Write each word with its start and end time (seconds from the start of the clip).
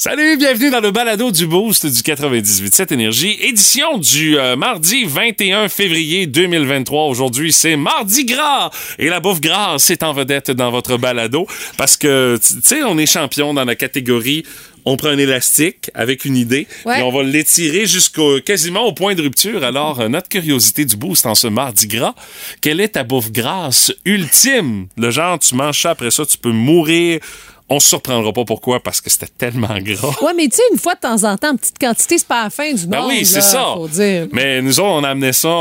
Salut, 0.00 0.36
bienvenue 0.36 0.70
dans 0.70 0.78
le 0.78 0.92
balado 0.92 1.32
du 1.32 1.48
Boost 1.48 1.84
du 1.84 2.02
98.7 2.02 2.92
Énergie, 2.94 3.36
édition 3.40 3.98
du 3.98 4.38
euh, 4.38 4.54
mardi 4.54 5.04
21 5.04 5.68
février 5.68 6.28
2023. 6.28 7.06
Aujourd'hui, 7.06 7.50
c'est 7.52 7.74
Mardi 7.74 8.24
Gras 8.24 8.70
et 9.00 9.08
la 9.08 9.18
bouffe 9.18 9.40
grasse 9.40 9.90
est 9.90 10.04
en 10.04 10.12
vedette 10.12 10.52
dans 10.52 10.70
votre 10.70 10.98
balado 10.98 11.48
parce 11.76 11.96
que, 11.96 12.38
tu 12.40 12.60
sais, 12.62 12.84
on 12.84 12.96
est 12.96 13.06
champion 13.06 13.52
dans 13.54 13.64
la 13.64 13.74
catégorie 13.74 14.44
on 14.84 14.96
prend 14.96 15.08
un 15.08 15.18
élastique 15.18 15.90
avec 15.94 16.24
une 16.24 16.36
idée 16.36 16.68
Ouais. 16.86 17.00
et 17.00 17.02
on 17.02 17.10
va 17.10 17.24
l'étirer 17.24 17.84
jusqu'au 17.86 18.40
quasiment 18.40 18.86
au 18.86 18.92
point 18.92 19.16
de 19.16 19.20
rupture. 19.22 19.64
Alors, 19.64 19.98
euh, 20.00 20.08
notre 20.08 20.28
curiosité 20.28 20.84
du 20.84 20.94
boost 20.96 21.26
en 21.26 21.34
ce 21.34 21.48
mardi 21.48 21.88
gras, 21.88 22.14
quelle 22.60 22.80
est 22.80 22.90
ta 22.90 23.02
bouffe 23.02 23.32
grasse 23.32 23.92
ultime? 24.04 24.86
Le 24.96 25.10
genre, 25.10 25.40
tu 25.40 25.56
manges 25.56 25.82
ça, 25.82 25.90
après 25.90 26.12
ça, 26.12 26.24
tu 26.24 26.38
peux 26.38 26.52
mourir. 26.52 27.18
On 27.70 27.80
se 27.80 27.88
surprendra 27.88 28.32
pas 28.32 28.44
pourquoi, 28.44 28.80
parce 28.80 29.00
que 29.00 29.10
c'était 29.10 29.26
tellement 29.36 29.78
gras. 29.80 30.14
Ouais, 30.22 30.32
mais 30.34 30.48
tu 30.48 30.56
sais, 30.56 30.62
une 30.72 30.78
fois 30.78 30.94
de 30.94 31.00
temps 31.00 31.22
en 31.24 31.36
temps, 31.36 31.50
en 31.50 31.56
petite 31.56 31.78
quantité, 31.78 32.16
c'est 32.16 32.26
pas 32.26 32.44
la 32.44 32.50
fin 32.50 32.72
du 32.72 32.86
Ben 32.86 33.00
monde. 33.00 33.10
oui, 33.10 33.26
c'est 33.26 33.42
ça. 33.42 33.72
Faut 33.74 33.88
dire. 33.88 34.26
Mais 34.32 34.62
nous 34.62 34.80
autres, 34.80 34.88
on 34.88 35.04
a 35.04 35.10
amené 35.10 35.32
ça 35.34 35.48
à 35.50 35.52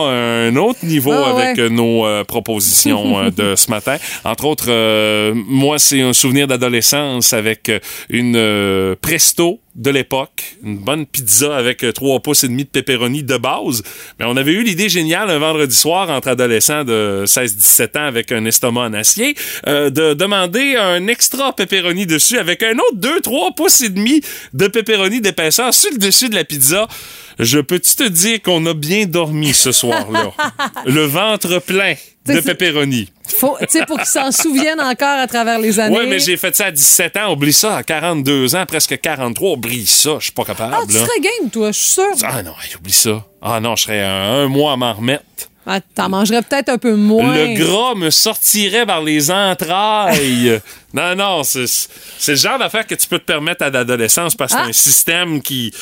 un 0.48 0.56
autre 0.56 0.80
niveau 0.86 1.12
Ah 1.12 1.32
avec 1.32 1.58
ouais. 1.58 1.64
euh, 1.64 1.70
nos 1.70 2.06
euh, 2.06 2.24
propositions 2.24 3.20
euh, 3.20 3.30
de 3.30 3.56
ce 3.58 3.70
matin. 3.70 3.98
Entre 4.24 4.46
autres, 4.46 4.68
euh, 4.70 5.34
moi, 5.36 5.80
c'est 5.80 6.02
un 6.02 6.14
souvenir 6.14 6.48
d'adolescence 6.48 7.34
avec 7.34 7.70
une 8.10 8.96
Presto 9.02 9.60
de 9.78 9.92
l'époque, 9.92 10.58
une 10.64 10.80
bonne 10.80 11.06
pizza 11.06 11.56
avec 11.56 11.84
euh, 11.84 11.92
trois 11.92 12.20
pouces 12.20 12.44
et 12.44 12.48
demi 12.48 12.64
de 12.64 12.70
pepperoni 12.70 13.22
de 13.22 13.38
base. 13.38 13.84
Mais 14.20 14.26
on 14.28 14.36
avait 14.36 14.52
eu 14.52 14.64
l'idée 14.64 14.90
géniale 14.90 15.30
un 15.30 15.38
vendredi 15.38 15.76
soir 15.76 16.10
entre 16.10 16.30
adolescents 16.30 16.84
de 16.84 17.24
16-17 17.28 17.98
ans 18.00 18.08
avec 18.08 18.32
un 18.32 18.44
estomac 18.46 18.82
en 18.82 18.94
acier 18.94 19.36
euh, 19.68 19.92
de 19.92 20.16
demander 20.16 20.76
un 20.76 21.06
extra 21.08 21.54
pepperoni 21.54 22.08
dessus 22.08 22.40
avec 22.40 22.64
un 22.64 22.74
autre 22.74 22.98
2-3 22.98 23.56
pouces 23.56 23.82
et 23.82 23.90
demi 23.90 24.22
de 24.54 24.68
pepperoni 24.68 25.22
d'épaisseur 25.22 25.72
sur 25.72 25.92
le 25.92 26.00
dessus 26.00 26.30
de 26.30 26.36
la 26.36 26.44
pizza. 26.44 26.88
Je 27.40 27.60
peux-tu 27.60 27.96
te 27.96 28.04
dire 28.08 28.42
qu'on 28.42 28.66
a 28.66 28.74
bien 28.74 29.06
dormi 29.06 29.54
ce 29.54 29.72
soir-là? 29.72 30.32
le 30.86 31.06
ventre 31.06 31.60
plein 31.60 31.94
de 32.26 32.40
pepperoni. 32.42 33.10
Faut, 33.40 33.56
tu 33.62 33.68
sais, 33.70 33.86
pour 33.86 33.98
qu'ils 33.98 34.08
s'en 34.08 34.32
souviennent 34.32 34.82
encore 34.82 35.20
à 35.20 35.28
travers 35.28 35.60
les 35.60 35.80
années. 35.80 35.96
Ouais, 35.96 36.08
mais 36.08 36.20
j'ai 36.20 36.36
fait 36.38 36.56
ça 36.56 36.66
à 36.66 36.72
17 36.72 37.16
ans. 37.18 37.32
Oublie 37.34 37.54
ça. 37.54 37.78
À 37.78 37.84
42 37.84 38.56
ans, 38.56 38.66
presque 38.66 39.00
43, 39.00 39.52
oublie 39.54 39.86
ça. 39.86 40.16
Je 40.20 40.24
suis 40.26 40.32
pas 40.34 40.44
capable. 40.46 40.74
Ah, 40.78 40.84
tu 40.88 40.94
là. 40.96 41.00
serais 41.02 41.20
game, 41.20 41.50
toi, 41.52 41.72
je 41.72 41.78
suis 41.78 41.92
sûr. 41.94 42.08
Ah 42.24 42.42
non, 42.44 42.54
oublie 42.80 42.92
ça. 42.94 43.24
Ah 43.42 43.60
non, 43.60 43.76
je 43.76 43.84
serais 43.84 44.04
un, 44.04 44.44
un 44.44 44.48
mois 44.48 44.74
à 44.74 44.76
m'en 44.76 44.94
remettre. 44.94 45.24
Ah, 45.70 45.82
T'en 45.96 46.08
mangerais 46.08 46.42
peut-être 46.44 46.70
un 46.70 46.78
peu 46.78 46.96
moins. 46.96 47.36
Le 47.36 47.54
gras 47.60 47.94
me 47.94 48.10
sortirait 48.10 48.86
par 48.86 49.04
les 49.04 49.30
entrailles. 49.30 50.62
non, 50.94 51.14
non, 51.16 51.44
c'est 51.44 51.66
le 52.30 52.36
genre 52.36 52.58
d'affaire 52.58 52.88
que 52.88 52.96
tu 52.96 53.06
peux 53.08 53.20
te 53.20 53.26
permettre 53.26 53.66
à 53.66 53.70
l'adolescence 53.70 54.34
parce 54.34 54.54
que 54.54 54.60
c'est 54.60 54.64
Ah. 54.64 54.70
un 54.70 54.74
système 54.74 55.42
qui, 55.42 55.74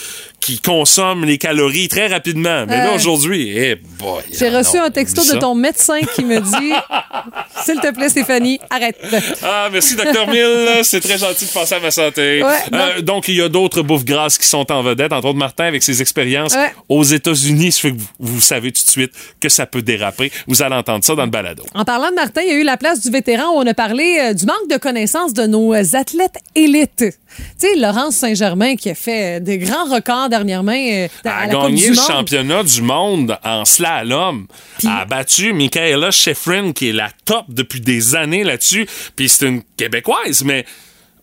qui 0.46 0.60
consomme 0.60 1.26
les 1.26 1.40
calories 1.40 1.88
très 1.88 2.06
rapidement. 2.06 2.66
Mais 2.68 2.78
là, 2.78 2.94
aujourd'hui, 2.94 3.52
eh 3.58 3.76
boy. 3.98 4.22
J'ai 4.32 4.54
ah 4.54 4.60
reçu 4.60 4.78
non, 4.78 4.84
un 4.84 4.92
texto 4.92 5.24
de 5.24 5.40
ton 5.40 5.56
médecin 5.56 6.00
qui 6.14 6.24
me 6.24 6.40
dit 6.40 6.74
S'il 7.66 7.80
te 7.80 7.92
plaît, 7.92 8.10
Stéphanie, 8.10 8.60
arrête. 8.70 8.96
Ah, 9.42 9.70
merci, 9.72 9.96
Dr. 9.96 10.28
Mill. 10.28 10.84
C'est 10.84 11.00
très 11.02 11.18
gentil 11.18 11.46
de 11.46 11.50
penser 11.50 11.74
à 11.74 11.80
ma 11.80 11.90
santé. 11.90 12.44
Ouais, 12.44 12.52
Euh, 12.74 13.02
donc, 13.02 13.28
il 13.28 13.36
y 13.38 13.42
a 13.42 13.50
d'autres 13.50 13.82
bouffes 13.82 14.06
grasses 14.06 14.38
qui 14.38 14.46
sont 14.46 14.72
en 14.72 14.84
vedette, 14.84 15.14
entre 15.14 15.30
autres 15.30 15.40
Martin 15.40 15.66
avec 15.66 15.82
ses 15.82 16.04
expériences 16.04 16.54
Ouais. 16.54 16.72
aux 16.90 17.04
États-Unis. 17.04 17.72
Ça 17.72 17.82
fait 17.82 17.92
que 17.94 18.02
vous, 18.20 18.40
savez 18.40 18.72
tout 18.72 18.84
de 18.84 18.90
suite 18.90 19.14
que 19.40 19.50
ça 19.50 19.66
peut 19.66 19.82
déraper. 19.82 20.32
Vous 20.46 20.62
allez 20.62 20.76
entendre 20.76 21.04
ça 21.04 21.16
dans 21.16 21.24
le 21.24 21.32
balado. 21.32 21.64
En 21.74 21.86
parlant 21.86 22.12
de 22.12 22.16
Martin, 22.16 22.42
il 22.44 22.50
y 22.50 22.52
a 22.52 22.56
eu 22.56 22.64
la 22.64 22.78
place 22.78 23.02
du 23.02 23.10
vétéran 23.10 23.46
où 23.56 23.58
on 23.58 23.66
a 23.66 23.74
parlé 23.74 24.20
euh, 24.20 24.34
du 24.34 24.46
manque 24.46 24.70
de 24.70 24.78
connaissances 24.78 25.34
de 25.34 25.48
nos 25.48 25.74
athlètes 25.96 26.38
élites. 26.54 27.06
Tu 27.60 27.68
sais, 27.68 27.76
Laurence 27.76 28.16
Saint-Germain 28.16 28.76
qui 28.76 28.90
a 28.90 28.96
fait 28.96 29.42
des 29.42 29.58
grands 29.58 29.86
records 29.86 30.30
dernièrement 30.30 30.72
euh, 30.72 31.08
Elle 31.24 31.32
a 31.32 31.48
gagné 31.48 31.90
le 31.90 31.96
championnat 31.96 32.64
du 32.64 32.82
monde 32.82 33.38
en 33.44 33.66
slalom. 33.66 34.48
Elle 34.84 34.90
a 34.90 35.06
battu 35.06 35.54
Michaela 35.54 36.12
Schifrin, 36.12 36.74
qui 36.74 36.90
est 36.90 36.94
la 36.94 37.10
top 37.26 37.46
depuis 37.50 37.82
des 37.82 38.16
années 38.16 38.44
là-dessus. 38.44 38.88
Puis 39.16 39.30
c'est 39.30 39.48
une 39.48 39.62
Québécoise, 39.78 40.44
mais 40.44 40.66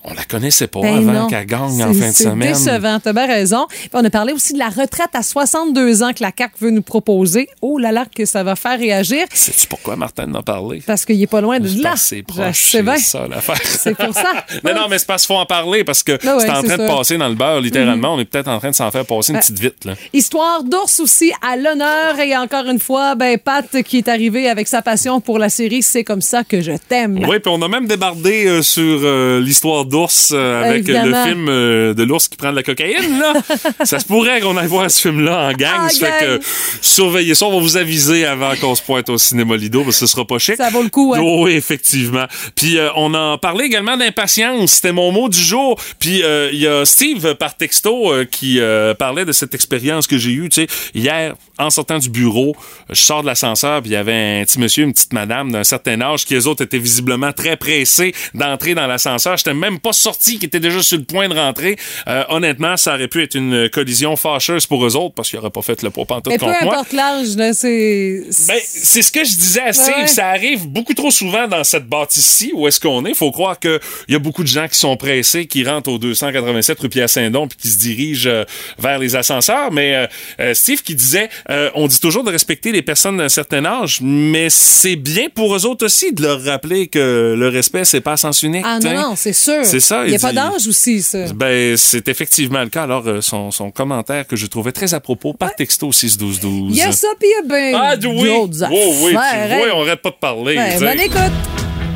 on 0.05 0.15
la 0.15 0.25
connaissait 0.25 0.67
pas 0.67 0.81
Ben 0.81 1.09
avant 1.09 1.27
qu'elle 1.29 1.47
gagne 1.47 1.83
en 1.85 1.93
C'est- 1.93 2.01
fin 2.01 2.09
de 2.09 2.13
C'est 2.15 2.25
semaine. 2.25 2.49
décevant, 2.53 2.99
t'as 3.01 3.13
bien 3.13 3.27
raison. 3.27 3.67
Puis 3.69 3.91
on 3.93 4.05
a 4.05 4.11
parlé 4.11 4.33
aussi 4.33 4.53
de 4.53 4.59
la 4.59 4.69
retraite 4.69 5.11
à 5.15 5.23
62 5.23 6.03
ans 6.03 6.13
que 6.13 6.23
la 6.23 6.33
CAQ 6.37 6.55
veut 6.61 6.71
nous 6.71 6.83
proposer. 6.83 7.49
Oh 7.61 7.79
là 7.79 7.93
là, 7.93 8.05
que 8.15 8.25
ça 8.25 8.43
va 8.43 8.57
faire 8.57 8.79
réagir. 8.79 9.25
Sais-tu 9.33 9.67
pourquoi 9.69 9.97
Martin 9.97 10.31
en 10.33 10.35
a 10.37 10.43
parlé? 10.43 10.83
Parce 10.87 11.05
qu'il 11.05 11.21
est 11.23 11.27
pas 11.27 11.41
loin 11.41 11.61
de 11.61 11.69
C'est 11.69 11.79
là. 11.83 11.95
c'est 11.97 12.23
proche, 12.23 12.71
c'est 12.73 12.99
ça 12.99 13.27
l'affaire. 13.29 13.57
C'est 13.63 13.97
pour 13.97 14.15
ça. 14.15 14.33
non, 14.65 14.75
non, 14.75 14.87
mais 14.89 14.99
c'est 14.99 15.07
parce 15.07 15.27
qu'il 15.27 15.35
faut 15.35 15.41
en 15.41 15.47
parler 15.47 15.85
parce 15.85 16.03
que 16.03 16.19
Ah 16.27 16.37
ouais, 16.37 16.43
c'est 16.43 16.51
en 16.51 16.61
c'est 16.63 16.69
train 16.69 16.77
de 16.79 16.87
passer 16.89 17.17
dans 17.19 17.29
le 17.29 17.35
beurre, 17.35 17.61
littéralement. 17.61 18.15
On 18.15 18.19
est 18.21 18.25
peut-être 18.25 18.49
en 18.49 18.59
train 18.59 18.71
de 18.71 18.75
s'en 18.75 18.91
faire 18.91 19.05
passer 19.05 19.33
une 19.33 19.37
Ouais. 19.37 19.41
petite 19.43 19.59
vite. 19.59 19.85
Là. 19.85 19.95
Histoire 20.13 20.63
d'ours 20.65 21.01
aussi 21.01 21.33
à 21.47 21.57
l'honneur. 21.57 22.19
Et 22.21 22.37
encore 22.37 22.67
une 22.67 22.79
fois, 22.79 23.15
ben, 23.15 23.39
Pat 23.39 23.83
qui 23.83 23.99
est 23.99 24.09
arrivé 24.09 24.49
avec 24.49 24.69
sa 24.69 24.83
passion 24.83 25.21
pour 25.21 25.39
la 25.39 25.49
série 25.49 25.83
C'est 25.83 26.05
comme 26.05 26.21
ça 26.23 26.45
que 26.45 26.61
je 26.61 26.73
t'aime. 26.73 27.19
Oui, 27.29 27.39
puis 27.39 27.53
on 27.53 27.61
a 27.63 27.69
même 27.69 27.87
débardé 27.87 28.47
euh, 28.47 28.63
sur 28.63 29.01
euh, 29.03 29.41
l'histoire 29.41 29.85
d'ours 29.93 30.33
euh, 30.35 30.65
avec 30.65 30.89
euh, 30.89 30.93
le 30.93 30.99
Évidemment. 30.99 31.25
film 31.25 31.49
euh, 31.49 31.95
de 31.95 32.03
l'ours 32.03 32.27
qui 32.27 32.37
prend 32.37 32.51
de 32.51 32.57
la 32.57 32.63
cocaïne. 32.63 33.21
Là. 33.21 33.35
ça 33.85 33.99
se 33.99 34.07
pourrait 34.07 34.41
qu'on 34.41 34.57
aille 34.57 34.67
voir 34.67 34.91
ce 34.91 35.03
film-là 35.03 35.49
en 35.49 35.53
gang. 35.53 35.85
En 35.85 35.89
ça 35.91 36.07
fait 36.07 36.25
que 36.25 36.41
surveillez 36.81 37.35
ça. 37.35 37.47
On 37.47 37.53
va 37.53 37.61
vous 37.61 37.77
aviser 37.77 38.25
avant 38.25 38.57
qu'on 38.57 38.75
se 38.75 38.83
pointe 38.83 39.11
au 39.11 39.19
cinéma 39.19 39.57
Lido, 39.57 39.85
parce 39.85 40.01
que 40.01 40.07
ce 40.07 40.13
sera 40.13 40.27
pas 40.27 40.39
chic. 40.39 40.57
Ça 40.57 40.71
vaut 40.71 40.83
le 40.83 40.89
coup, 40.89 41.13
hein. 41.15 41.21
Oh, 41.23 41.45
oui, 41.45 41.53
effectivement. 41.53 42.25
Puis 42.57 42.79
on 42.97 43.13
en 43.15 43.37
parlait 43.37 43.67
également 43.67 43.97
d'impatience. 43.97 44.73
C'était 44.73 44.93
mon 44.93 45.13
mot 45.13 45.29
du 45.29 45.39
jour. 45.39 45.79
Puis 45.99 46.23
il 46.53 46.59
y 46.59 46.67
a 46.67 46.85
Steve 46.85 47.35
par 47.35 47.57
texto 47.57 48.13
qui 48.31 48.61
parlait 48.99 49.25
de 49.25 49.33
cette 49.33 49.55
expérience 49.55 50.07
que 50.07 50.17
j'ai 50.17 50.33
eue. 50.33 50.49
Tu 50.49 50.63
sais, 50.63 50.67
hier, 50.95 51.35
en 51.59 51.71
sortant 51.71 51.99
du 51.99 52.09
bureau, 52.09 52.57
je 52.89 53.01
sors 53.01 53.23
de 53.23 53.27
l'ascenseur, 53.27 53.83
puis 53.83 53.91
il 53.91 53.95
y 53.95 53.97
avait 53.97 54.41
un 54.41 54.45
petit 54.45 54.59
monsieur, 54.59 54.85
une 54.85 54.93
petite 54.93 55.13
madame 55.13 55.53
d'un 55.53 55.65
certain 55.65 56.01
âge 56.01 56.25
qui, 56.25 56.35
eux 56.35 56.47
autres, 56.47 56.63
étaient 56.63 56.79
visiblement 56.79 57.33
très 57.33 57.57
pressés 57.57 58.15
d'entrer 58.35 58.75
dans 58.75 58.87
l'ascenseur. 58.87 59.37
J'étais 59.37 59.55
même 59.55 59.79
pas 59.83 59.93
sorti, 59.93 60.39
qui 60.39 60.47
était 60.47 60.61
déjà 60.61 60.83
sur 60.83 60.99
le 60.99 61.05
point 61.05 61.29
de 61.29 61.35
rentrer. 61.35 61.77
Euh, 62.09 62.25
honnêtement, 62.29 62.77
ça 62.77 62.95
aurait 62.95 63.09
pu 63.09 63.23
être 63.23 63.35
une 63.35 63.69
collision 63.69 64.17
fâcheuse 64.17 64.67
pour 64.67 64.85
eux 64.87 64.97
autres 64.97 65.15
parce 65.15 65.29
qu'ils 65.29 65.39
n'auraient 65.39 65.51
pas 65.51 65.63
fait 65.63 65.83
le 65.83 65.91
poids 65.91 66.05
pantoute 66.05 66.33
peu 66.33 66.39
contre 66.39 66.65
moi. 66.65 66.75
importe 66.75 66.93
l'âge, 66.93 67.27
c'est. 67.55 68.23
Ben, 68.49 68.59
c'est 68.65 69.03
ce 69.03 69.13
que 69.13 69.25
je 69.25 69.35
disais 69.35 69.63
à 69.63 69.73
Steve. 69.73 69.95
Ouais. 69.97 70.07
Ça 70.07 70.29
arrive 70.29 70.67
beaucoup 70.69 70.95
trop 70.95 71.11
souvent 71.11 71.49
dans 71.49 71.65
cette 71.65 71.87
bâtisse-ci 71.87 72.53
où 72.55 72.67
est-ce 72.69 72.81
qu'on 72.81 73.05
est. 73.05 73.15
Faut 73.15 73.33
croire 73.33 73.59
qu'il 73.59 73.81
y 74.09 74.15
a 74.15 74.19
beaucoup 74.19 74.43
de 74.43 74.49
gens 74.49 74.69
qui 74.69 74.79
sont 74.79 74.97
pressés, 74.97 75.47
qui 75.47 75.65
rentrent 75.65 75.91
au 75.91 75.99
287 75.99 76.79
rue 76.81 76.89
Pierre-Saint-Don 76.89 77.49
puis 77.49 77.59
qui 77.59 77.69
se 77.69 77.79
dirigent 77.79 78.29
euh, 78.31 78.45
vers 78.79 78.99
les 78.99 79.17
ascenseurs. 79.17 79.73
Mais 79.73 80.09
euh, 80.41 80.55
Steve 80.55 80.83
qui 80.83 80.95
disait, 80.95 81.29
on 81.75 81.87
dit 81.87 82.01
toujours 82.01 82.25
de 82.25 82.31
respecter 82.31 82.73
les 82.73 82.83
personnes 82.83 83.17
d'un 83.17 83.29
certain 83.29 83.65
âge, 83.65 84.01
mais 84.03 84.49
c'est 84.51 84.97
bien 84.97 85.29
pour 85.35 85.55
eux 85.57 85.67
autres 85.67 85.87
aussi 85.87 86.13
de 86.13 86.23
leur 86.23 86.43
rappeler 86.43 86.87
que 86.87 87.35
le 87.37 87.49
respect, 87.49 87.85
c'est 87.85 88.01
pas 88.01 88.13
à 88.13 88.17
sens 88.17 88.43
unique. 88.43 88.65
Ah 88.67 88.79
non, 88.79 88.95
non, 88.95 89.17
c'est 89.17 89.33
sûr. 89.33 89.65
C'est 89.73 89.81
ça, 89.81 90.05
Il 90.05 90.11
n'y 90.11 90.17
a 90.17 90.19
pas 90.19 90.33
d'âge 90.33 90.67
aussi, 90.69 91.01
ça. 91.03 91.33
Ben, 91.35 91.77
c'est 91.77 92.07
effectivement 92.09 92.61
le 92.63 92.69
cas. 92.69 92.83
Alors, 92.83 93.07
euh, 93.07 93.21
son, 93.21 93.51
son 93.51 93.71
commentaire 93.71 94.27
que 94.27 94.37
je 94.37 94.47
trouvais 94.47 94.73
très 94.73 94.93
à 94.95 95.01
propos 95.01 95.33
par 95.33 95.55
texto 95.55 95.91
6-12-12. 95.91 96.67
Il 96.71 96.77
y 96.77 96.83
a 96.83 96.93
ça, 96.93 97.09
puis 97.19 97.29
il 97.29 97.43
y 97.43 97.45
a 97.45 97.49
ben 97.49 97.75
Ah, 97.75 97.95
oui. 98.07 98.25
d'autres 98.29 98.69
Oh, 98.71 98.95
oui, 99.03 99.13
tu 99.13 99.17
affaires, 99.17 99.57
vois, 99.59 99.67
hein. 99.69 99.73
on 99.77 99.83
arrête 99.87 100.03
pas 100.03 100.11
de 100.11 100.15
parler. 100.17 100.57
Ben, 100.57 100.79
bonne 100.79 101.01
écoute. 101.01 101.33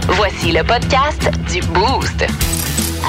Voici 0.08 0.52
le 0.52 0.62
podcast 0.64 1.30
du 1.52 1.60
Boost. 1.68 2.24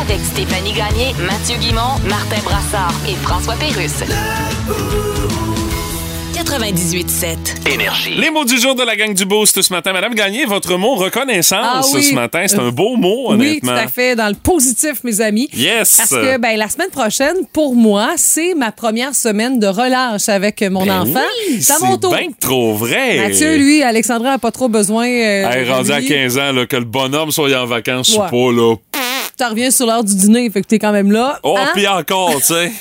Avec 0.01 0.19
Stéphanie 0.33 0.73
Gagné, 0.73 1.13
Mathieu 1.25 1.57
Guimont, 1.59 1.97
Martin 2.09 2.41
Brassard 2.43 2.93
et 3.09 3.15
François 3.15 3.55
Pérusse. 3.55 4.03
98.7. 6.47 7.67
Énergie. 7.73 8.15
Les 8.15 8.29
mots 8.29 8.45
du 8.45 8.57
jour 8.57 8.73
de 8.73 8.81
la 8.81 8.95
gang 8.95 9.13
du 9.13 9.25
Boost 9.25 9.61
ce 9.61 9.73
matin. 9.73 9.91
Madame 9.91 10.15
Gagné, 10.15 10.45
votre 10.45 10.77
mot 10.77 10.95
reconnaissance 10.95 11.59
Ah 11.61 11.81
oui. 11.93 12.01
ce 12.03 12.13
matin, 12.13 12.45
c'est 12.47 12.57
un 12.57 12.69
beau 12.71 12.95
mot, 12.95 13.25
Oui, 13.27 13.33
honnêtement. 13.33 13.73
tout 13.73 13.77
à 13.79 13.87
fait, 13.87 14.15
dans 14.15 14.29
le 14.29 14.33
positif, 14.33 15.03
mes 15.03 15.19
amis. 15.19 15.49
Yes. 15.53 15.97
Parce 15.97 16.09
que 16.11 16.37
ben, 16.37 16.55
la 16.57 16.69
semaine 16.69 16.89
prochaine, 16.89 17.35
pour 17.51 17.75
moi, 17.75 18.11
c'est 18.15 18.53
ma 18.55 18.71
première 18.71 19.13
semaine 19.13 19.59
de 19.59 19.67
relâche 19.67 20.29
avec 20.29 20.61
mon 20.61 20.85
Ben 20.85 21.01
enfant. 21.01 21.19
oui, 21.49 21.61
c'est 21.61 21.73
à 21.73 21.79
mon 21.79 21.97
tour. 21.97 22.15
bien 22.15 22.29
trop 22.39 22.73
vrai. 22.75 23.17
Mathieu, 23.27 23.57
lui, 23.57 23.83
Alexandra 23.83 24.29
n'a 24.31 24.37
pas 24.39 24.51
trop 24.51 24.69
besoin. 24.69 25.05
Euh, 25.05 25.49
Hey, 25.51 25.65
de 25.65 25.69
rendu 25.71 25.91
à 25.91 25.99
lui. 25.99 26.07
15 26.07 26.37
ans, 26.37 26.53
là, 26.53 26.65
que 26.65 26.77
le 26.77 26.85
bonhomme 26.85 27.29
soit 27.31 27.53
en 27.61 27.65
vacances 27.65 28.15
ou 28.15 28.21
Ouais. 28.21 28.29
pas, 28.31 28.51
là. 28.53 28.75
Tu 29.37 29.43
reviens 29.43 29.69
sur 29.69 29.85
l'heure 29.85 30.03
du 30.03 30.15
dîner, 30.15 30.49
fait 30.49 30.61
que 30.63 30.67
t'es 30.67 30.79
quand 30.79 30.91
même 30.91 31.11
là. 31.11 31.39
Oh, 31.43 31.55
Hein? 31.57 31.69
puis 31.75 31.87
encore, 31.87 32.35
tu 32.37 32.41
sais. 32.53 32.71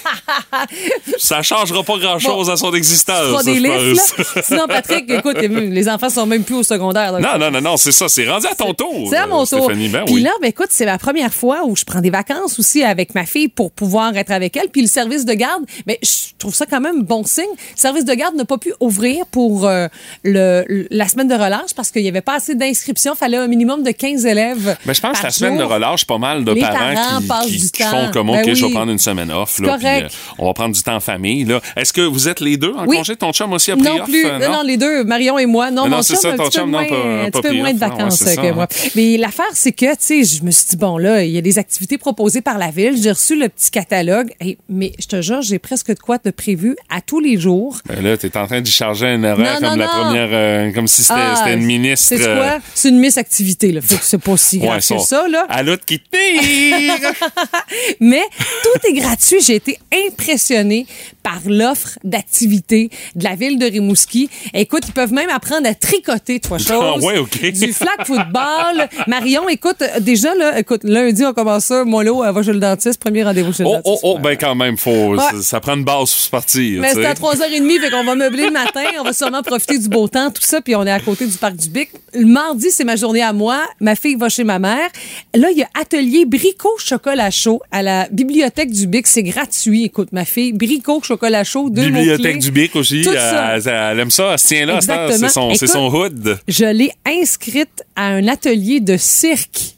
ça 1.19 1.43
changera 1.43 1.83
pas 1.83 1.99
grand-chose 1.99 2.47
Bon, 2.47 2.53
à 2.53 2.57
son 2.57 2.73
existence. 2.75 3.45
des 3.45 3.61
listes, 3.61 4.17
là? 4.19 4.43
Sinon, 4.43 4.67
Patrick, 4.67 5.11
écoute, 5.11 5.37
les 5.41 5.89
enfants 5.89 6.09
sont 6.09 6.25
même 6.27 6.45
plus 6.45 6.55
au 6.57 6.63
secondaire. 6.63 7.13
donc- 7.13 7.21
Non, 7.21 7.39
non, 7.39 7.51
non, 7.51 7.61
non, 7.61 7.77
c'est 7.77 7.93
ça. 7.93 8.09
C'est 8.09 8.27
rendu 8.29 8.47
à 8.47 8.55
ton 8.55 8.73
tour. 8.73 9.09
C'est 9.11 9.17
à 9.19 9.27
mon 9.27 9.43
euh, 9.43 9.47
tour. 9.47 9.69
Ben 9.69 10.05
Puis 10.07 10.15
oui. 10.15 10.23
là, 10.23 10.31
ben 10.41 10.49
écoute, 10.49 10.69
c'est 10.71 10.87
ma 10.87 10.97
première 10.99 11.33
fois 11.35 11.61
où 11.67 11.77
je 11.77 11.85
prends 11.85 12.01
des 12.01 12.09
vacances 12.11 12.59
aussi 12.59 12.83
avec 12.83 13.15
ma 13.15 13.27
fille 13.27 13.49
pour 13.49 13.71
pouvoir 13.71 14.17
être 14.17 14.31
avec 14.31 14.57
elle. 14.57 14.69
Puis 14.71 14.81
le 14.83 14.89
service 14.89 15.25
de 15.27 15.35
garde, 15.35 15.63
ben 15.87 15.97
je 16.03 16.09
trouve 16.39 16.55
ça 16.55 16.65
quand 16.67 16.81
même 16.81 17.03
bon 17.03 17.25
signe. 17.25 17.45
Le 17.75 17.81
service 17.81 18.05
de 18.07 18.15
garde 18.15 18.35
n'a 18.35 18.45
pas 18.47 18.59
pu 18.59 18.73
ouvrir 18.81 19.27
pour 19.27 19.67
euh, 19.67 19.89
le, 20.25 20.65
la 20.91 21.07
semaine 21.09 21.29
de 21.29 21.35
relâche 21.35 21.75
parce 21.77 21.91
qu'il 21.91 22.03
n'y 22.03 22.09
avait 22.09 22.23
pas 22.23 22.37
assez 22.37 22.55
d'inscriptions. 22.55 23.13
Il 23.15 23.19
fallait 23.19 23.37
un 23.37 23.47
minimum 23.47 23.83
de 23.83 23.91
15 23.91 24.25
élèves. 24.25 24.77
Mais 24.87 24.95
je 24.95 25.01
pense 25.03 25.13
par 25.13 25.21
que 25.21 25.27
la 25.27 25.31
semaine 25.31 25.59
de 25.59 25.63
relâche, 25.65 26.07
pas 26.07 26.17
mal 26.19 26.45
de 26.47 26.53
Les 26.53 26.61
parents, 26.63 26.95
parents 27.29 27.45
qui, 27.45 27.51
qui- 27.53 27.59
du 27.59 27.71
qui 27.71 27.83
temps. 27.83 27.91
font 27.91 28.11
comme, 28.13 28.27
Ben 28.29 28.41
OK, 28.41 28.55
je 28.55 28.65
oui. 28.65 28.69
vais 28.71 28.75
prendre 28.75 28.93
une 28.93 28.99
semaine 28.99 29.31
off. 29.31 29.59
Là, 29.59 29.77
euh, 29.83 30.09
on 30.39 30.47
va 30.47 30.55
prendre 30.55 30.75
du 30.75 30.83
temps 30.83 30.97
en 30.97 31.01
famille. 31.01 31.47
Est-ce 31.77 31.93
que 31.93 32.01
vous 32.01 32.29
êtes 32.29 32.41
les 32.41 32.57
deux 32.57 32.73
en 32.73 32.87
Oui. 32.87 32.97
congé? 32.97 33.17
Ton 33.17 33.33
chum 33.33 33.53
aussi 33.53 33.71
a 33.73 33.77
pris 33.77 33.85
Non 33.85 33.97
off? 34.01 34.05
plus. 34.09 34.25
euh, 34.27 34.39
non, 34.39 34.53
non, 34.53 34.63
les 34.63 34.77
deux, 34.77 35.05
Marion 35.05 35.39
et 35.39 35.47
moi. 35.47 35.71
Non, 35.71 35.85
Mais 35.85 35.91
non, 35.91 35.97
mon 35.99 36.03
chum 36.03 36.17
ça, 36.17 36.33
ton 36.37 36.51
chum, 36.51 36.71
non, 36.71 36.79
moins, 36.79 36.89
pas- 36.89 36.95
un 37.27 37.31
petit 37.31 37.43
peu 37.43 37.53
moins 37.53 37.73
de 37.73 37.79
ouais, 37.81 37.89
vacances 37.89 38.17
ça, 38.19 38.37
que 38.37 38.47
hein. 38.47 38.53
moi. 38.55 38.67
Mais 38.95 39.17
l'affaire, 39.17 39.45
c'est 39.53 39.73
que, 39.73 39.91
tu 39.93 39.97
sais, 40.01 40.25
je 40.25 40.43
me 40.43 40.51
suis 40.51 40.67
dit, 40.71 40.77
bon, 40.77 40.97
là, 40.99 41.23
il 41.25 41.31
y 41.33 41.39
a 41.39 41.43
des 41.43 41.59
activités 41.59 41.99
proposées 41.99 42.41
par 42.41 42.59
la 42.59 42.71
ville. 42.71 42.95
J'ai 43.01 43.11
reçu 43.11 43.37
le 43.39 43.49
petit 43.49 43.71
catalogue. 43.71 44.31
Mais 44.69 44.93
je 44.99 45.07
te 45.07 45.21
jure, 45.23 45.43
j'ai 45.43 45.59
presque 45.59 45.89
de 45.95 45.99
quoi 45.99 46.19
de 46.25 46.31
prévu 46.31 46.77
à 46.91 47.01
tous 47.01 47.21
les 47.21 47.39
jours. 47.39 47.79
Ben 47.89 48.03
là, 48.03 48.17
t'es 48.17 48.37
en 48.37 48.47
train 48.47 48.61
d'y 48.61 48.71
charger 48.71 49.07
un 49.07 49.25
horaire 49.25 49.59
comme 49.61 49.79
la 49.79 49.89
première, 49.89 50.29
euh, 50.33 50.73
comme 50.73 50.87
si 50.87 51.03
c'était 51.03 51.15
Ah, 51.19 51.35
c'était 51.39 51.55
une 51.55 51.65
ministre. 51.65 52.07
C'est 52.09 52.19
quoi? 52.19 52.59
C'est 52.75 52.89
une 52.91 52.99
miss 52.99 53.17
activité, 53.19 53.73
là. 53.73 53.81
Que 53.81 53.87
c'est 54.03 54.19
pas 54.19 54.37
si 54.37 54.59
grave 54.59 54.79
que 54.87 54.99
ça, 54.99 55.27
là. 55.29 55.47
À 55.49 55.63
l'autre 55.63 55.85
qui 55.85 55.99
tire! 56.01 56.36
Mais 58.01 58.23
tout 58.63 58.89
est 58.89 58.93
gratuit. 58.93 59.39
J'ai 59.41 59.57
été 59.57 59.79
impressionnée 60.09 60.87
par 61.23 61.41
l'offre 61.47 61.99
d'activités 62.05 62.91
de 63.15 63.25
la 63.25 63.35
ville 63.35 63.59
de 63.59 63.67
Rimouski. 63.67 64.29
Écoute, 64.55 64.83
ils 64.87 64.93
peuvent 64.93 65.13
même 65.13 65.31
apprendre 65.31 65.69
à 65.69 65.75
tricoter, 65.75 66.39
trois 66.41 66.59
choses. 66.59 66.71
Ah 66.71 66.99
ouais, 67.05 67.19
OK. 67.19 67.41
Du 67.57 67.73
flag 67.73 68.05
football. 68.05 68.89
Marion, 69.07 69.49
écoute, 69.49 69.83
euh, 69.83 70.01
déjà, 70.01 70.35
là, 70.35 70.59
écoute, 70.59 70.83
lundi, 70.85 71.25
on 71.25 71.33
commence 71.33 71.65
ça. 71.67 71.85
Mon 71.85 72.01
lot, 72.03 72.23
elle 72.25 72.33
va 72.33 72.43
chez 72.43 72.53
le 72.53 72.61
dentiste. 72.61 73.01
Premier 73.01 73.25
rendez-vous 73.25 73.53
chez 73.53 73.63
le 73.63 73.69
Oh, 73.69 73.73
dentiste. 73.77 74.01
oh, 74.05 74.15
oh, 74.17 74.19
ben 74.19 74.37
quand 74.37 74.55
même, 74.55 74.77
faut, 74.77 74.91
Ouais. 75.15 75.19
ça, 75.19 75.43
ça 75.43 75.61
prend 75.61 75.75
une 75.75 75.85
base 75.85 75.99
pour 75.99 76.09
se 76.09 76.31
partir. 76.31 76.81
Mais 76.81 76.93
c'est 76.93 77.05
à 77.07 77.15
3h30, 77.15 77.81
fait 77.81 77.91
qu'on 77.91 78.05
va 78.05 78.15
meubler 78.15 78.47
le 78.47 78.51
matin. 78.53 78.85
On 79.01 79.05
va 79.05 79.13
sûrement 79.13 79.43
profiter 79.43 79.79
du 79.79 79.89
beau 79.89 80.07
temps, 80.09 80.31
tout 80.31 80.43
ça. 80.43 80.61
Puis 80.61 80.75
on 80.77 80.85
est 80.87 80.91
à 80.91 81.01
côté 81.01 81.27
du 81.27 81.37
parc 81.39 81.57
du 81.57 81.69
Bic. 81.69 81.89
Le 82.15 82.27
mardi, 82.27 82.71
c'est 82.71 82.85
ma 82.85 82.97
journée 82.97 83.23
à 83.23 83.33
moi. 83.33 83.61
Ma 83.81 83.95
fille 83.97 84.17
va 84.17 84.29
chez 84.29 84.45
ma 84.45 84.59
mère. 84.59 84.89
Là, 85.35 85.49
il 85.51 85.59
y 85.59 85.63
a 85.63 85.69
atelier 85.81 86.25
Bricot 86.27 86.77
chocolat 86.79 87.31
chaud 87.31 87.63
à 87.71 87.83
la 87.83 88.09
bibliothèque 88.11 88.71
du 88.71 88.87
Bic. 88.87 89.07
C'est 89.07 89.23
gratuit. 89.23 89.85
Écoute, 89.85 90.09
ma 90.13 90.25
fille, 90.25 90.53
Bricot 90.53 91.03
chocolat 91.03 91.45
chaud, 91.45 91.71
deux 91.71 91.85
Bibliothèque 91.87 92.39
du 92.39 92.51
Bic 92.51 92.77
aussi. 92.77 93.03
Tout 93.03 93.11
Elle, 93.13 93.63
ça. 93.63 93.93
elle- 93.93 94.01
aime 94.01 94.11
ça. 94.11 94.33
Elle 94.33 94.39
se 94.39 94.47
tient 94.49 94.67
là. 94.67 94.81
c'est 94.81 95.29
son, 95.29 95.51
Écoute, 95.51 95.69
son 95.69 95.87
hood. 95.95 96.39
Je 96.49 96.65
l'ai 96.65 96.91
inscrite 97.07 97.85
à 97.95 98.07
un 98.09 98.27
atelier 98.29 98.81
de 98.81 98.97
cirque 98.97 99.76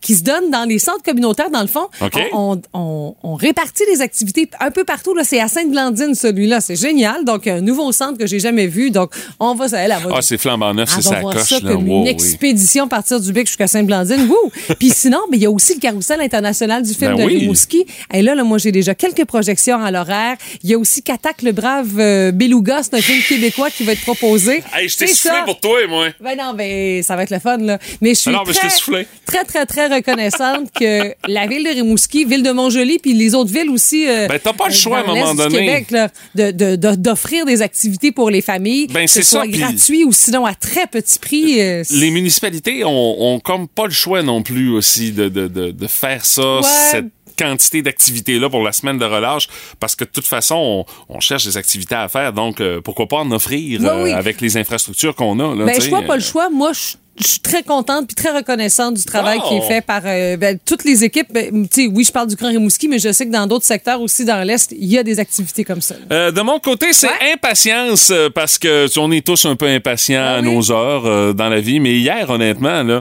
qui 0.00 0.14
se 0.14 0.22
donne 0.22 0.50
dans 0.50 0.64
les 0.68 0.78
centres 0.78 1.02
communautaires, 1.02 1.50
dans 1.50 1.60
le 1.60 1.66
fond. 1.66 1.86
OK. 2.00 2.12
On, 2.32 2.60
on- 2.72 2.80
on- 2.80 3.14
on 3.22 3.34
répartit 3.34 3.82
les 3.92 4.00
activités 4.00 4.48
un 4.60 4.70
peu 4.70 4.84
partout. 4.84 5.14
Là, 5.14 5.22
c'est 5.24 5.40
à 5.40 5.48
Sainte-Blandine, 5.48 6.14
celui-là. 6.14 6.60
C'est 6.60 6.76
génial. 6.76 7.24
Donc, 7.24 7.46
un 7.46 7.60
nouveau 7.60 7.92
centre 7.92 8.18
que 8.18 8.26
j'ai 8.26 8.38
jamais 8.40 8.66
vu. 8.66 8.90
Donc, 8.90 9.12
on 9.38 9.54
va, 9.54 9.66
elle, 9.72 9.92
elle 9.96 10.02
va 10.08 10.16
Ah, 10.16 10.22
c'est 10.22 10.38
flambant 10.38 10.72
neuf, 10.74 10.90
c'est 11.00 11.20
voir 11.20 11.34
coche. 11.34 11.42
ça 11.48 11.60
là. 11.60 11.72
comme 11.72 11.88
Wow, 11.88 12.02
une 12.02 12.06
expédition 12.08 12.88
partir 12.88 13.20
du 13.20 13.32
Bic 13.32 13.46
jusqu'à 13.46 13.66
Sainte-Blandine. 13.66 14.28
Puis 14.78 14.90
sinon, 14.90 15.18
il 15.32 15.38
y 15.40 15.46
a 15.46 15.50
aussi 15.50 15.74
le 15.74 15.80
carrousel 15.80 16.20
international 16.20 16.82
du 16.82 16.94
film 16.94 17.14
Ben 17.16 17.18
de 17.18 17.24
oui. 17.24 17.38
Rimouski. 17.40 17.86
Et 18.12 18.22
là, 18.22 18.34
là, 18.34 18.44
moi, 18.44 18.58
j'ai 18.58 18.72
déjà 18.72 18.94
quelques 18.94 19.24
projections 19.24 19.82
à 19.82 19.90
l'horaire. 19.90 20.36
Il 20.62 20.70
y 20.70 20.74
a 20.74 20.78
aussi 20.78 21.02
Katak 21.02 21.42
le 21.42 21.52
brave 21.52 21.88
euh, 21.98 22.32
Beluga, 22.32 22.82
c'est 22.82 22.94
un 22.94 23.00
film 23.00 23.22
québécois 23.28 23.70
qui 23.70 23.84
va 23.84 23.92
être 23.92 24.02
proposé. 24.02 24.62
Hey, 24.74 24.88
je 24.88 24.96
t'ai 24.96 25.06
soufflé 25.08 25.30
ça. 25.30 25.42
pour 25.44 25.60
toi, 25.60 25.78
moi. 25.88 26.06
Ben 26.20 26.36
non, 26.38 26.54
ben 26.54 27.02
ça 27.02 27.16
va 27.16 27.22
être 27.22 27.30
le 27.30 27.38
fun, 27.38 27.58
là. 27.58 27.78
Mais 28.00 28.10
je 28.10 28.20
suis 28.20 28.30
Ah 28.34 28.42
très, 28.44 29.44
très, 29.44 29.44
très, 29.44 29.66
très 29.66 29.88
reconnaissante 29.90 30.70
que 30.72 31.14
la 31.28 31.46
ville 31.46 31.64
de 31.64 31.70
Rimouski, 31.70 32.24
ville 32.24 32.42
de 32.42 32.50
Montjoly, 32.50 32.98
puis 32.98 33.12
les 33.14 33.34
autres 33.34 33.52
villes 33.52 33.70
aussi. 33.70 34.08
euh, 34.08 34.28
Ben, 34.28 34.38
t'as 34.42 34.52
pas 34.52 34.68
le 34.68 34.74
choix, 34.74 34.98
à 34.98 35.02
un 35.02 35.06
moment 35.06 35.34
donné. 35.34 35.58
Québec, 35.58 35.90
là, 35.90 36.08
de- 36.34 36.50
de- 36.50 36.76
de- 36.76 36.94
d'offrir 36.94 37.44
des 37.44 37.62
activités 37.62 38.12
pour 38.12 38.30
les 38.30 38.42
familles. 38.42 38.86
Ben, 38.88 39.04
que 39.04 39.10
c'est 39.10 39.22
ce 39.22 39.30
soit 39.30 39.42
ça, 39.42 39.46
gratuit 39.48 40.04
ou 40.04 40.12
sinon 40.12 40.46
à 40.46 40.54
très 40.54 40.86
petit 40.86 41.18
prix. 41.18 41.60
euh, 41.60 41.82
Les 41.90 42.10
municipalités 42.10 42.84
ont, 42.84 43.22
ont 43.34 43.40
comme 43.40 43.68
pas 43.68 43.84
le 43.86 43.92
choix 43.92 44.22
non 44.22 44.42
plus 44.42 44.70
aussi 44.70 45.12
de, 45.12 45.28
de, 45.28 45.86
faire 45.86 46.24
ça, 46.24 46.56
Ouais. 46.58 46.62
cette 46.90 47.06
quantité 47.38 47.80
d'activités-là 47.80 48.50
pour 48.50 48.62
la 48.62 48.72
semaine 48.72 48.98
de 48.98 49.04
relâche, 49.06 49.48
parce 49.78 49.96
que 49.96 50.04
de 50.04 50.10
toute 50.10 50.26
façon, 50.26 50.84
on, 51.08 51.16
on 51.16 51.20
cherche 51.20 51.44
des 51.46 51.56
activités 51.56 51.94
à 51.94 52.06
faire, 52.08 52.32
donc 52.34 52.60
euh, 52.60 52.80
pourquoi 52.82 53.06
pas 53.08 53.16
en 53.18 53.30
offrir 53.32 53.80
euh, 53.82 54.04
oui. 54.04 54.12
avec 54.12 54.40
les 54.42 54.56
infrastructures 54.58 55.14
qu'on 55.14 55.40
a. 55.40 55.54
Là, 55.54 55.64
Ben, 55.64 55.80
je 55.80 55.88
vois 55.88 56.02
pas 56.02 56.16
le 56.16 56.22
choix. 56.22 56.50
Moi, 56.50 56.72
je 56.74 56.96
je 57.22 57.26
suis 57.28 57.40
très 57.40 57.62
contente 57.62 58.06
puis 58.06 58.14
très 58.14 58.30
reconnaissante 58.36 58.94
du 58.94 59.04
travail 59.04 59.38
Wow. 59.38 59.48
qui 59.48 59.54
est 59.56 59.68
fait 59.68 59.80
par 59.80 60.02
euh, 60.04 60.36
ben, 60.36 60.58
toutes 60.64 60.84
les 60.84 61.04
équipes. 61.04 61.28
Ben, 61.32 61.66
tu 61.68 61.82
sais, 61.84 61.90
oui, 61.92 62.04
je 62.04 62.12
parle 62.12 62.28
du 62.28 62.36
Grand 62.36 62.48
Rimouski, 62.48 62.88
mais 62.88 62.98
je 62.98 63.12
sais 63.12 63.26
que 63.26 63.32
dans 63.32 63.46
d'autres 63.46 63.64
secteurs 63.66 64.00
aussi, 64.00 64.24
dans 64.24 64.42
l'Est, 64.46 64.72
il 64.72 64.90
y 64.90 64.98
a 64.98 65.02
des 65.02 65.18
activités 65.20 65.64
comme 65.64 65.80
ça. 65.80 65.94
Euh, 66.12 66.30
de 66.30 66.40
mon 66.40 66.58
côté, 66.58 66.92
c'est 66.92 67.08
Ouais. 67.08 67.32
impatience 67.34 68.10
euh, 68.10 68.28
parce 68.30 68.58
que 68.58 68.86
on 68.98 69.10
est 69.12 69.24
tous 69.24 69.44
un 69.46 69.56
peu 69.56 69.66
impatients 69.66 70.22
Ah 70.24 70.34
à 70.36 70.40
oui. 70.40 70.54
nos 70.54 70.70
heures 70.72 71.06
euh, 71.06 71.32
dans 71.32 71.48
la 71.48 71.60
vie. 71.60 71.80
Mais 71.80 71.94
hier, 71.98 72.28
honnêtement, 72.30 72.82
là. 72.82 73.00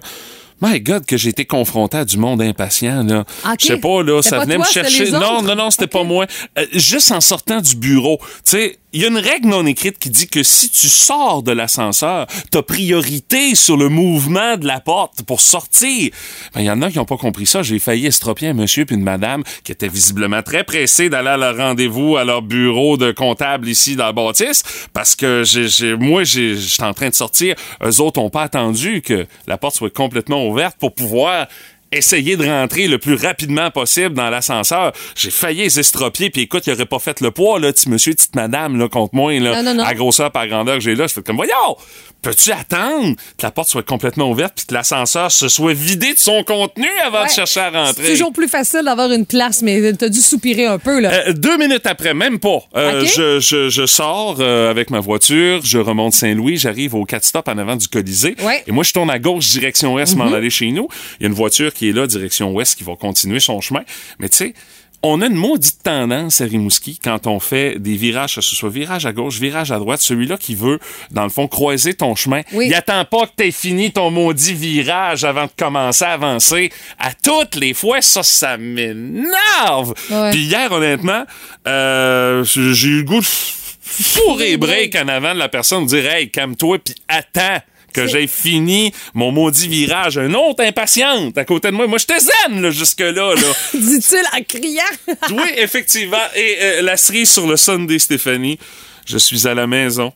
My 0.62 0.82
God, 0.82 1.06
que 1.06 1.16
j'ai 1.16 1.30
été 1.30 1.46
confronté 1.46 1.96
à 1.96 2.04
du 2.04 2.18
monde 2.18 2.42
impatient, 2.42 3.04
là. 3.04 3.24
Ok. 3.46 3.54
Je 3.62 3.66
sais 3.68 3.78
pas, 3.78 4.04
là, 4.04 4.22
ça 4.22 4.40
pas 4.40 4.44
venait 4.44 4.56
toi, 4.56 4.66
me 4.66 4.70
chercher. 4.70 5.10
Non, 5.12 5.42
non, 5.42 5.56
non, 5.56 5.72
c'était 5.72 5.88
pas 5.88 6.04
moi. 6.04 6.26
Euh, 6.58 6.66
juste 6.74 7.14
en 7.14 7.22
sortant 7.22 7.62
du 7.62 7.78
bureau. 7.78 8.20
Tu 8.22 8.28
sais, 8.44 8.78
il 8.92 9.02
y 9.02 9.06
a 9.06 9.08
une 9.08 9.18
règle 9.18 9.50
non 9.50 9.66
écrite 9.68 10.00
qui 10.00 10.10
dit 10.10 10.28
que 10.28 10.42
si 10.42 10.70
tu 10.70 10.90
sors 10.90 11.44
de 11.44 11.52
l'ascenseur, 11.52 12.26
t'as 12.50 12.64
priorité 12.64 13.54
sur 13.54 13.78
le 13.78 13.88
mouvement 13.88 14.58
de 14.58 14.66
la 14.66 14.80
porte 14.80 15.22
pour 15.24 15.42
sortir. 15.42 16.12
Ben, 16.56 16.62
il 16.62 16.66
y 16.66 16.72
en 16.72 16.82
a 16.82 16.90
qui 16.90 16.98
ont 16.98 17.06
pas 17.06 17.18
compris 17.18 17.46
ça. 17.46 17.62
J'ai 17.62 17.78
failli 17.78 18.08
estropier 18.08 18.48
un 18.48 18.54
monsieur 18.54 18.86
puis 18.86 18.96
une 18.96 19.04
madame 19.04 19.44
qui 19.64 19.72
étaient 19.72 19.88
visiblement 19.88 20.42
très 20.42 20.64
pressés 20.64 21.10
d'aller 21.10 21.30
à 21.30 21.38
leur 21.38 21.56
rendez-vous 21.56 22.18
à 22.18 22.24
leur 22.24 22.42
bureau 22.42 22.98
de 22.98 23.12
comptable 23.12 23.70
ici 23.70 23.96
dans 23.96 24.06
la 24.06 24.12
bâtisse 24.12 24.64
parce 24.92 25.16
que 25.16 25.44
j'ai, 25.46 25.96
moi, 25.96 26.24
j'étais 26.24 26.84
en 26.84 26.94
train 26.94 27.10
de 27.10 27.16
sortir. 27.16 27.56
Eux 27.84 28.02
autres 28.02 28.20
ont 28.20 28.32
pas 28.32 28.44
attendu 28.44 29.02
que 29.02 29.28
la 29.46 29.58
porte 29.60 29.76
soit 29.76 29.94
complètement 29.94 30.48
ouverte 30.48 30.78
pour 30.80 30.96
pouvoir 30.96 31.48
essayer 31.92 32.38
de 32.38 32.46
rentrer 32.46 32.88
le 32.88 32.98
plus 32.98 33.16
rapidement 33.16 33.72
possible 33.72 34.14
dans 34.14 34.30
l'ascenseur. 34.30 34.92
J'ai 35.16 35.32
failli 35.32 35.62
les 35.62 35.80
estropier, 35.80 36.30
puis 36.30 36.42
écoute, 36.44 36.68
il 36.68 36.74
aurait 36.74 36.86
pas 36.86 37.00
fait 37.00 37.22
le 37.22 37.32
poids, 37.32 37.60
là, 37.60 37.72
petit 37.74 37.90
monsieur, 37.90 38.14
petite 38.14 38.36
madame, 38.36 38.78
là, 38.78 38.88
contre 38.88 39.16
moi, 39.16 39.34
là, 39.40 39.62
Non, 39.62 39.64
non, 39.64 39.74
non. 39.76 39.84
à 39.84 39.94
grosseur 39.94 40.32
par 40.32 40.48
grandeur 40.48 40.76
que 40.76 40.82
j'ai 40.82 40.96
là. 40.96 41.08
Je 41.08 41.14
fais 41.14 41.22
comme, 41.22 41.36
voyons, 41.38 41.78
peux-tu 42.22 42.52
attendre 42.52 43.16
que 43.38 43.44
la 43.44 43.52
porte 43.52 43.70
soit 43.70 43.84
complètement 43.84 44.30
ouverte, 44.30 44.54
puis 44.56 44.66
que 44.66 44.74
l'ascenseur 44.74 45.32
se 45.32 45.48
soit 45.48 45.74
vidé 45.74 46.14
de 46.14 46.20
son 46.20 46.44
contenu 46.44 46.88
avant 47.06 47.24
de 47.26 47.30
chercher 47.30 47.60
à 47.62 47.72
C'est 47.72 47.78
rentrer? 47.78 48.10
toujours 48.12 48.34
plus 48.34 48.48
facile 48.48 48.82
d'avoir 48.86 49.12
une 49.12 49.26
place, 49.26 49.62
mais 49.62 49.94
t'as 49.94 50.10
dû 50.10 50.20
soupirer 50.20 50.66
un 50.66 50.78
peu, 50.80 51.00
là. 51.00 51.12
Euh, 51.28 51.34
deux 51.34 51.58
minutes 51.58 51.86
après, 51.86 52.14
même 52.14 52.40
pas. 52.40 52.60
Euh, 52.76 53.06
je, 53.06 53.40
je, 53.40 53.70
je 53.70 53.86
sors 53.86 54.38
euh, 54.40 54.70
avec 54.70 54.90
ma 54.92 55.00
voiture, 55.00 55.62
je 55.64 55.78
remonte 55.80 56.14
Saint-Louis, 56.14 56.58
j'arrive 56.58 56.94
au 56.96 57.06
4 57.06 57.24
stop 57.24 57.48
en 57.48 57.58
avant 57.58 57.76
du 57.76 57.88
Colisée. 57.88 58.36
Ouais. 58.44 58.64
Et 58.68 58.72
moi, 58.72 58.84
je 58.84 58.94
tourne 58.94 59.10
à 59.10 59.18
gauche, 59.20 59.48
direction 59.50 59.94
ouest, 59.96 60.16
m'en 60.16 60.32
aller 60.34 60.50
chez 60.50 60.72
nous. 60.72 60.88
Il 61.20 61.24
y 61.24 61.26
a 61.26 61.30
une 61.30 61.36
voiture 61.36 61.74
qui 61.74 61.79
est 61.88 61.94
là, 61.94 62.08
direction 62.08 62.52
ouest, 62.52 62.78
qui 62.78 62.84
va 62.84 62.96
continuer 62.98 63.40
son 63.40 63.62
chemin. 63.62 63.84
Mais 64.20 64.28
tu 64.28 64.36
sais, 64.36 64.54
on 65.02 65.22
a 65.22 65.28
une 65.28 65.36
maudite 65.36 65.82
tendance 65.82 66.42
à 66.42 66.46
Rimouski 66.46 67.00
quand 67.02 67.26
on 67.26 67.40
fait 67.40 67.80
des 67.80 67.96
virages, 67.96 68.36
que 68.36 68.42
ce 68.42 68.56
soit 68.56 68.70
virage 68.70 69.06
à 69.06 69.14
gauche, 69.14 69.40
virage 69.40 69.72
à 69.72 69.80
droite, 69.80 70.02
celui-là 70.02 70.38
qui 70.38 70.56
veut, 70.56 70.80
dans 71.12 71.24
le 71.24 71.30
fond, 71.30 71.48
croiser 71.48 71.94
ton 71.94 72.16
chemin. 72.16 72.42
Oui. 72.52 72.68
Il 72.68 72.74
attend 72.74 73.06
pas 73.06 73.26
que 73.26 73.32
t'aies 73.38 73.52
fini 73.52 73.92
ton 73.92 74.12
maudit 74.12 74.54
virage 74.54 75.24
avant 75.24 75.46
de 75.46 75.52
commencer 75.58 76.04
à 76.04 76.12
avancer. 76.12 76.70
À 76.98 77.14
toutes 77.14 77.56
les 77.56 77.74
fois, 77.74 78.02
ça, 78.02 78.24
ça 78.24 78.58
m'énerve. 78.58 79.94
Ouais. 80.10 80.32
Puis 80.32 80.42
hier, 80.42 80.70
honnêtement, 80.72 81.24
euh, 81.66 82.44
j'ai 82.44 82.90
eu 82.90 82.98
le 82.98 83.04
goût 83.04 83.22
de 83.22 83.26
fourrer 83.26 84.58
break 84.58 84.96
en 84.96 85.08
avant 85.08 85.34
de 85.34 85.40
la 85.40 85.50
personne, 85.50 85.86
de 85.86 85.90
dire 85.90 86.12
Hey, 86.12 86.30
calme-toi, 86.30 86.80
puis 86.80 86.96
attends 87.08 87.60
que 87.94 88.08
j'ai 88.08 88.28
fini 88.28 88.94
mon 89.14 89.32
maudit 89.32 89.68
virage. 89.68 90.18
Un 90.18 90.34
autre 90.34 90.64
impatiente 90.64 91.38
à 91.38 91.46
côté 91.46 91.70
de 91.70 91.76
moi. 91.76 91.88
Moi, 91.88 91.98
j'étais 91.98 92.20
zen 92.20 92.62
là, 92.62 92.72
jusque-là. 92.72 93.12
Là. 93.36 93.42
Dit-il 93.74 94.24
en 94.34 94.44
criant. 94.44 94.84
oui, 95.32 95.50
effectivement. 95.58 96.18
Et 96.36 96.58
euh, 96.62 96.82
la 96.82 96.98
cerise 96.98 97.32
sur 97.32 97.48
le 97.48 97.58
Sunday, 97.58 98.00
Stéphanie, 98.00 98.60
je 99.06 99.18
suis 99.18 99.48
à 99.48 99.54
la 99.54 99.68
maison. 99.68 100.14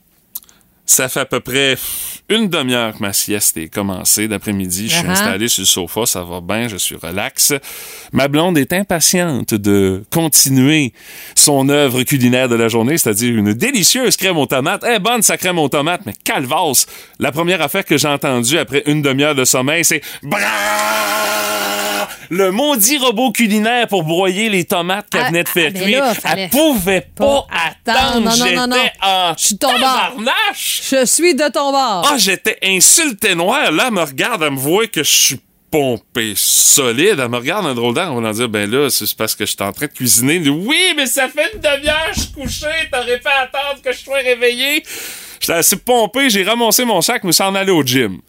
Ça 0.85 1.07
fait 1.07 1.21
à 1.21 1.25
peu 1.25 1.39
près 1.39 1.77
une 2.27 2.49
demi-heure 2.49 2.93
que 2.93 2.99
ma 2.99 3.13
sieste 3.13 3.55
est 3.57 3.69
commencée 3.69 4.27
d'après-midi. 4.27 4.89
Je 4.89 4.95
suis 4.97 5.05
Uh-huh. 5.07 5.11
installé 5.11 5.47
sur 5.47 5.61
le 5.61 5.65
sofa, 5.65 6.05
ça 6.05 6.23
va 6.23 6.41
bien, 6.41 6.67
je 6.67 6.75
suis 6.75 6.95
relax. 6.97 7.53
Ma 8.11 8.27
blonde 8.27 8.57
est 8.57 8.73
impatiente 8.73 9.53
de 9.53 10.03
continuer 10.11 10.91
son 11.35 11.69
œuvre 11.69 12.03
culinaire 12.03 12.49
de 12.49 12.55
la 12.55 12.67
journée, 12.67 12.97
c'est-à-dire 12.97 13.33
une 13.35 13.53
délicieuse 13.53 14.17
crème 14.17 14.37
aux 14.37 14.45
tomates. 14.45 14.83
Eh, 14.85 14.99
bonne 14.99 15.21
sa 15.21 15.37
crème 15.37 15.57
aux 15.57 15.69
tomates, 15.69 16.01
mais 16.05 16.13
calvasse! 16.25 16.85
La 17.17 17.31
première 17.31 17.61
affaire 17.61 17.85
que 17.85 17.97
j'ai 17.97 18.09
entendue 18.09 18.57
après 18.57 18.83
une 18.85 19.01
demi-heure 19.01 19.35
de 19.35 19.45
sommeil, 19.45 19.85
c'est... 19.85 20.01
Le 22.29 22.51
maudit 22.51 22.97
robot 22.97 23.31
culinaire 23.31 23.87
pour 23.87 24.03
broyer 24.03 24.49
les 24.49 24.63
tomates 24.63 25.07
qu'elle 25.11 25.21
Ah, 25.25 25.27
venait 25.27 25.43
de 25.43 25.49
faire 25.49 25.67
ah, 25.69 25.77
ben 25.77 25.83
cuire. 25.83 26.03
là, 26.03 26.13
Elle 26.35 26.49
pouvait 26.49 27.01
pas, 27.15 27.45
pas 27.85 27.93
attendre. 27.93 28.29
attendre. 28.29 28.37
Non, 28.39 28.45
non, 28.45 28.67
non, 28.67 28.75
non. 28.75 29.33
J'étais 29.37 29.65
en 29.67 29.71
Je 30.53 30.59
suis 30.59 30.72
Je 30.81 31.05
suis 31.05 31.35
de 31.35 31.47
ton 31.51 31.71
bord. 31.71 32.07
Ah, 32.11 32.17
j'étais 32.17 32.57
insulté 32.63 33.35
noir. 33.35 33.71
Là, 33.71 33.85
elle 33.87 33.93
me 33.93 34.01
regarde, 34.01 34.43
elle 34.43 34.51
me 34.51 34.57
voit 34.57 34.87
que 34.87 35.03
je 35.03 35.09
suis 35.11 35.39
pompé 35.69 36.33
solide. 36.35 37.19
Elle 37.19 37.29
me 37.29 37.37
regarde 37.37 37.65
un 37.65 37.73
drôle 37.73 37.93
d'air. 37.95 38.11
On 38.13 38.21
va 38.21 38.31
dire, 38.33 38.49
ben 38.49 38.69
là, 38.69 38.89
c'est 38.89 39.13
parce 39.15 39.35
que 39.35 39.45
je 39.45 39.51
suis 39.51 39.63
en 39.63 39.71
train 39.73 39.87
de 39.87 39.91
cuisiner. 39.91 40.35
Elle 40.35 40.43
dit, 40.43 40.49
oui, 40.49 40.93
mais 40.95 41.05
ça 41.07 41.27
fait 41.29 41.51
une 41.53 41.59
demi-heure 41.59 42.09
que 42.11 42.15
je 42.15 42.19
suis 42.21 42.31
couché. 42.31 42.67
T'aurais 42.91 43.19
fait 43.19 43.29
attendre 43.41 43.81
que 43.83 43.91
je 43.91 43.97
sois 43.99 44.17
réveillé. 44.17 44.83
J'étais 45.39 45.53
assez 45.53 45.75
pompé. 45.77 46.29
J'ai 46.29 46.43
ramassé 46.43 46.85
mon 46.85 47.01
sac, 47.01 47.23
mais 47.23 47.31
sans 47.31 47.53
aller 47.55 47.71
au 47.71 47.83
gym. 47.83 48.19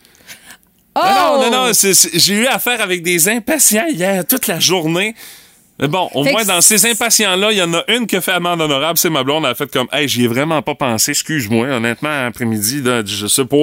Oh! 0.96 1.00
Non, 1.02 1.42
non, 1.42 1.50
non, 1.66 1.72
c'est- 1.74 1.92
c'est- 1.94 2.16
j'ai 2.18 2.34
eu 2.34 2.46
affaire 2.46 2.80
avec 2.80 3.02
des 3.02 3.28
impatients 3.28 3.86
hier, 3.88 4.24
toute 4.26 4.46
la 4.46 4.60
journée. 4.60 5.14
Mais 5.80 5.88
bon, 5.88 6.08
au 6.14 6.22
Fait 6.22 6.30
moins, 6.30 6.44
dans 6.44 6.60
ces 6.60 6.86
impatients-là, 6.86 7.50
il 7.50 7.58
y 7.58 7.62
en 7.62 7.74
a 7.74 7.82
une 7.88 8.06
qui 8.06 8.14
a 8.14 8.20
fait 8.20 8.30
amende 8.30 8.60
honorable, 8.60 8.96
c'est 8.96 9.10
ma 9.10 9.24
blonde. 9.24 9.44
Elle 9.44 9.50
a 9.50 9.54
fait 9.56 9.68
comme, 9.68 9.88
hey, 9.92 10.06
j'y 10.06 10.22
ai 10.24 10.28
vraiment 10.28 10.62
pas 10.62 10.76
pensé, 10.76 11.10
excuse-moi, 11.10 11.66
honnêtement, 11.66 12.26
après-midi, 12.26 12.80
je 13.06 13.26
sais 13.26 13.44
pas, 13.44 13.56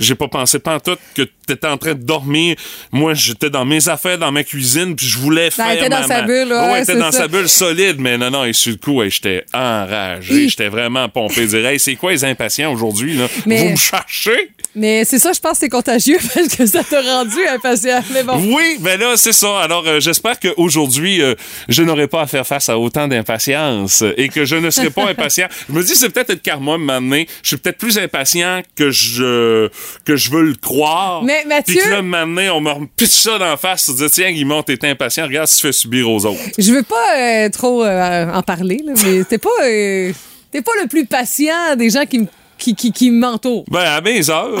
j'ai 0.00 0.16
pas 0.16 0.26
pensé 0.26 0.58
pas 0.58 0.74
en 0.74 0.80
tout 0.80 0.96
que 1.14 1.22
t'étais 1.46 1.68
en 1.68 1.76
train 1.78 1.94
de 1.94 2.02
dormir. 2.02 2.56
Moi, 2.90 3.14
j'étais 3.14 3.48
dans 3.48 3.64
mes 3.64 3.88
affaires, 3.88 4.18
dans 4.18 4.32
ma 4.32 4.42
cuisine, 4.42 4.96
puis 4.96 5.06
je 5.06 5.18
voulais 5.18 5.52
faire. 5.52 5.68
elle 5.70 5.78
était 5.78 5.88
dans 5.88 6.00
ma- 6.00 6.08
sa 6.08 6.22
bulle, 6.22 6.48
ouais, 6.52 6.72
elle 6.78 6.82
était 6.82 6.96
dans 6.96 7.12
ça. 7.12 7.18
sa 7.20 7.28
bulle 7.28 7.48
solide, 7.48 7.96
mais 8.00 8.18
non, 8.18 8.30
non, 8.30 8.44
et 8.44 8.52
sur 8.52 8.72
le 8.72 8.78
coup, 8.78 9.00
hey, 9.02 9.10
j'étais 9.10 9.44
enragé, 9.54 10.48
j'étais 10.48 10.68
vraiment 10.68 11.08
pompé. 11.08 11.46
Dire, 11.46 11.64
hey, 11.66 11.78
c'est 11.78 11.94
quoi 11.94 12.10
les 12.10 12.24
impatients 12.24 12.72
aujourd'hui, 12.72 13.16
là? 13.16 13.26
Mais- 13.46 13.62
Vous 13.62 13.70
me 13.70 13.76
cherchez? 13.76 14.50
Mais 14.74 15.04
c'est 15.04 15.18
ça, 15.18 15.32
je 15.32 15.40
pense 15.40 15.58
c'est 15.58 15.68
contagieux 15.70 16.18
parce 16.34 16.48
que 16.48 16.66
ça 16.66 16.82
t'a 16.84 17.00
rendu 17.00 17.36
impatient. 17.48 18.02
Mais 18.12 18.22
bon. 18.24 18.36
Oui, 18.54 18.76
ben 18.80 18.98
là, 19.00 19.12
c'est 19.16 19.32
ça. 19.32 19.60
Alors, 19.60 19.84
euh, 19.86 20.00
j'espère 20.00 20.38
qu'aujourd'hui, 20.38 21.22
euh, 21.22 21.34
je 21.68 21.82
n'aurai 21.82 22.06
pas 22.08 22.22
à 22.22 22.26
faire 22.26 22.46
face 22.46 22.68
à 22.68 22.78
autant 22.78 23.08
d'impatience 23.08 24.02
et 24.16 24.28
que 24.28 24.44
je 24.44 24.56
ne 24.56 24.70
serai 24.70 24.90
pas 24.90 25.06
impatient. 25.10 25.46
Je 25.68 25.74
me 25.74 25.82
dis, 25.82 25.94
c'est 25.96 26.10
peut-être 26.10 26.30
le 26.30 26.36
karma 26.36 26.78
maintenant. 26.78 27.22
Je 27.42 27.48
suis 27.48 27.56
peut-être 27.56 27.78
plus 27.78 27.98
impatient 27.98 28.62
que 28.76 28.90
je 28.90 29.68
que 30.04 30.16
je 30.16 30.30
veux 30.30 30.42
le 30.42 30.54
croire. 30.54 31.22
Mais, 31.24 31.44
Mathieu- 31.46 31.74
Puis 31.76 31.84
que 31.84 31.90
là, 31.94 32.02
maintenant, 32.02 32.56
on 32.56 32.60
me 32.60 32.70
repitche 32.70 33.08
ça 33.10 33.38
d'en 33.38 33.56
face. 33.56 33.84
Se 33.86 33.92
dire, 33.92 34.10
tiens, 34.10 34.32
Guimond, 34.32 34.62
t'es 34.62 34.78
impatient. 34.88 35.24
Regarde 35.24 35.46
si 35.48 35.56
tu 35.60 35.66
fais 35.66 35.72
subir 35.72 36.10
aux 36.10 36.24
autres. 36.26 36.40
Je 36.58 36.72
veux 36.72 36.82
pas 36.82 37.18
euh, 37.18 37.48
trop 37.50 37.84
euh, 37.84 38.32
en 38.32 38.42
parler, 38.42 38.80
là, 38.84 38.92
mais 39.04 39.24
t'es 39.24 39.38
pas, 39.38 39.48
euh, 39.64 40.12
t'es 40.52 40.62
pas 40.62 40.72
le 40.82 40.88
plus 40.88 41.06
patient 41.06 41.76
des 41.76 41.90
gens 41.90 42.04
qui, 42.04 42.16
m- 42.16 42.26
qui, 42.58 42.74
qui, 42.74 42.90
qui 42.92 43.10
m'entourent. 43.10 43.64
Ben, 43.70 43.80
à 43.80 44.00
mes 44.00 44.28
heures. 44.30 44.58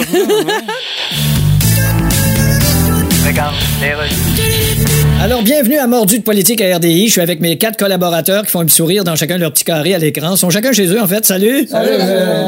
Alors, 5.22 5.42
bienvenue 5.42 5.78
à 5.78 5.86
Mordu 5.88 6.18
de 6.18 6.22
politique 6.22 6.60
à 6.60 6.76
RDI. 6.76 7.06
Je 7.06 7.12
suis 7.12 7.20
avec 7.20 7.40
mes 7.40 7.56
quatre 7.58 7.76
collaborateurs 7.78 8.44
qui 8.44 8.50
font 8.50 8.60
un 8.60 8.66
petit 8.66 8.76
sourire 8.76 9.02
dans 9.02 9.16
chacun 9.16 9.36
de 9.36 9.40
leur 9.40 9.50
petit 9.50 9.64
carré 9.64 9.92
à 9.94 9.98
l'écran. 9.98 10.34
Ils 10.34 10.38
sont 10.38 10.50
chacun 10.50 10.72
chez 10.72 10.86
eux, 10.86 11.00
en 11.02 11.06
fait. 11.08 11.24
Salut! 11.24 11.66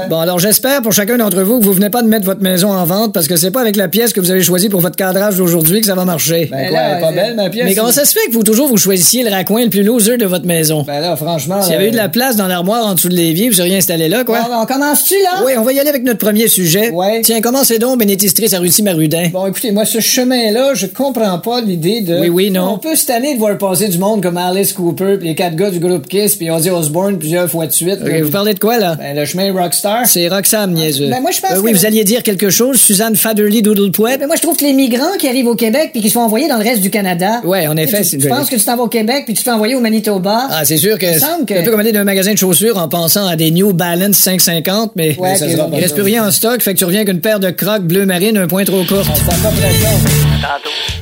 Bon, 0.08 0.20
alors 0.20 0.38
j'espère 0.38 0.82
pour 0.82 0.92
chacun 0.92 1.16
d'entre 1.16 1.40
vous 1.42 1.58
que 1.58 1.64
vous 1.64 1.72
venez 1.72 1.90
pas 1.90 2.02
de 2.02 2.08
mettre 2.08 2.26
votre 2.26 2.42
maison 2.42 2.70
en 2.70 2.84
vente 2.84 3.12
parce 3.14 3.26
que 3.26 3.36
c'est 3.36 3.50
pas 3.50 3.62
avec 3.62 3.74
la 3.74 3.88
pièce 3.88 4.12
que 4.12 4.20
vous 4.20 4.30
avez 4.30 4.42
choisie 4.42 4.68
pour 4.68 4.80
votre 4.80 4.94
cadrage 4.96 5.36
d'aujourd'hui 5.36 5.80
que 5.80 5.86
ça 5.86 5.94
va 5.96 6.04
marcher. 6.04 6.46
Ben 6.52 6.68
quoi, 6.68 6.78
elle 6.78 6.98
est 6.98 7.00
pas 7.00 7.12
belle, 7.12 7.34
ma 7.36 7.50
pièce? 7.50 7.64
Mais 7.64 7.74
comment 7.74 7.90
ça 7.90 8.04
se 8.04 8.12
fait 8.12 8.28
que 8.28 8.34
vous 8.34 8.44
toujours 8.44 8.68
vous 8.68 8.76
choisissiez 8.76 9.24
le 9.24 9.30
raccoin 9.30 9.64
le 9.64 9.70
plus 9.70 9.82
loser 9.82 10.16
de 10.18 10.26
votre 10.26 10.46
maison? 10.46 10.82
Ben 10.86 11.00
là, 11.00 11.16
franchement. 11.16 11.62
S'il 11.62 11.72
y 11.72 11.76
avait 11.76 11.88
eu 11.88 11.90
de 11.90 11.96
euh, 11.96 12.02
la 12.02 12.08
place 12.10 12.36
dans 12.36 12.46
l'armoire 12.46 12.86
en 12.86 12.94
dessous 12.94 13.08
de 13.08 13.16
l'évier, 13.16 13.48
vous 13.48 13.56
seriez 13.56 13.78
installé 13.78 14.08
là, 14.08 14.22
quoi? 14.24 14.42
bon, 14.42 14.54
on 14.62 14.66
commence-tu, 14.66 15.14
là? 15.14 15.42
Oui, 15.44 15.52
on 15.58 15.62
va 15.62 15.72
y 15.72 15.80
aller 15.80 15.88
avec 15.88 16.04
notre 16.04 16.18
premier 16.18 16.46
sujet. 16.46 16.90
Ouais. 16.90 17.22
Tiens, 17.22 17.40
commencez 17.40 17.78
donc, 17.78 17.98
bénéficitrice 17.98 18.52
à 18.52 18.60
Russie 18.60 18.82
Marudin. 18.82 19.30
Bon, 19.32 19.46
écoutez, 19.46 19.72
moi, 19.72 19.84
ce 19.84 19.98
chemin-là, 20.00 20.74
je 20.74 20.86
comprends 20.86 21.38
pas 21.40 21.60
l'idée 21.60 22.02
de. 22.02 22.20
Oui, 22.20 22.28
oui, 22.28 22.50
non. 22.50 22.57
On 22.60 22.78
peut 22.78 22.96
se 22.96 23.06
tanner 23.06 23.34
de 23.34 23.38
voir 23.38 23.56
passer 23.58 23.88
du 23.88 23.98
monde 23.98 24.22
comme 24.22 24.36
Alice 24.36 24.72
Cooper, 24.72 25.16
puis 25.18 25.28
les 25.28 25.34
quatre 25.34 25.56
gars 25.56 25.70
du 25.70 25.78
groupe 25.78 26.06
Kiss, 26.08 26.36
puis 26.36 26.50
Ozzy 26.50 26.70
Osbourne 26.70 27.18
plusieurs 27.18 27.50
fois 27.50 27.66
de 27.66 27.72
suite. 27.72 28.00
Là, 28.00 28.22
vous 28.22 28.30
parlez 28.30 28.54
de 28.54 28.58
quoi, 28.58 28.78
là? 28.78 28.96
Ben, 28.98 29.16
le 29.16 29.24
chemin 29.24 29.52
Rockstar. 29.52 30.06
C'est 30.06 30.28
Roxane, 30.28 30.72
niaiseux. 30.74 31.08
Ben, 31.10 31.20
moi, 31.20 31.30
je 31.30 31.40
pense 31.40 31.52
Euh, 31.52 31.60
Oui, 31.60 31.72
que- 31.72 31.76
vous 31.78 31.86
alliez 31.86 32.04
dire 32.04 32.22
quelque 32.22 32.50
chose, 32.50 32.76
Suzanne 32.80 33.16
Faderly 33.16 33.62
Doodlepouet? 33.62 34.18
Ben, 34.18 34.26
moi, 34.26 34.36
je 34.36 34.42
trouve 34.42 34.56
que 34.56 34.64
les 34.64 34.72
migrants 34.72 35.16
qui 35.18 35.28
arrivent 35.28 35.46
au 35.48 35.54
Québec 35.56 35.90
puis 35.92 36.00
qui 36.02 36.08
se 36.08 36.14
font 36.14 36.22
envoyer 36.22 36.48
dans 36.48 36.58
le 36.58 36.64
reste 36.64 36.80
du 36.82 36.90
Canada. 36.90 37.40
Ouais, 37.44 37.66
en 37.66 37.76
effet, 37.76 37.98
Tu, 37.98 38.04
c'est 38.04 38.18
tu 38.18 38.28
penses 38.28 38.48
que 38.50 38.56
tu 38.56 38.64
t'en 38.64 38.76
vas 38.76 38.84
au 38.84 38.88
Québec 38.88 39.22
puis 39.24 39.34
tu 39.34 39.40
te 39.40 39.44
fais 39.44 39.50
envoyer 39.50 39.74
au 39.74 39.80
Manitoba? 39.80 40.48
Ah, 40.50 40.64
c'est 40.64 40.76
sûr 40.76 40.98
que 40.98 41.06
Il 41.06 41.18
semble 41.20 41.44
que- 41.46 41.54
un 41.54 41.62
peu 41.64 41.70
comme 41.70 41.80
aller 41.80 41.92
d'un 41.92 42.04
magasin 42.04 42.32
de 42.32 42.38
chaussures 42.38 42.78
en 42.78 42.88
pensant 42.88 43.26
à 43.26 43.36
des 43.36 43.50
New 43.50 43.72
Balance 43.72 44.16
550, 44.16 44.92
mais 44.96 45.16
Ouais, 45.18 45.34
ça 45.36 45.48
sera 45.48 45.64
bon, 45.64 45.70
pas- 45.70 45.76
il 45.78 45.82
reste 45.82 45.94
plus 45.94 46.02
rien 46.02 46.26
en 46.26 46.30
stock, 46.30 46.60
fait 46.62 46.74
que 46.74 46.78
tu 46.78 46.84
reviens 46.84 47.00
avec 47.00 47.12
une 47.14 47.20
paire 47.20 47.40
de 47.40 47.50
crocs 47.50 47.82
bleu 47.82 48.06
marine 48.06 48.36
un 48.36 48.46
point 48.46 48.64
trop 48.64 48.84
court. 48.84 49.04
Ça. 49.04 49.12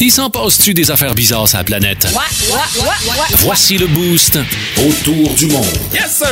Il 0.01 0.11
s'en 0.11 0.31
passe-tu 0.31 0.75
des 0.75 0.91
affaires 0.91 1.15
bizarres? 1.15 1.46
Sur 1.47 1.59
la 1.59 1.65
planète? 1.65 2.07
Voici 3.39 3.79
le 3.79 3.87
boost 3.87 4.39
autour 4.79 5.35
du 5.35 5.47
monde. 5.47 5.67
yes, 5.93 6.19
sir! 6.19 6.27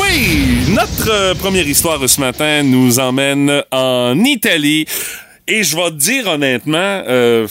Oui, 0.00 0.46
notre 0.68 1.10
euh, 1.10 1.34
première 1.34 1.66
histoire 1.66 1.98
de 1.98 2.06
ce 2.06 2.20
matin 2.20 2.62
nous 2.62 2.98
emmène 2.98 3.62
en 3.70 4.18
Italie. 4.24 4.86
Et 5.46 5.62
je 5.62 5.76
vais 5.76 5.90
te 5.90 5.96
dire 5.96 6.26
honnêtement, 6.28 7.02
euh, 7.06 7.46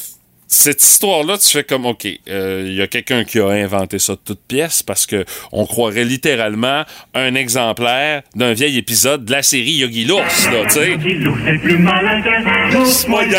cette 0.54 0.84
histoire-là, 0.84 1.38
tu 1.38 1.48
fais 1.48 1.64
comme, 1.64 1.86
OK, 1.86 2.06
euh, 2.28 2.66
il 2.68 2.74
y 2.76 2.82
a 2.82 2.88
quelqu'un 2.88 3.24
qui 3.24 3.40
a 3.40 3.48
inventé 3.48 4.00
ça 4.00 4.14
de 4.14 4.20
toute 4.24 4.42
pièce 4.48 4.84
parce 4.84 5.06
que 5.06 5.24
on 5.54 5.66
croirait 5.66 6.04
littéralement 6.04 6.84
un 7.14 7.36
exemplaire 7.36 8.22
d'un 8.36 8.52
vieil 8.52 8.78
épisode 8.78 9.24
de 9.24 9.32
la 9.32 9.44
série 9.44 9.72
Yogi 9.72 10.04
l'ours, 10.04 10.46
là, 10.52 10.66
tu 10.66 10.72
sais. 10.72 10.92
Yogi 10.92 11.20
c'est 11.46 11.58
plus 11.62 11.78
malin 11.78 12.22
qu'un 12.22 12.70
L'ours 12.78 13.08
moyen. 13.08 13.30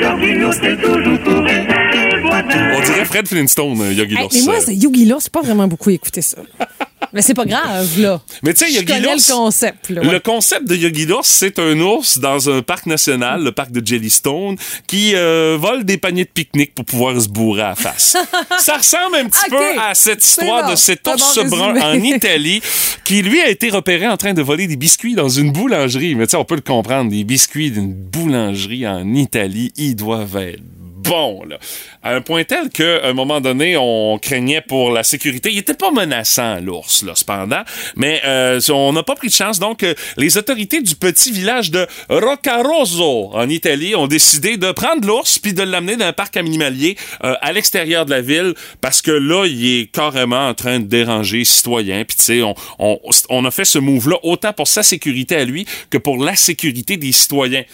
Yogi 0.00 0.58
c'est 0.60 0.76
toujours 0.80 0.98
le. 0.98 2.76
On 2.76 2.80
dirait 2.80 3.04
Fred 3.06 3.26
Flintstone, 3.26 3.80
euh, 3.80 3.92
Yogi 3.94 4.14
Hey, 4.14 4.22
l'ours. 4.22 4.34
mais 4.34 4.42
moi, 4.42 4.54
euh. 4.56 4.62
c'est 4.64 4.74
Yogi 4.74 5.06
là, 5.06 5.16
c'est 5.20 5.32
pas 5.32 5.40
vraiment 5.42 5.66
beaucoup 5.66 5.88
écouté 5.90 6.20
ça. 6.20 6.38
mais 7.16 7.22
c'est 7.22 7.32
pas 7.32 7.46
grave, 7.46 7.98
là. 7.98 8.20
Mais 8.42 8.52
tu 8.52 8.66
sais, 8.66 8.70
Yogi 8.70 9.00
l'ours. 9.00 9.28
le 9.30 9.34
concept, 9.34 9.88
là. 9.88 10.02
Le 10.02 10.20
concept 10.20 10.68
de 10.68 10.76
Yogi 10.76 11.06
l'ours, 11.06 11.26
c'est 11.26 11.58
un 11.58 11.80
ours 11.80 12.18
dans 12.18 12.50
un 12.50 12.60
parc 12.60 12.84
national, 12.84 13.42
le 13.42 13.52
parc 13.52 13.72
de 13.72 13.84
Jellystone, 13.84 14.56
qui 14.86 15.12
euh, 15.14 15.56
vole 15.58 15.84
des 15.84 15.96
paniers 15.96 16.24
de 16.24 16.30
pique-nique 16.30 16.74
pour 16.74 16.84
pouvoir 16.84 17.18
se 17.18 17.28
bourrer 17.28 17.62
à 17.62 17.68
la 17.70 17.74
face. 17.74 18.18
Ça 18.58 18.76
ressemble 18.76 19.16
un 19.16 19.24
petit 19.30 19.48
peu 19.48 19.80
à 19.80 19.94
cette 19.94 20.22
histoire 20.22 20.64
bon. 20.64 20.72
de 20.72 20.76
cet 20.76 21.08
ours 21.08 21.38
bon 21.38 21.48
brun 21.48 21.80
en 21.80 21.94
Italie, 21.94 22.60
qui 23.02 23.22
lui 23.22 23.40
a 23.40 23.48
été 23.48 23.70
repéré 23.70 24.06
en 24.06 24.18
train 24.18 24.34
de 24.34 24.42
voler 24.42 24.66
des 24.66 24.76
biscuits 24.76 25.14
dans 25.14 25.30
une 25.30 25.52
boulangerie. 25.52 26.16
Mais 26.16 26.26
tu 26.26 26.32
sais, 26.32 26.36
on 26.36 26.44
peut 26.44 26.56
le 26.56 26.60
comprendre, 26.60 27.10
des 27.10 27.24
biscuits 27.24 27.70
d'une 27.70 27.94
boulangerie 27.94 28.86
en 28.86 29.14
Italie, 29.14 29.72
ils 29.78 29.96
doivent 29.96 30.36
être 30.36 30.60
bons, 31.08 31.44
là. 31.44 31.58
À 32.02 32.14
un 32.14 32.20
point 32.20 32.44
tel 32.44 32.70
qu'à 32.70 33.04
un 33.04 33.12
moment 33.14 33.40
donné, 33.40 33.76
on 33.76 34.18
craignait 34.18 34.60
pour 34.60 34.90
la 34.90 35.02
sécurité. 35.02 35.50
Il 35.50 35.58
était 35.58 35.74
pas 35.74 35.90
menaçant, 35.90 36.60
l'ours, 36.60 37.02
là, 37.02 37.14
cependant. 37.16 37.62
Mais 37.96 38.20
euh, 38.24 38.60
on 38.70 38.92
n'a 38.92 39.02
pas 39.02 39.16
pris 39.16 39.26
de 39.26 39.32
chance. 39.32 39.58
Donc, 39.58 39.82
euh, 39.82 39.94
les 40.16 40.38
autorités 40.38 40.82
du 40.82 40.94
petit 40.94 41.32
village 41.32 41.72
de 41.72 41.86
Roccaroso, 42.08 43.30
en 43.32 43.48
Italie, 43.48 43.96
ont 43.96 44.06
décidé 44.06 44.56
de 44.56 44.70
prendre 44.70 45.04
l'ours 45.06 45.40
puis 45.40 45.52
de 45.52 45.62
l'amener 45.62 45.96
dans 45.96 46.06
un 46.06 46.12
parc 46.12 46.36
animalier 46.36 46.96
euh, 47.24 47.34
à 47.40 47.52
l'extérieur 47.52 48.06
de 48.06 48.10
la 48.10 48.20
ville 48.20 48.54
parce 48.80 49.02
que 49.02 49.10
là, 49.10 49.46
il 49.46 49.80
est 49.80 49.86
carrément 49.86 50.48
en 50.48 50.54
train 50.54 50.78
de 50.78 50.86
déranger 50.86 51.38
les 51.38 51.44
citoyens. 51.44 52.04
Puis, 52.04 52.16
tu 52.16 52.22
sais, 52.22 52.42
on, 52.78 53.44
a 53.44 53.50
fait 53.50 53.64
ce 53.64 53.78
move-là 53.78 54.18
autant 54.22 54.52
pour 54.52 54.68
sa 54.68 54.84
sécurité 54.84 55.34
à 55.34 55.44
lui 55.44 55.66
que 55.90 55.98
pour 55.98 56.22
la 56.22 56.36
sécurité 56.36 56.96
des 56.96 57.12
citoyens. 57.12 57.64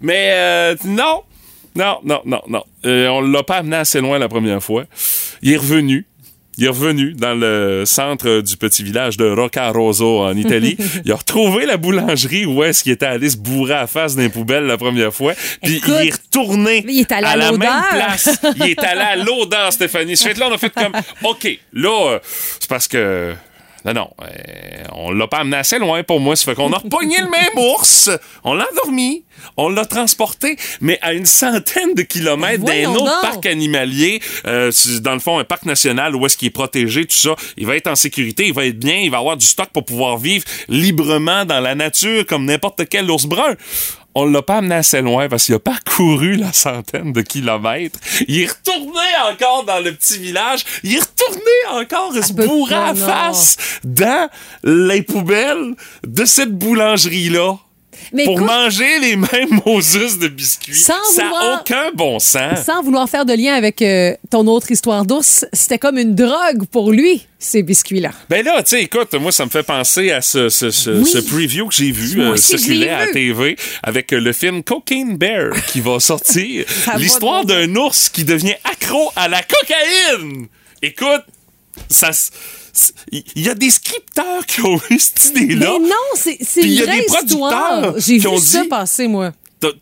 Mais 0.00 0.76
non, 0.84 1.22
non, 1.78 2.00
non, 2.02 2.20
non, 2.24 2.42
non. 2.48 2.64
Euh, 2.86 3.06
on 3.06 3.20
l'a 3.20 3.44
pas 3.44 3.58
amené 3.58 3.76
assez 3.76 4.00
loin 4.00 4.18
la 4.18 4.28
première 4.28 4.60
fois. 4.60 4.84
Il 5.42 5.52
est 5.52 5.56
revenu. 5.56 6.06
Il 6.56 6.64
est 6.64 6.68
revenu 6.68 7.14
dans 7.14 7.34
le 7.34 7.84
centre 7.86 8.40
du 8.40 8.56
petit 8.56 8.82
village 8.82 9.16
de 9.16 9.30
Roccaroso 9.30 10.22
en 10.22 10.36
Italie. 10.36 10.76
il 11.04 11.12
a 11.12 11.14
retrouvé 11.14 11.66
la 11.66 11.76
boulangerie 11.76 12.46
où 12.46 12.64
est-ce 12.64 12.82
qu'il 12.82 12.90
était 12.90 13.06
allé 13.06 13.30
se 13.30 13.36
bourrer 13.36 13.74
à 13.74 13.80
la 13.82 13.86
face 13.86 14.16
d'un 14.16 14.28
poubelle 14.28 14.64
la 14.64 14.76
première 14.76 15.14
fois. 15.14 15.34
Puis 15.62 15.76
Écoute, 15.76 15.94
il 16.00 16.08
est 16.08 16.12
retourné 16.12 16.84
il 16.88 16.98
est 16.98 17.12
allé 17.12 17.26
à 17.28 17.36
la 17.36 17.52
même 17.52 17.82
place. 17.90 18.40
Il 18.56 18.70
est 18.70 18.82
allé 18.82 19.00
à 19.02 19.14
l'odeur, 19.14 19.72
Stéphanie. 19.72 20.14
Que 20.14 20.40
là, 20.40 20.48
on 20.50 20.54
a 20.54 20.58
fait 20.58 20.74
comme, 20.74 20.94
OK, 21.22 21.48
là, 21.72 22.10
euh, 22.14 22.18
c'est 22.58 22.68
parce 22.68 22.88
que... 22.88 23.34
Non, 23.84 23.92
non, 23.92 24.10
euh, 24.22 24.84
on 24.92 25.12
l'a 25.12 25.26
pas 25.28 25.38
amené 25.38 25.56
assez 25.56 25.78
loin 25.78 26.02
pour 26.02 26.20
moi. 26.20 26.36
Ça 26.36 26.44
fait 26.44 26.54
qu'on 26.54 26.72
a 26.72 26.78
repogné 26.78 27.18
le 27.18 27.30
même 27.30 27.56
ours, 27.56 28.10
on 28.44 28.54
l'a 28.54 28.66
endormi, 28.72 29.24
on 29.56 29.68
l'a 29.68 29.84
transporté, 29.84 30.56
mais 30.80 30.98
à 31.02 31.12
une 31.12 31.26
centaine 31.26 31.94
de 31.94 32.02
kilomètres 32.02 32.64
d'un 32.64 32.90
autre 32.90 33.20
parc 33.22 33.46
animalier, 33.46 34.20
euh, 34.46 34.72
dans 35.00 35.14
le 35.14 35.20
fond 35.20 35.38
un 35.38 35.44
parc 35.44 35.64
national 35.64 36.16
où 36.16 36.26
est-ce 36.26 36.36
qu'il 36.36 36.48
est 36.48 36.52
protégé, 36.52 37.04
tout 37.06 37.16
ça. 37.16 37.34
Il 37.56 37.66
va 37.66 37.76
être 37.76 37.86
en 37.86 37.96
sécurité, 37.96 38.46
il 38.46 38.52
va 38.54 38.66
être 38.66 38.78
bien, 38.78 38.96
il 38.96 39.10
va 39.10 39.18
avoir 39.18 39.36
du 39.36 39.46
stock 39.46 39.68
pour 39.72 39.84
pouvoir 39.84 40.18
vivre 40.18 40.44
librement 40.68 41.44
dans 41.44 41.60
la 41.60 41.74
nature 41.74 42.26
comme 42.26 42.44
n'importe 42.44 42.88
quel 42.88 43.10
ours 43.10 43.26
brun. 43.26 43.54
On 44.20 44.24
l'a 44.24 44.42
pas 44.42 44.56
amené 44.56 44.74
assez 44.74 45.00
loin 45.00 45.28
parce 45.28 45.44
qu'il 45.44 45.54
a 45.54 45.60
parcouru 45.60 46.34
la 46.34 46.52
centaine 46.52 47.12
de 47.12 47.20
kilomètres. 47.20 48.00
Il 48.26 48.40
est 48.40 48.48
retourné 48.48 49.06
encore 49.30 49.62
dans 49.62 49.78
le 49.78 49.94
petit 49.94 50.18
village. 50.18 50.64
Il 50.82 50.96
est 50.96 50.98
retourné 50.98 51.80
encore 51.80 52.12
se 52.12 52.32
bourrer 52.32 52.74
à 52.74 52.94
face 52.96 53.56
dans 53.84 54.28
les 54.64 55.02
poubelles 55.02 55.76
de 56.04 56.24
cette 56.24 56.50
boulangerie-là. 56.50 57.58
Mais 58.12 58.24
pour 58.24 58.34
écoute- 58.38 58.46
manger 58.46 58.98
les 59.00 59.16
mêmes 59.16 59.60
Moses 59.66 60.18
de 60.18 60.28
biscuits. 60.28 60.74
Sans 60.74 60.92
ça 61.14 61.22
n'a 61.22 61.28
vouloir- 61.28 61.60
aucun 61.60 61.90
bon 61.94 62.18
sens. 62.18 62.64
Sans 62.64 62.82
vouloir 62.82 63.08
faire 63.08 63.24
de 63.24 63.32
lien 63.32 63.54
avec 63.54 63.82
euh, 63.82 64.14
ton 64.30 64.46
autre 64.46 64.70
histoire 64.70 65.04
d'ours, 65.04 65.44
c'était 65.52 65.78
comme 65.78 65.98
une 65.98 66.14
drogue 66.14 66.64
pour 66.70 66.90
lui, 66.92 67.26
ces 67.38 67.62
biscuits-là. 67.62 68.10
Ben 68.28 68.44
là, 68.44 68.62
tu 68.62 68.70
sais, 68.70 68.82
écoute, 68.82 69.12
moi, 69.14 69.32
ça 69.32 69.44
me 69.44 69.50
fait 69.50 69.62
penser 69.62 70.10
à 70.10 70.20
ce, 70.22 70.48
ce, 70.48 70.70
ce, 70.70 70.90
Oui. 70.90 71.06
ce 71.06 71.18
preview 71.18 71.66
que 71.68 71.74
j'ai 71.74 71.90
vu 71.90 72.20
euh, 72.20 72.36
circuler 72.36 72.88
à 72.88 73.06
la. 73.06 73.12
TV 73.12 73.56
avec 73.82 74.12
euh, 74.12 74.20
le 74.20 74.32
film 74.32 74.62
Cocaine 74.62 75.16
Bear 75.16 75.52
qui 75.66 75.80
va 75.80 76.00
sortir. 76.00 76.64
L'histoire 76.98 77.44
d'un 77.44 77.74
ours 77.76 78.08
qui 78.08 78.24
devient 78.24 78.54
accro 78.64 79.10
à 79.16 79.28
la 79.28 79.40
cocaïne. 79.42 80.46
Écoute, 80.82 81.22
ça... 81.88 82.10
Il 83.10 83.24
y 83.42 83.48
a 83.48 83.54
des 83.54 83.70
scripteurs 83.70 84.46
qui 84.46 84.60
ont 84.62 84.80
eu 84.90 84.98
cette 84.98 85.36
idée-là. 85.36 85.72
Mais 85.80 85.88
non, 85.88 85.94
c'est 86.14 86.38
il 86.62 86.72
y 86.74 86.82
a 86.82 86.86
des 86.86 87.02
producteurs 87.02 87.94
J'ai 87.98 88.18
vu 88.18 88.26
ont 88.28 88.38
ça 88.38 88.62
dit- 88.62 88.68
passer, 88.68 89.08
moi. 89.08 89.32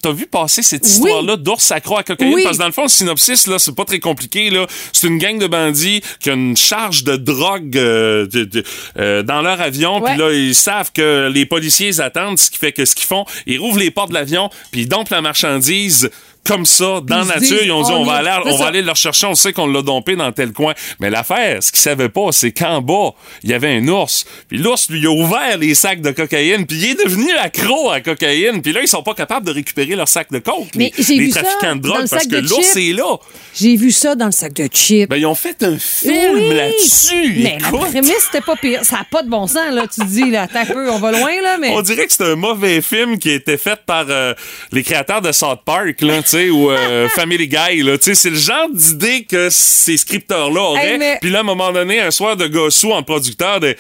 T'as 0.01 0.13
vu 0.13 0.25
passer 0.27 0.63
cette 0.63 0.87
histoire-là 0.87 1.37
d'ours 1.37 1.71
accro 1.71 1.99
à 1.99 2.03
cocaïne? 2.03 2.33
Oui. 2.35 2.45
Parce 2.45 2.57
que 2.57 2.63
dans 2.63 2.67
le 2.67 2.73
fond, 2.73 2.85
le 2.85 2.89
synopsis, 2.89 3.47
là, 3.47 3.59
c'est 3.59 3.75
pas 3.75 3.85
très 3.85 3.99
compliqué, 3.99 4.49
là. 4.49 4.67
C'est 4.95 5.07
une 5.09 5.19
gang 5.19 5.39
de 5.39 5.47
bandits 5.47 6.01
qui 6.19 6.31
a 6.31 6.33
une 6.33 6.57
charge 6.57 7.05
de 7.05 7.17
drogue 7.17 7.77
euh, 7.77 8.27
de- 8.27 8.45
de- 8.45 8.65
euh, 8.99 9.23
dans 9.23 9.43
leur 9.43 9.61
avion. 9.61 10.01
Puis 10.01 10.17
là, 10.17 10.33
ils 10.33 10.55
savent 10.55 10.93
que 10.93 11.29
les 11.31 11.45
policiers 11.45 12.01
attendent, 12.01 12.39
ce 12.39 12.51
qui 12.51 12.57
fait 12.57 12.73
que 12.73 12.87
ce 12.87 12.95
qu'ils 12.95 13.05
font, 13.07 13.27
ils 13.47 13.59
rouvrent 13.59 13.79
les 13.79 13.91
portes 13.91 14.09
de 14.09 14.15
l'avion, 14.15 14.49
puis 14.71 14.83
ils 14.83 14.89
dompent 14.89 15.11
la 15.11 15.21
marchandise 15.21 16.09
comme 16.47 16.67
ça, 16.67 17.01
dans 17.03 17.19
la 17.19 17.25
nature. 17.25 17.41
disent, 17.41 17.59
Ils 17.65 17.73
ont 17.73 17.83
dit, 17.83 17.93
on 17.93 18.01
on, 18.01 18.05
va, 18.05 18.15
aller, 18.15 18.31
on 18.45 18.51
va 18.53 18.57
ça. 18.59 18.67
aller 18.69 18.83
le 18.83 18.91
rechercher, 18.91 19.27
on 19.27 19.35
sait 19.35 19.53
qu'on 19.53 19.67
l'a 19.67 19.83
dompé 19.83 20.17
dans 20.17 20.31
tel 20.33 20.53
coin. 20.53 20.75
Mais 21.01 21.11
l'affaire, 21.11 21.63
ce 21.63 21.71
qu'ils 21.73 21.81
savaient 21.81 22.09
pas, 22.09 22.29
c'est 22.33 22.53
qu'en 22.53 22.81
bas, 22.81 23.11
il 23.43 23.51
y 23.51 23.55
avait 23.55 23.77
un 23.77 23.89
ours. 23.89 24.25
Puis 24.49 24.59
l'ours, 24.59 24.89
lui, 24.91 25.07
a 25.07 25.11
ouvert 25.11 25.59
les 25.59 25.75
sacs 25.75 26.01
de 26.01 26.11
cocaïne, 26.11 26.67
puis 26.67 26.77
il 26.79 26.85
est 26.91 27.05
devenu 27.05 27.31
accro 27.37 27.91
à 27.91 28.01
cocaïne. 28.01 28.63
Puis 28.63 28.73
là, 28.73 28.81
ils 28.83 28.89
sont 28.89 29.03
pas 29.03 29.15
capables 29.15 29.47
de 29.47 29.53
récupérer 29.53 29.97
leur 29.97 30.09
sac 30.09 30.31
de 30.31 30.39
coke. 30.39 30.69
Mais 30.77 30.93
les, 30.97 31.05
j'ai 31.05 31.15
les 31.15 31.25
vu 31.27 31.31
ça 31.33 31.43
trafiquants 31.43 31.77
de 31.77 31.81
dans 31.83 31.89
drogue, 31.89 32.03
le 32.03 32.09
parce 32.09 32.27
que 32.27 32.37
l'ours 32.37 32.77
est 32.77 32.93
là. 32.93 33.17
J'ai 33.55 33.77
vu 33.77 33.91
ça 33.91 34.15
dans 34.15 34.27
le 34.27 34.33
sac 34.33 34.53
de 34.53 34.67
chips. 34.67 35.09
Ben, 35.09 35.17
ils 35.17 35.27
ont 35.27 35.35
fait 35.35 35.63
un 35.63 35.79
film 35.79 36.35
Oui. 36.35 36.55
là-dessus. 36.55 37.35
Mais 37.39 37.59
la 37.61 37.69
Écoute. 37.69 37.81
prémisse, 37.91 38.29
c'était 38.31 38.45
pas 38.45 38.57
pire. 38.57 38.85
Ça 38.85 38.97
n'a 38.97 39.05
pas 39.11 39.23
de 39.23 39.29
bon 39.31 39.47
sens, 39.47 39.73
là. 39.73 39.85
Tu 39.93 40.05
dis, 40.07 40.31
là, 40.31 40.47
t'as 40.53 40.67
peu, 40.67 40.91
on 40.91 40.99
va 40.99 41.13
loin, 41.13 41.31
là, 41.43 41.57
mais. 41.59 41.71
On 41.71 41.83
dirait 41.83 42.07
que 42.07 42.13
c'est 42.13 42.25
un 42.25 42.37
mauvais 42.37 42.81
film 42.83 43.19
qui 43.19 43.31
a 43.31 43.35
été 43.35 43.57
fait 43.57 43.79
par 43.87 44.05
euh, 44.09 44.35
les 44.73 44.83
créateurs 44.83 45.23
de 45.23 45.33
South 45.33 45.61
Park, 45.65 46.01
là, 46.03 46.23
tu 46.23 46.36
sais, 46.37 46.51
ou 46.51 46.71
euh, 46.71 47.09
Family 47.15 47.49
Guy, 47.49 47.83
là, 47.83 47.99
tu 47.99 48.05
sais, 48.05 48.15
c'est 48.15 48.31
le 48.31 48.37
genre 48.37 48.69
d'idée 48.73 49.25
que 49.25 49.49
ces 49.51 49.97
scripteurs-là 49.97 50.61
auraient. 50.61 50.93
Hey, 50.93 50.99
mais- 50.99 51.19
Puis 51.21 51.31
là, 51.31 51.39
à 51.39 51.41
un 51.41 51.45
moment 51.45 51.73
donné, 51.73 52.01
un 52.01 52.11
soir 52.11 52.37
de 52.37 52.47
gossou 52.47 52.93
en 52.93 53.03
producteur, 53.03 53.61
de, 53.61 53.77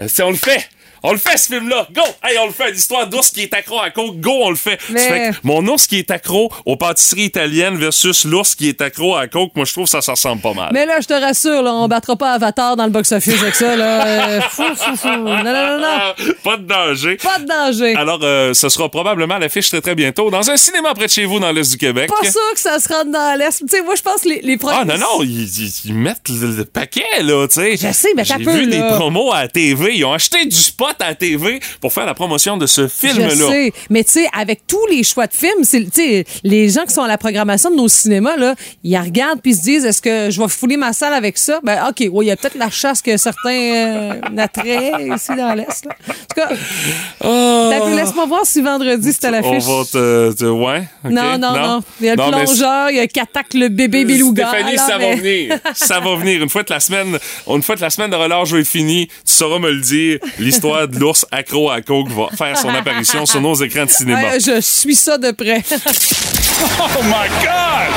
euh, 0.00 0.08
si 0.08 0.22
on 0.22 0.30
le 0.30 0.36
fait. 0.36 0.68
On 1.02 1.12
le 1.12 1.18
fait, 1.18 1.36
ce 1.38 1.46
film-là. 1.54 1.86
Go! 1.92 2.02
Hey, 2.22 2.36
on 2.38 2.46
le 2.46 2.52
fait. 2.52 2.70
L'histoire 2.72 3.06
d'ours 3.06 3.30
qui 3.30 3.42
est 3.42 3.54
accro 3.54 3.80
à 3.80 3.90
coke. 3.90 4.20
Go, 4.20 4.30
on 4.42 4.50
le 4.50 4.56
fait. 4.56 4.78
Mais- 4.90 5.00
Ça 5.00 5.08
fait 5.08 5.30
que 5.30 5.36
mon 5.44 5.66
ours 5.66 5.86
qui 5.86 5.98
est 5.98 6.10
accro 6.10 6.52
aux 6.66 6.76
pâtisseries 6.76 7.24
italiennes 7.24 7.76
versus 7.76 8.24
l'ours 8.24 8.54
qui 8.54 8.68
est 8.68 8.80
accro 8.82 9.16
à 9.16 9.26
coke, 9.26 9.52
moi, 9.56 9.64
je 9.64 9.72
trouve 9.72 9.86
ça, 9.86 10.00
ça 10.02 10.12
ressemble 10.12 10.42
pas 10.42 10.52
mal. 10.52 10.70
Mais 10.72 10.84
là, 10.86 11.00
je 11.00 11.06
te 11.06 11.14
rassure, 11.14 11.62
là, 11.62 11.72
on 11.74 11.88
battra 11.88 12.16
pas 12.16 12.32
Avatar 12.32 12.76
dans 12.76 12.84
le 12.84 12.90
box-office 12.90 13.40
avec 13.42 13.54
ça, 13.54 13.76
là. 13.76 14.06
Euh, 14.06 14.40
fou, 14.50 14.62
fou, 14.76 14.96
fou. 14.96 15.08
Non, 15.08 15.42
non, 15.42 15.42
non, 15.44 15.78
non. 15.78 15.86
Ah, 15.86 16.14
pas 16.44 16.56
de 16.58 16.64
danger. 16.64 17.16
Pas 17.16 17.38
de 17.38 17.46
danger. 17.46 17.94
Alors, 17.96 18.20
euh, 18.22 18.52
ce 18.54 18.68
sera 18.68 18.88
probablement 18.90 19.38
l'affiche 19.38 19.68
très, 19.70 19.80
très 19.80 19.94
bientôt 19.94 20.30
dans 20.30 20.50
un 20.50 20.56
cinéma 20.56 20.92
près 20.94 21.06
de 21.06 21.10
chez 21.10 21.24
vous 21.24 21.38
dans 21.40 21.50
l'Est 21.52 21.70
du 21.70 21.78
Québec. 21.78 22.10
Pas 22.10 22.30
sûr 22.30 22.40
que 22.54 22.60
ça 22.60 22.78
se 22.78 22.88
rentre 22.88 23.10
dans 23.10 23.38
l'Est. 23.38 23.58
Tu 23.60 23.66
sais, 23.68 23.82
moi, 23.82 23.94
je 23.94 24.02
pense 24.02 24.20
que 24.22 24.28
les, 24.28 24.40
les 24.42 24.54
Ah 24.54 24.58
premiers- 24.84 24.98
non, 24.98 24.98
non, 25.18 25.22
ils, 25.22 25.42
ils- 25.44 25.72
ils 25.86 25.94
mettent 25.94 26.28
le, 26.28 26.52
le 26.56 26.64
paquet, 26.64 27.04
là, 27.22 27.46
tu 27.48 27.54
sais. 27.54 27.76
Je 27.76 27.92
sais, 27.92 28.08
mais 28.16 28.24
t'as 28.24 28.36
J'ai 28.38 28.44
vu 28.44 28.66
des 28.66 28.78
promos 28.96 29.32
à 29.32 29.42
la 29.42 29.48
TV. 29.48 29.96
Ils 29.96 30.04
ont 30.04 30.12
acheté 30.12 30.44
du 30.44 30.56
spot 30.56 30.89
à 30.98 31.08
la 31.08 31.14
TV 31.14 31.60
pour 31.80 31.92
faire 31.92 32.06
la 32.06 32.14
promotion 32.14 32.56
de 32.56 32.66
ce 32.66 32.88
film-là. 32.88 33.68
Mais 33.90 34.04
tu 34.04 34.12
sais, 34.12 34.28
avec 34.36 34.66
tous 34.66 34.84
les 34.86 35.02
choix 35.02 35.26
de 35.26 35.34
films, 35.34 35.62
c'est, 35.64 36.24
les 36.42 36.68
gens 36.68 36.84
qui 36.84 36.94
sont 36.94 37.02
à 37.02 37.08
la 37.08 37.18
programmation 37.18 37.70
de 37.70 37.76
nos 37.76 37.88
cinémas, 37.88 38.36
là, 38.36 38.54
ils 38.84 38.96
regardent 38.98 39.40
puis 39.40 39.54
se 39.54 39.62
disent, 39.62 39.84
est-ce 39.84 40.02
que 40.02 40.30
je 40.30 40.40
vais 40.40 40.48
fouler 40.48 40.76
ma 40.76 40.92
salle 40.92 41.14
avec 41.14 41.38
ça? 41.38 41.60
Ben, 41.62 41.86
OK, 41.88 42.00
il 42.00 42.22
y 42.26 42.30
a 42.30 42.36
peut-être 42.36 42.56
la 42.58 42.70
chasse 42.70 43.02
que 43.02 43.16
certains 43.16 43.50
euh, 43.50 44.12
attraient 44.38 44.92
ici 45.14 45.34
dans 45.36 45.54
l'Est. 45.54 45.86
En 45.86 46.12
tout 46.12 46.34
cas, 46.34 46.48
pu- 47.86 47.96
laisse-moi 47.96 48.26
voir 48.26 48.44
si 48.46 48.60
vendredi 48.62 49.12
c'était 49.12 49.28
à. 49.28 49.30
On 49.30 49.32
l'affiche. 49.52 49.64
va 49.68 49.84
te... 49.84 50.32
te- 50.32 50.44
ouais? 50.44 50.82
ok, 51.04 51.10
Non, 51.10 51.38
non, 51.38 51.52
non, 51.52 51.80
Il 52.00 52.06
y 52.06 52.08
a 52.10 52.16
le 52.16 52.22
Non, 52.22 52.30
plongeur, 52.30 52.90
il 52.90 52.96
y 52.96 53.00
a 53.00 53.06
qui 53.06 53.20
attaque 53.20 53.54
le 53.54 53.68
bébé 53.68 54.04
beluga. 54.04 54.48
Stéphanie, 54.48 54.76
ça 54.78 54.98
mais- 54.98 55.10
va 55.10 55.16
venir. 55.16 55.58
Ça 55.74 56.00
va 56.00 56.14
venir. 56.16 56.42
Une 56.42 56.48
fois 56.48 56.64
que 56.64 56.72
la 56.72 56.80
semaine, 56.80 57.18
une 57.48 57.62
fois 57.62 57.76
que 57.76 57.80
la 57.80 57.90
semaine 57.90 58.10
de 58.10 58.16
relâche 58.16 58.52
être 58.52 58.66
finie, 58.66 59.08
tu 59.08 59.32
sauras 59.32 59.58
me 59.58 59.70
le 59.70 59.80
dire. 59.80 60.18
L'histoire 60.38 60.79
de 60.86 60.98
l'ours 60.98 61.26
accro 61.30 61.70
à 61.70 61.80
coke 61.82 62.08
va 62.10 62.28
faire 62.36 62.56
son 62.56 62.68
apparition 62.70 63.26
sur 63.26 63.40
nos 63.40 63.54
écrans 63.54 63.84
de 63.84 63.90
cinéma. 63.90 64.22
Ouais, 64.22 64.40
je 64.40 64.60
suis 64.60 64.94
ça 64.94 65.18
de 65.18 65.30
près. 65.30 65.62
Oh 66.62 67.02
my 67.04 67.28
God! 67.40 67.90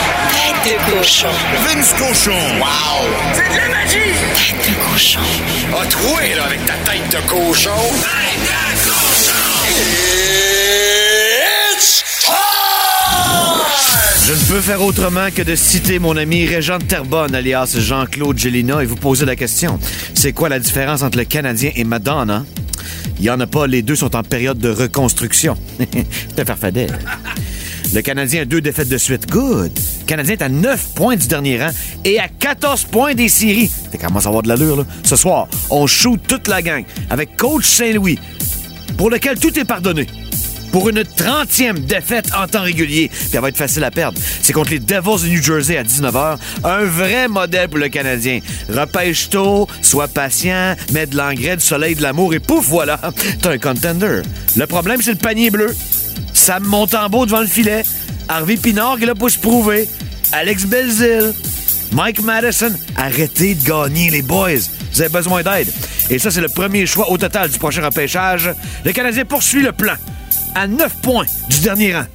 Tête 0.63 0.79
de 0.79 0.97
cochon. 0.97 1.27
Vince 1.65 1.93
Cochon. 1.93 2.31
Wow! 2.59 3.05
C'est 3.33 3.49
de 3.49 3.57
la 3.57 3.67
magie! 3.69 4.13
Tête 4.35 4.69
de 4.69 4.75
cochon. 4.91 5.19
A 5.77 5.85
troué, 5.85 6.35
là, 6.35 6.45
avec 6.45 6.65
ta 6.65 6.73
tête 6.89 7.09
de 7.11 7.17
cochon. 7.29 7.71
Tête 8.01 8.39
de 8.45 8.89
cochon! 8.89 9.33
It's 11.75 12.03
time! 12.21 12.33
Je 14.25 14.33
ne 14.33 14.39
peux 14.45 14.61
faire 14.61 14.81
autrement 14.81 15.29
que 15.35 15.41
de 15.41 15.55
citer 15.55 15.99
mon 15.99 16.15
ami 16.15 16.45
Régent 16.45 16.77
de 16.77 16.85
Terrebonne, 16.85 17.35
alias 17.35 17.75
Jean-Claude 17.77 18.37
Gélina, 18.37 18.81
et 18.81 18.85
vous 18.85 18.95
poser 18.95 19.25
la 19.25 19.35
question. 19.35 19.77
C'est 20.13 20.31
quoi 20.31 20.47
la 20.47 20.59
différence 20.59 21.01
entre 21.03 21.17
le 21.17 21.25
Canadien 21.25 21.71
et 21.75 21.83
Madonna? 21.83 22.45
Il 23.19 23.25
y 23.25 23.29
en 23.29 23.39
a 23.39 23.47
pas, 23.47 23.67
les 23.67 23.81
deux 23.81 23.95
sont 23.95 24.15
en 24.15 24.23
période 24.23 24.57
de 24.57 24.69
reconstruction. 24.69 25.57
C'est 25.79 26.39
un 26.39 26.45
farfadet. 26.45 26.87
Le 27.93 28.01
Canadien 28.01 28.41
a 28.41 28.45
deux 28.45 28.59
défaites 28.59 28.89
de 28.89 28.97
suite. 28.97 29.29
Good. 29.29 29.71
Le 30.01 30.05
Canadien 30.05 30.33
est 30.33 30.41
à 30.41 30.49
9 30.49 30.93
points 30.95 31.15
du 31.15 31.27
dernier 31.27 31.63
rang 31.63 31.69
et 32.03 32.19
à 32.19 32.27
14 32.27 32.85
points 32.85 33.13
des 33.13 33.29
séries. 33.29 33.71
Ça 33.91 33.97
commence 33.99 34.25
à 34.25 34.29
avoir 34.29 34.41
de 34.41 34.47
l'allure, 34.47 34.77
là. 34.77 34.85
Ce 35.03 35.15
soir, 35.15 35.47
on 35.69 35.85
shoot 35.85 36.19
toute 36.27 36.47
la 36.47 36.61
gang 36.61 36.83
avec 37.09 37.37
Coach 37.37 37.65
Saint-Louis, 37.65 38.17
pour 38.97 39.11
lequel 39.11 39.39
tout 39.39 39.57
est 39.59 39.65
pardonné. 39.65 40.07
Pour 40.73 40.89
une 40.89 41.03
30e 41.03 41.85
défaite 41.85 42.31
en 42.35 42.47
temps 42.47 42.63
régulier, 42.63 43.07
puis 43.07 43.29
elle 43.31 43.41
va 43.41 43.49
être 43.49 43.57
facile 43.57 43.83
à 43.83 43.91
perdre. 43.91 44.19
C'est 44.41 44.53
contre 44.53 44.71
les 44.71 44.79
Devils 44.79 45.23
de 45.23 45.29
New 45.29 45.43
Jersey 45.43 45.77
à 45.77 45.83
19h. 45.83 46.37
Un 46.63 46.83
vrai 46.85 47.27
modèle 47.27 47.69
pour 47.69 47.77
le 47.77 47.89
Canadien. 47.89 48.39
Repêche 48.69 49.29
tôt, 49.29 49.67
sois 49.83 50.07
patient, 50.07 50.75
mets 50.91 51.05
de 51.05 51.15
l'engrais, 51.15 51.57
du 51.57 51.63
soleil, 51.63 51.93
de 51.93 52.01
l'amour, 52.01 52.33
et 52.33 52.39
pouf, 52.39 52.65
voilà, 52.65 52.99
t'as 53.43 53.51
un 53.51 53.59
contender. 53.59 54.23
Le 54.55 54.65
problème, 54.65 54.99
c'est 54.99 55.11
le 55.11 55.17
panier 55.17 55.51
bleu. 55.51 55.75
Sam 56.33 56.63
Montembeau 56.63 57.27
devant 57.27 57.41
le 57.41 57.47
filet. 57.47 57.83
Harvey 58.27 58.57
Pinard 58.57 58.97
qui 58.97 59.05
là 59.05 59.13
pour 59.13 59.29
se 59.29 59.37
prouver. 59.37 59.87
Alex 60.31 60.65
Belzil. 60.65 61.33
Mike 61.93 62.21
Madison. 62.21 62.73
Arrêtez 62.95 63.55
de 63.55 63.63
gagner, 63.63 64.09
les 64.09 64.21
boys. 64.21 64.49
Vous 64.91 65.01
avez 65.01 65.09
besoin 65.09 65.43
d'aide. 65.43 65.71
Et 66.09 66.19
ça, 66.19 66.31
c'est 66.31 66.41
le 66.41 66.49
premier 66.49 66.85
choix 66.85 67.09
au 67.09 67.17
total 67.17 67.49
du 67.49 67.57
prochain 67.57 67.83
repêchage. 67.83 68.49
Le 68.83 68.91
Canadien 68.91 69.25
poursuit 69.25 69.61
le 69.61 69.71
plan. 69.71 69.93
À 70.55 70.67
9 70.67 70.93
points 71.01 71.25
du 71.49 71.59
dernier 71.59 71.95
rang. 71.95 72.05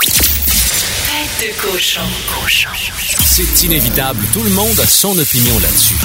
Tête 0.00 1.48
de 1.48 1.60
cochon. 1.60 2.02
Cochon. 2.42 2.68
C'est 3.24 3.62
inévitable, 3.64 4.20
tout 4.32 4.42
le 4.42 4.50
monde 4.50 4.78
a 4.80 4.86
son 4.86 5.16
opinion 5.18 5.54
là-dessus. 5.60 5.96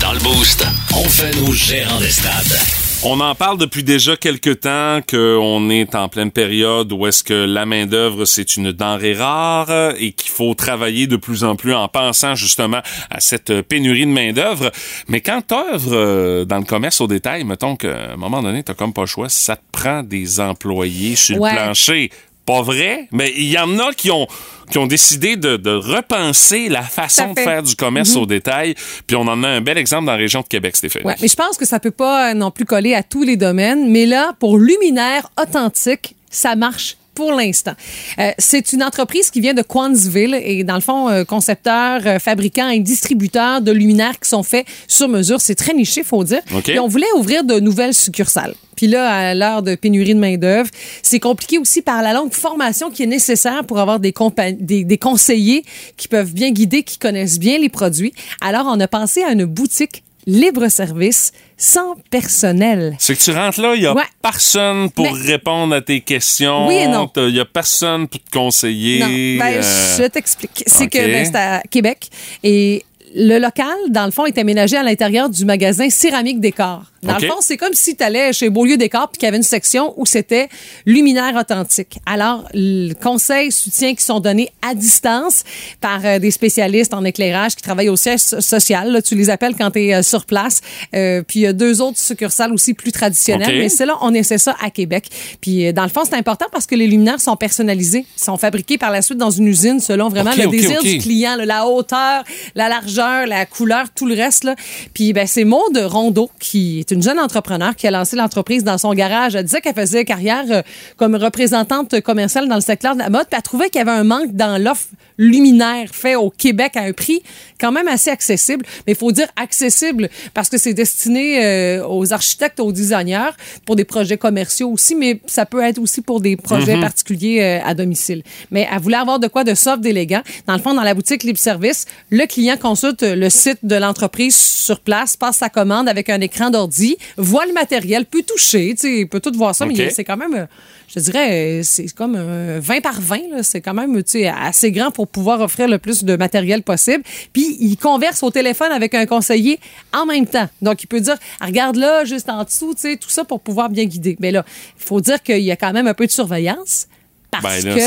Dans 0.00 0.12
le 0.12 0.18
boost, 0.20 0.64
on 0.94 1.08
fait 1.08 1.34
nos 1.36 1.52
gérants 1.52 2.00
des 2.00 2.10
stades. 2.10 2.87
On 3.04 3.20
en 3.20 3.36
parle 3.36 3.58
depuis 3.58 3.84
déjà 3.84 4.16
quelques 4.16 4.60
temps 4.60 4.98
qu'on 5.08 5.70
est 5.70 5.94
en 5.94 6.08
pleine 6.08 6.32
période 6.32 6.92
où 6.92 7.06
est-ce 7.06 7.22
que 7.22 7.32
la 7.32 7.64
main 7.64 7.86
d'œuvre 7.86 8.24
c'est 8.24 8.56
une 8.56 8.72
denrée 8.72 9.14
rare 9.14 9.70
et 9.98 10.10
qu'il 10.10 10.30
faut 10.32 10.52
travailler 10.54 11.06
de 11.06 11.14
plus 11.14 11.44
en 11.44 11.54
plus 11.54 11.72
en 11.74 11.86
pensant 11.86 12.34
justement 12.34 12.80
à 13.08 13.20
cette 13.20 13.62
pénurie 13.62 14.04
de 14.04 14.10
main 14.10 14.32
d'œuvre. 14.32 14.72
Mais 15.06 15.20
quand 15.20 15.42
t'œuvres 15.46 15.94
euh, 15.94 16.44
dans 16.44 16.58
le 16.58 16.64
commerce 16.64 17.00
au 17.00 17.06
détail, 17.06 17.44
mettons 17.44 17.76
qu'à 17.76 18.14
un 18.14 18.16
moment 18.16 18.42
donné 18.42 18.64
t'as 18.64 18.74
comme 18.74 18.92
pas 18.92 19.02
le 19.02 19.06
choix, 19.06 19.28
ça 19.28 19.54
te 19.54 19.62
prend 19.70 20.02
des 20.02 20.40
employés 20.40 21.14
sur 21.14 21.38
Ouais. 21.38 21.52
le 21.52 21.56
plancher. 21.56 22.10
Pas 22.48 22.62
vrai, 22.62 23.08
mais 23.12 23.30
il 23.36 23.50
y 23.50 23.58
en 23.58 23.78
a 23.78 23.92
qui 23.92 24.10
ont 24.10 24.26
qui 24.70 24.78
ont 24.78 24.86
décidé 24.86 25.36
de, 25.36 25.58
de 25.58 25.70
repenser 25.70 26.70
la 26.70 26.80
façon 26.80 27.34
de 27.34 27.40
faire 27.40 27.62
du 27.62 27.76
commerce 27.76 28.16
au 28.16 28.24
détail. 28.24 28.74
Puis 29.06 29.16
on 29.16 29.22
en 29.28 29.42
a 29.42 29.48
un 29.48 29.60
bel 29.60 29.76
exemple 29.76 30.06
dans 30.06 30.12
la 30.12 30.18
région 30.18 30.40
de 30.40 30.46
Québec, 30.46 30.74
Stéphanie. 30.76 31.04
Ouais, 31.04 31.16
mais 31.20 31.28
je 31.28 31.36
pense 31.36 31.58
que 31.58 31.66
ça 31.66 31.78
peut 31.78 31.90
pas 31.90 32.30
euh, 32.30 32.34
non 32.34 32.50
plus 32.50 32.64
coller 32.64 32.94
à 32.94 33.02
tous 33.02 33.22
les 33.22 33.36
domaines. 33.36 33.90
Mais 33.90 34.06
là, 34.06 34.32
pour 34.40 34.56
Luminaire 34.58 35.28
Authentique, 35.38 36.16
ça 36.30 36.56
marche 36.56 36.96
pour 37.18 37.32
l'instant. 37.32 37.74
Euh, 38.20 38.30
c'est 38.38 38.72
une 38.72 38.84
entreprise 38.84 39.28
qui 39.32 39.40
vient 39.40 39.52
de 39.52 39.62
Quansville 39.62 40.36
et 40.40 40.62
dans 40.62 40.76
le 40.76 40.80
fond, 40.80 41.08
euh, 41.08 41.24
concepteur, 41.24 42.00
euh, 42.06 42.20
fabricant 42.20 42.68
et 42.68 42.78
distributeur 42.78 43.60
de 43.60 43.72
luminaires 43.72 44.20
qui 44.20 44.28
sont 44.28 44.44
faits 44.44 44.64
sur 44.86 45.08
mesure. 45.08 45.40
C'est 45.40 45.56
très 45.56 45.74
niché, 45.74 46.04
faut 46.04 46.22
dire. 46.22 46.42
Et 46.74 46.78
on 46.78 46.86
voulait 46.86 47.12
ouvrir 47.16 47.42
de 47.42 47.58
nouvelles 47.58 47.92
succursales. 47.92 48.54
Puis 48.76 48.86
là, 48.86 49.02
à 49.30 49.34
l'heure 49.34 49.64
de 49.64 49.74
pénurie 49.74 50.14
de 50.14 50.20
main-d'œuvre, 50.20 50.70
c'est 51.02 51.18
compliqué 51.18 51.58
aussi 51.58 51.82
par 51.82 52.02
la 52.02 52.12
longue 52.12 52.32
formation 52.32 52.88
qui 52.88 53.02
est 53.02 53.06
nécessaire 53.18 53.64
pour 53.64 53.80
avoir 53.80 53.98
des, 53.98 54.12
compa- 54.12 54.56
des, 54.56 54.84
des 54.84 54.98
conseillers 54.98 55.64
qui 55.96 56.06
peuvent 56.06 56.32
bien 56.32 56.52
guider, 56.52 56.84
qui 56.84 56.98
connaissent 56.98 57.40
bien 57.40 57.58
les 57.58 57.68
produits. 57.68 58.12
Alors, 58.40 58.66
on 58.68 58.78
a 58.78 58.86
pensé 58.86 59.24
à 59.24 59.32
une 59.32 59.44
boutique 59.44 60.04
libre-service 60.28 61.32
sans 61.56 61.96
personnel. 62.10 62.94
C'est 62.98 63.16
que 63.16 63.22
tu 63.22 63.30
rentres 63.32 63.60
là, 63.60 63.74
il 63.74 63.82
y 63.82 63.86
a 63.86 63.94
Ouais. 63.94 64.02
personne 64.22 64.90
pour 64.90 65.04
Mais- 65.10 65.32
répondre 65.32 65.74
à 65.74 65.80
tes 65.80 66.00
questions. 66.02 66.68
Oui 66.68 66.74
et 66.76 66.86
non. 66.86 67.10
Il 67.16 67.34
y 67.34 67.40
a 67.40 67.44
personne 67.44 68.06
pour 68.06 68.20
te 68.22 68.30
conseiller. 68.30 69.00
Non, 69.00 69.06
ben, 69.44 69.54
euh, 69.56 69.96
je 69.98 70.04
t'explique. 70.08 70.62
C'est 70.66 70.88
que 70.88 70.98
ben, 70.98 71.24
c'est 71.24 71.36
à 71.36 71.62
Québec 71.70 72.08
et 72.44 72.84
le 73.14 73.38
local, 73.38 73.74
dans 73.88 74.04
le 74.04 74.10
fond, 74.10 74.26
est 74.26 74.36
aménagé 74.36 74.76
à 74.76 74.82
l'intérieur 74.82 75.30
du 75.30 75.46
magasin 75.46 75.88
Céramique 75.88 76.40
Décor. 76.40 76.82
Dans 77.02 77.16
le 77.18 77.28
fond, 77.28 77.36
c'est 77.40 77.56
comme 77.56 77.74
si 77.74 77.96
tu 77.96 78.02
allais 78.02 78.32
chez 78.32 78.50
Beaulieu 78.50 78.76
Décor 78.76 79.08
puis 79.08 79.18
qu'il 79.18 79.26
y 79.26 79.28
avait 79.28 79.36
une 79.36 79.42
section 79.42 79.94
où 79.96 80.04
c'était 80.06 80.48
luminaire 80.84 81.34
authentique. 81.36 81.98
Alors, 82.06 82.48
le 82.54 82.92
conseil, 82.94 83.52
soutien 83.52 83.94
qui 83.94 84.04
sont 84.04 84.20
donnés 84.20 84.50
à 84.68 84.74
distance 84.74 85.44
par 85.80 86.00
euh, 86.04 86.18
des 86.18 86.30
spécialistes 86.30 86.94
en 86.94 87.04
éclairage 87.04 87.54
qui 87.54 87.62
travaillent 87.62 87.88
au 87.88 87.96
siège 87.96 88.20
so- 88.20 88.40
social. 88.40 88.90
Là, 88.90 89.00
tu 89.02 89.14
les 89.14 89.30
appelles 89.30 89.54
quand 89.56 89.70
tu 89.70 89.80
es 89.88 90.02
sur 90.02 90.24
place. 90.24 90.60
Euh, 90.94 91.22
puis 91.22 91.40
il 91.40 91.42
y 91.42 91.46
a 91.46 91.52
deux 91.52 91.80
autres 91.80 91.98
succursales 91.98 92.52
aussi 92.52 92.74
plus 92.74 92.92
traditionnelles. 92.92 93.48
Mais 93.58 93.68
c'est 93.68 93.86
là, 93.86 93.96
on 94.00 94.12
essaie 94.14 94.38
ça 94.38 94.56
à 94.60 94.70
Québec. 94.70 95.06
Puis 95.40 95.66
euh, 95.66 95.72
dans 95.72 95.84
le 95.84 95.88
fond, 95.90 96.02
c'est 96.04 96.16
important 96.16 96.46
parce 96.50 96.66
que 96.66 96.74
les 96.74 96.86
luminaires 96.86 97.20
sont 97.20 97.36
personnalisés. 97.36 98.06
Sont 98.16 98.36
fabriqués 98.36 98.78
par 98.78 98.90
la 98.90 99.02
suite 99.02 99.18
dans 99.18 99.30
une 99.30 99.46
usine 99.46 99.78
selon 99.80 100.08
vraiment 100.08 100.30
le 100.32 100.48
désir 100.50 100.82
du 100.82 100.98
client, 100.98 101.36
là, 101.36 101.46
la 101.46 101.66
hauteur, 101.66 102.24
la 102.54 102.68
largeur, 102.68 103.26
la 103.26 103.46
couleur, 103.46 103.86
tout 103.94 104.06
le 104.06 104.14
reste. 104.14 104.44
Là. 104.44 104.56
Puis 104.94 105.12
ben, 105.12 105.26
c'est 105.26 105.44
Maude 105.44 105.76
Rondeau, 105.76 106.30
qui 106.40 106.84
est 106.88 106.94
une 106.94 107.02
jeune 107.02 107.18
entrepreneur 107.18 107.74
qui 107.76 107.86
a 107.86 107.90
lancé 107.90 108.16
l'entreprise 108.16 108.64
dans 108.64 108.78
son 108.78 108.92
garage. 108.94 109.34
Elle 109.34 109.44
disait 109.44 109.60
qu'elle 109.60 109.74
faisait 109.74 110.04
carrière 110.04 110.44
euh, 110.50 110.62
comme 110.96 111.14
représentante 111.14 112.00
commerciale 112.00 112.48
dans 112.48 112.54
le 112.54 112.60
secteur 112.60 112.94
de 112.94 113.00
la 113.00 113.10
mode. 113.10 113.26
Puis 113.28 113.36
elle 113.36 113.42
trouvait 113.42 113.68
qu'il 113.70 113.78
y 113.78 113.82
avait 113.82 113.90
un 113.98 114.04
manque 114.04 114.32
dans 114.32 114.62
l'offre 114.62 114.86
luminaire 115.18 115.88
fait 115.92 116.14
au 116.14 116.30
Québec 116.30 116.76
à 116.76 116.82
un 116.82 116.92
prix 116.92 117.22
quand 117.60 117.72
même 117.72 117.88
assez 117.88 118.10
accessible. 118.10 118.64
Mais 118.86 118.92
il 118.92 118.96
faut 118.98 119.12
dire 119.12 119.26
accessible 119.36 120.08
parce 120.32 120.48
que 120.48 120.58
c'est 120.58 120.74
destiné 120.74 121.44
euh, 121.44 121.86
aux 121.86 122.12
architectes, 122.12 122.60
aux 122.60 122.72
designers, 122.72 123.30
pour 123.66 123.74
des 123.76 123.84
projets 123.84 124.16
commerciaux 124.16 124.70
aussi, 124.70 124.94
mais 124.94 125.20
ça 125.26 125.44
peut 125.44 125.62
être 125.62 125.78
aussi 125.78 126.00
pour 126.00 126.20
des 126.20 126.36
projets 126.36 126.76
Mhm. 126.76 126.80
particuliers 126.82 127.40
euh, 127.42 127.68
à 127.68 127.74
domicile. 127.74 128.22
Mais 128.50 128.68
elle 128.72 128.80
voulait 128.80 128.96
avoir 128.96 129.18
de 129.18 129.26
quoi 129.26 129.42
de 129.44 129.54
soft, 129.54 129.80
d'élégant. 129.80 130.22
Dans 130.46 130.54
le 130.54 130.60
fond, 130.60 130.74
dans 130.74 130.82
la 130.82 130.94
boutique 130.94 131.24
Libre 131.24 131.38
Service, 131.38 131.86
le 132.10 132.24
client 132.26 132.56
consulte 132.56 133.02
le 133.02 133.28
site 133.30 133.58
de 133.64 133.74
l'entreprise 133.76 134.36
sur 134.36 134.80
place, 134.80 135.16
passe 135.16 135.38
sa 135.38 135.48
commande 135.48 135.88
avec 135.88 136.08
un 136.10 136.20
écran 136.20 136.50
d'ordi, 136.50 136.77
voit 137.16 137.46
le 137.46 137.52
matériel, 137.52 138.04
peut 138.06 138.22
toucher, 138.22 138.74
tu 138.78 138.98
sais, 139.00 139.06
peut 139.06 139.20
tout 139.20 139.32
voir 139.34 139.54
ça, 139.54 139.66
mais 139.66 139.90
c'est 139.90 140.04
quand 140.04 140.16
même, 140.16 140.34
euh, 140.34 140.46
je 140.94 141.00
dirais, 141.00 141.60
euh, 141.60 141.62
c'est 141.62 141.88
comme 141.94 142.14
un 142.16 142.58
20 142.58 142.80
par 142.80 143.00
20, 143.00 143.16
là. 143.30 143.42
c'est 143.42 143.60
quand 143.60 143.74
même 143.74 143.94
tu 144.02 144.10
sais, 144.12 144.26
assez 144.28 144.72
grand 144.72 144.90
pour 144.90 145.08
pouvoir 145.08 145.40
offrir 145.40 145.68
le 145.68 145.78
plus 145.78 146.04
de 146.04 146.16
matériel 146.16 146.62
possible. 146.62 147.02
Puis, 147.32 147.56
il 147.60 147.76
converse 147.76 148.22
au 148.22 148.30
téléphone 148.30 148.72
avec 148.72 148.94
un 148.94 149.06
conseiller 149.06 149.58
en 149.94 150.06
même 150.06 150.26
temps. 150.26 150.48
Donc, 150.62 150.82
il 150.82 150.86
peut 150.86 151.00
dire, 151.00 151.16
Ah, 151.40 151.46
regarde 151.46 151.76
là, 151.76 152.04
juste 152.04 152.28
en 152.28 152.44
dessous, 152.44 152.74
tu 152.74 152.80
sais, 152.82 152.96
tout 152.96 153.10
ça 153.10 153.24
pour 153.24 153.40
pouvoir 153.40 153.68
bien 153.70 153.84
guider. 153.84 154.16
Mais 154.20 154.30
là, 154.30 154.44
il 154.78 154.82
faut 154.84 155.00
dire 155.00 155.22
qu'il 155.22 155.40
y 155.42 155.50
a 155.50 155.56
quand 155.56 155.72
même 155.72 155.86
un 155.86 155.94
peu 155.94 156.06
de 156.06 156.10
surveillance. 156.12 156.86
Parce 157.30 157.62
Ben 157.62 157.62
là, 157.62 157.74
que 157.74 157.80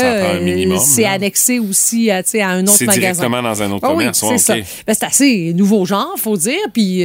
euh, 0.74 0.78
c'est 0.78 1.04
annexé 1.04 1.58
aussi 1.58 2.12
à, 2.12 2.22
tu 2.22 2.30
sais, 2.30 2.42
à 2.42 2.50
un 2.50 2.62
autre 2.62 2.74
C'est 2.76 2.86
magasin. 2.86 3.00
directement 3.10 3.42
dans 3.42 3.60
un 3.60 3.72
autre 3.72 3.88
oui, 3.88 3.94
commerce, 3.94 4.20
c'est 4.20 4.26
ouais, 4.28 4.38
ça. 4.38 4.56
ok. 4.56 4.64
Ben, 4.86 4.94
c'est 4.94 5.04
assez 5.04 5.52
nouveau 5.52 5.84
genre, 5.84 6.14
faut 6.16 6.36
dire. 6.36 6.60
Puis, 6.72 7.02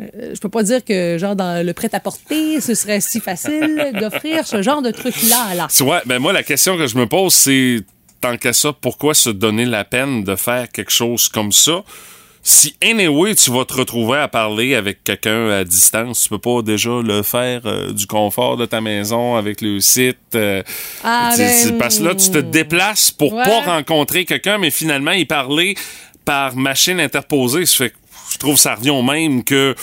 euh, 0.00 0.34
je 0.34 0.40
peux 0.40 0.48
pas 0.48 0.62
dire 0.62 0.84
que, 0.84 1.18
genre, 1.18 1.36
dans 1.36 1.64
le 1.64 1.72
prêt-à-porter, 1.72 2.60
ce 2.60 2.74
serait 2.74 3.00
si 3.00 3.20
facile 3.20 3.92
d'offrir 4.00 4.46
ce 4.46 4.62
genre 4.62 4.82
de 4.82 4.90
truc-là. 4.90 5.54
Là. 5.54 5.68
Tu 5.74 5.82
vois, 5.84 6.02
ben 6.06 6.18
moi, 6.18 6.32
la 6.32 6.42
question 6.42 6.76
que 6.76 6.86
je 6.86 6.96
me 6.96 7.06
pose, 7.06 7.32
c'est 7.32 7.78
tant 8.20 8.36
qu'à 8.36 8.52
ça, 8.52 8.72
pourquoi 8.72 9.14
se 9.14 9.30
donner 9.30 9.66
la 9.66 9.84
peine 9.84 10.24
de 10.24 10.34
faire 10.36 10.68
quelque 10.70 10.90
chose 10.90 11.28
comme 11.28 11.52
ça? 11.52 11.84
Si, 12.46 12.76
anyway, 12.82 13.34
tu 13.34 13.50
vas 13.50 13.64
te 13.64 13.72
retrouver 13.72 14.18
à 14.18 14.28
parler 14.28 14.74
avec 14.74 15.02
quelqu'un 15.02 15.48
à 15.48 15.64
distance, 15.64 16.24
tu 16.24 16.28
peux 16.28 16.38
pas 16.38 16.60
déjà 16.60 16.90
le 17.02 17.22
faire 17.22 17.62
euh, 17.64 17.90
du 17.90 18.06
confort 18.06 18.58
de 18.58 18.66
ta 18.66 18.82
maison 18.82 19.36
avec 19.36 19.62
le 19.62 19.80
site. 19.80 20.18
euh, 20.34 20.62
Ah, 21.02 21.32
ben, 21.38 21.78
parce 21.78 22.00
que 22.00 22.04
là, 22.04 22.14
tu 22.14 22.30
te 22.30 22.36
déplaces 22.36 23.10
pour 23.10 23.32
ouais. 23.32 23.44
pas 23.44 23.60
rencontrer 23.62 24.26
quelqu'un, 24.26 24.58
mais 24.58 24.70
finalement, 24.70 25.12
y 25.12 25.24
parler 25.24 25.74
par 26.26 26.54
machine 26.54 27.00
interposée. 27.00 27.64
Ça 27.64 27.76
fait 27.76 27.90
que 27.90 27.96
je 28.30 28.38
trouve 28.38 28.54
que 28.54 28.60
ça 28.60 28.74
revient 28.74 28.90
au 28.90 29.02
même 29.02 29.44
que 29.44 29.74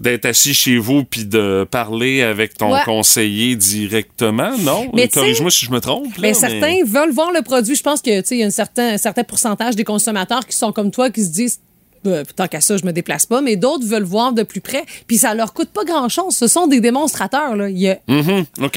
d'être 0.00 0.24
assis 0.26 0.54
chez 0.54 0.78
vous 0.78 1.04
puis 1.04 1.24
de 1.24 1.66
parler 1.70 2.22
avec 2.22 2.56
ton 2.56 2.72
Ouais. 2.72 2.80
conseiller 2.84 3.56
directement, 3.56 4.56
non? 4.58 4.90
Mais 4.94 5.02
sais- 5.02 5.08
Corrige-moi 5.20 5.50
si 5.50 5.66
je 5.66 5.70
me 5.70 5.80
trompe. 5.80 6.04
là, 6.16 6.22
Ben, 6.22 6.28
mais- 6.28 6.34
certains 6.34 6.76
veulent 6.86 7.12
voir 7.12 7.32
le 7.32 7.42
produit. 7.42 7.74
Je 7.74 7.82
pense 7.82 8.00
que 8.02 8.20
tu 8.20 8.26
sais, 8.26 8.36
il 8.36 8.40
y 8.40 8.44
a 8.44 8.46
un 8.46 8.50
certain, 8.50 8.94
un 8.94 8.98
certain 8.98 9.24
pourcentage 9.24 9.76
des 9.76 9.84
consommateurs 9.84 10.46
qui 10.46 10.56
sont 10.56 10.72
comme 10.72 10.90
toi, 10.90 11.10
qui 11.10 11.22
se 11.24 11.30
disent 11.30 11.60
Euh, 12.06 12.24
tant 12.36 12.46
qu'à 12.46 12.60
ça, 12.60 12.76
je 12.76 12.84
me 12.84 12.92
déplace 12.92 13.26
pas, 13.26 13.40
mais 13.40 13.56
d'autres 13.56 13.86
veulent 13.86 14.02
voir 14.02 14.32
de 14.32 14.42
plus 14.42 14.60
près, 14.60 14.84
puis 15.06 15.18
ça 15.18 15.34
leur 15.34 15.52
coûte 15.52 15.70
pas 15.70 15.84
grand-chose. 15.84 16.36
Ce 16.36 16.46
sont 16.46 16.66
des 16.66 16.80
démonstrateurs. 16.80 17.56
Là. 17.56 17.68
Il 17.68 17.78
y 17.78 17.88
a 17.88 17.98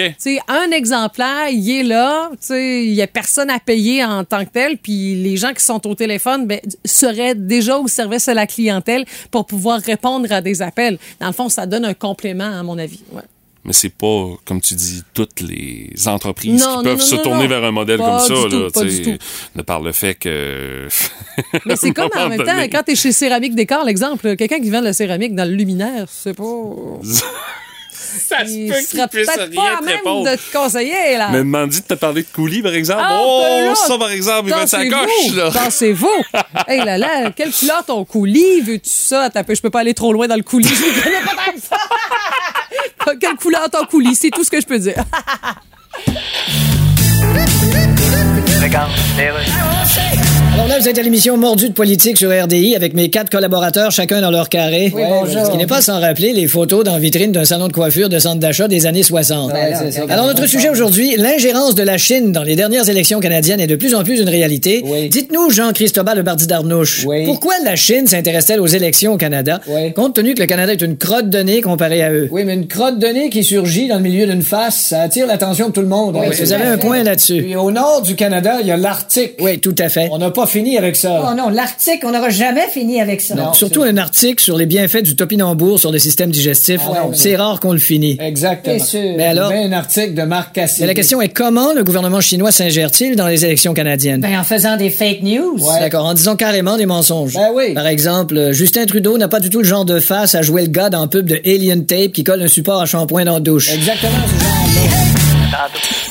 tu 0.08 0.16
sais, 0.18 0.40
un 0.48 0.72
exemplaire, 0.72 1.50
il 1.50 1.70
est 1.70 1.84
là, 1.84 2.30
tu 2.32 2.38
sais, 2.42 2.86
il 2.86 2.94
y 2.94 3.02
a 3.02 3.08
personne 3.08 3.50
à 3.50 3.60
payer 3.60 4.04
en 4.04 4.24
tant 4.24 4.46
que 4.46 4.52
tel, 4.52 4.78
puis 4.78 5.16
les 5.16 5.38
gens 5.38 5.54
qui 5.54 5.64
sont 5.64 5.86
au 5.88 5.96
téléphone 5.96 6.48
ben, 6.48 6.60
seraient 6.86 7.36
déjà 7.36 7.78
au 7.78 7.88
service 7.88 8.28
de 8.28 8.34
la 8.34 8.48
clientèle 8.48 9.06
pour 9.30 9.46
pouvoir 9.46 9.80
répondre 9.80 10.32
à 10.32 10.42
des 10.42 10.62
appels. 10.62 10.98
Dans 11.20 11.28
le 11.28 11.34
fond, 11.34 11.50
ça 11.50 11.66
donne 11.66 11.86
un 11.86 11.94
complément, 11.94 12.60
à 12.60 12.64
mon 12.64 12.78
avis. 12.78 13.02
Ouais. 13.12 13.22
Mais 13.64 13.74
c'est 13.74 13.90
pas, 13.90 14.30
comme 14.46 14.60
tu 14.60 14.74
dis, 14.74 15.04
toutes 15.14 15.40
les 15.42 15.94
entreprises 16.08 16.62
Non, 16.62 16.70
qui 16.70 16.78
non, 16.78 16.84
peuvent 16.84 16.98
non, 16.98 17.06
se 17.06 17.16
tourner 17.18 17.48
vers 17.48 17.64
un 17.64 17.72
modèle 17.72 18.00
Pas 18.00 18.18
comme 18.18 18.20
ça, 18.20 18.50
tout, 18.50 18.60
là, 18.60 18.70
pas 18.74 18.84
du 18.84 19.02
tout. 19.04 19.18
de 19.56 19.62
par 19.62 19.82
le 19.82 19.92
fait 19.92 20.16
que. 20.16 20.88
Mais 21.66 21.76
c'est 21.76 21.92
comme 21.94 22.10
en 22.16 22.30
même 22.30 22.44
temps, 22.44 22.58
quand 22.72 22.82
tu 22.84 22.94
es 22.94 22.96
chez 22.96 23.12
Céramique 23.12 23.54
Décor, 23.54 23.84
l'exemple, 23.86 24.36
quelqu'un 24.36 24.60
qui 24.60 24.72
vend 24.72 24.80
de 24.80 24.86
la 24.86 24.94
céramique 24.94 25.36
dans 25.36 25.46
le 25.48 25.54
luminaire, 25.56 26.06
c'est 26.10 26.36
pas. 26.36 26.44
Ça 28.12 28.40
se 28.40 28.68
peut 28.68 28.98
qu'il 28.98 29.08
puisse 29.08 29.30
rien 29.30 29.48
pas 29.56 29.82
même 29.82 30.24
de 30.24 30.36
te 30.36 30.58
conseiller, 30.58 31.18
là. 31.18 31.30
Mais 31.32 31.40
demande 31.40 31.70
de 31.70 31.78
te 31.80 31.94
parler 31.94 32.24
de 32.24 32.28
coulis, 32.28 32.62
par 32.62 32.74
exemple. 32.74 33.04
Ah, 33.06 33.20
oh, 33.22 33.44
ben 33.44 33.66
là, 33.68 33.76
ça, 33.76 33.98
par 33.98 34.12
exemple, 34.12 34.50
il 34.50 34.54
va 34.54 34.68
sa 34.68 34.86
coche, 34.86 35.36
là. 35.36 35.50
Dansez-vous. 35.50 36.10
hey 36.68 36.84
là 36.84 36.98
là, 36.98 37.32
quelle 37.32 37.52
couleur 37.52 37.86
ton 37.86 38.04
coulis? 38.04 38.62
Veux-tu 38.62 38.90
ça? 38.90 39.24
Attends 39.24 39.44
je 39.48 39.62
peux 39.62 39.70
pas 39.70 39.82
aller 39.82 39.94
trop 39.94 40.12
loin 40.12 40.28
dans 40.28 40.36
le 40.36 40.44
coulis. 40.44 40.68
Je 40.68 40.74
ne 40.74 41.04
connais 41.04 41.26
pas 41.26 41.60
ça. 41.62 41.78
Quelle 43.20 43.36
couleur 43.36 43.70
ton 43.70 43.86
coulis? 43.86 44.16
C'est 44.16 44.30
tout 44.30 44.44
ce 44.44 44.52
que 44.52 44.62
je 44.62 44.66
peux 44.66 44.80
dire. 44.80 45.04
Alors 50.54 50.68
là, 50.68 50.80
vous 50.80 50.88
êtes 50.90 51.00
à 51.00 51.02
l'émission 51.02 51.38
Mordu 51.38 51.70
de 51.70 51.74
politique 51.74 52.18
sur 52.18 52.30
RDI 52.30 52.76
avec 52.76 52.94
mes 52.94 53.10
quatre 53.10 53.30
collaborateurs, 53.30 53.90
chacun 53.92 54.22
dans 54.22 54.32
leur 54.32 54.50
carré. 54.50 54.92
Oui, 54.94 55.02
bonjour. 55.08 55.46
Ce 55.46 55.52
qui 55.52 55.58
n'est 55.58 55.66
pas 55.66 55.82
sans 55.82 56.00
rappeler 56.00 56.34
les 56.34 56.48
photos 56.48 56.84
dans 56.84 56.98
vitrine 57.00 57.32
d'un 57.32 57.46
salon 57.46 57.68
de 57.70 57.74
coiffure 57.74 58.10
de 58.10 58.20
centre 58.20 58.40
d'achat 58.40 58.68
des 58.68 58.86
années 58.86 59.02
60. 59.04 59.54
Ouais, 59.54 59.74
c'est 59.80 59.92
ça. 59.92 60.02
Alors 60.10 60.26
notre 60.28 60.46
sujet 60.48 60.70
aujourd'hui, 60.70 61.16
l'ingérence 61.18 61.74
de 61.76 61.84
la 61.84 61.98
Chine 61.98 62.32
dans 62.34 62.44
les 62.44 62.56
dernières 62.56 62.90
élections 62.90 63.20
canadiennes 63.22 63.62
est 63.62 63.68
de 63.68 63.76
plus 63.78 63.96
en 63.96 64.04
plus 64.04 64.20
une 64.20 64.30
réalité. 64.30 64.82
Oui. 64.86 65.10
Dites-nous, 65.10 65.50
Jean-Christobal 65.52 66.18
Le 66.18 66.24
Bardi 66.24 66.48
d'Arnouche, 66.48 67.06
Oui. 67.08 67.26
pourquoi 67.26 67.54
la 67.64 67.76
Chine 67.78 68.08
s'intéresse-t-elle 68.08 68.60
aux 68.60 68.68
élections 68.68 69.14
au 69.14 69.18
Canada, 69.18 69.62
compte 69.96 70.16
tenu 70.16 70.34
que 70.36 70.42
le 70.42 70.48
Canada 70.48 70.74
est 70.74 70.82
une 70.82 70.98
crotte 70.98 71.30
de 71.30 71.40
nez 71.40 71.62
comparé 71.62 72.04
à 72.04 72.12
eux? 72.12 72.28
Oui, 72.30 72.44
mais 72.44 72.54
une 72.56 72.68
crotte 72.68 73.00
de 73.00 73.08
nez 73.08 73.30
qui 73.30 73.44
surgit 73.44 73.88
dans 73.88 73.96
le 73.98 74.04
milieu 74.04 74.28
d'une 74.28 74.44
face, 74.44 74.76
ça 74.90 75.02
attire 75.02 75.28
l'attention 75.28 75.70
de 75.70 75.74
tout 75.74 75.82
le 75.82 75.88
monde. 75.88 76.16
Oui, 76.20 76.28
hein. 76.28 76.32
vous 76.38 76.54
avez 76.54 76.66
un 76.66 76.78
point 76.78 77.04
là-dessus. 77.12 77.42
Puis 77.44 77.56
au 77.56 77.72
nord 77.72 78.02
du 78.02 78.16
Canada, 78.16 78.58
il 78.62 78.68
y 78.68 78.72
a 78.72 78.78
l'Arctique. 78.78 79.34
Oui, 79.40 79.60
tout 79.60 79.76
à 79.78 79.90
fait. 79.90 80.10
On 80.12 80.18
n'a 80.18 80.32
pas 80.32 80.46
fini 80.48 80.78
avec 80.78 80.96
ça. 80.96 81.22
Oh 81.32 81.36
non, 81.36 81.50
l'Arctique, 81.50 82.02
on 82.04 82.12
n'aura 82.12 82.30
jamais 82.30 82.68
fini 82.68 83.00
avec 83.02 83.22
ça. 83.22 83.36
Non, 83.36 83.54
Surtout 83.54 83.84
un 83.84 83.98
article 83.98 84.44
sur 84.44 84.58
les 84.58 84.66
bienfaits 84.66 85.04
du 85.04 85.16
topinambour 85.16 85.80
sur 85.80 85.92
le 85.92 86.00
système 86.00 86.32
digestif. 86.32 86.82
Ah 86.86 86.92
ouais, 87.08 87.14
c'est 87.14 87.36
rare 87.36 87.60
qu'on 87.60 87.74
le 87.74 87.80
finit. 87.80 88.18
Exactement. 88.20 88.78
C'est 88.80 88.86
sûr. 88.86 89.14
Mais 89.18 89.26
alors- 89.26 89.50
Ben, 89.52 89.72
un 89.72 89.78
article 89.78 90.14
de 90.14 90.24
Marc 90.24 90.54
Cassidy. 90.56 90.82
Mais 90.82 90.88
la 90.88 90.94
question 90.94 91.22
est 91.22 91.30
comment 91.30 91.74
le 91.74 91.84
gouvernement 91.84 92.22
chinois 92.22 92.52
s'ingère-t-il 92.52 93.16
dans 93.16 93.28
les 93.28 93.46
élections 93.46 93.74
canadiennes? 93.74 94.22
Ben, 94.22 94.40
en 94.40 94.44
faisant 94.44 94.78
des 94.78 94.90
fake 94.90 95.22
news. 95.24 95.58
Ouais. 95.60 95.80
D'accord, 95.80 96.06
en 96.06 96.14
disant 96.14 96.36
carrément 96.36 96.78
des 96.78 96.86
mensonges. 96.86 97.34
Ben 97.36 97.50
oui. 97.54 97.74
Par 97.74 97.88
exemple, 97.88 98.38
euh, 98.38 98.54
Justin 98.54 98.86
Trudeau 98.86 99.18
n'a 99.18 99.28
pas 99.28 99.40
du 99.40 99.50
tout 99.50 99.60
le 99.60 99.66
genre 99.66 99.86
de 99.86 100.00
face 100.00 100.36
à 100.36 100.42
jouer 100.42 100.62
le 100.62 100.68
gars 100.70 100.90
dans 100.90 101.02
le 101.04 101.10
pub 101.10 101.28
de 101.28 101.40
Alien 101.46 101.86
Tape 101.86 102.12
qui 102.14 102.24
colle 102.24 102.42
un 102.42 102.48
support 102.48 102.82
à 102.82 102.86
shampoing 102.86 103.26
dans 103.26 103.34
la 103.36 103.40
douche. 103.40 103.74
Exactement 103.74 104.12
ce 104.28 104.44
genre 104.44 106.11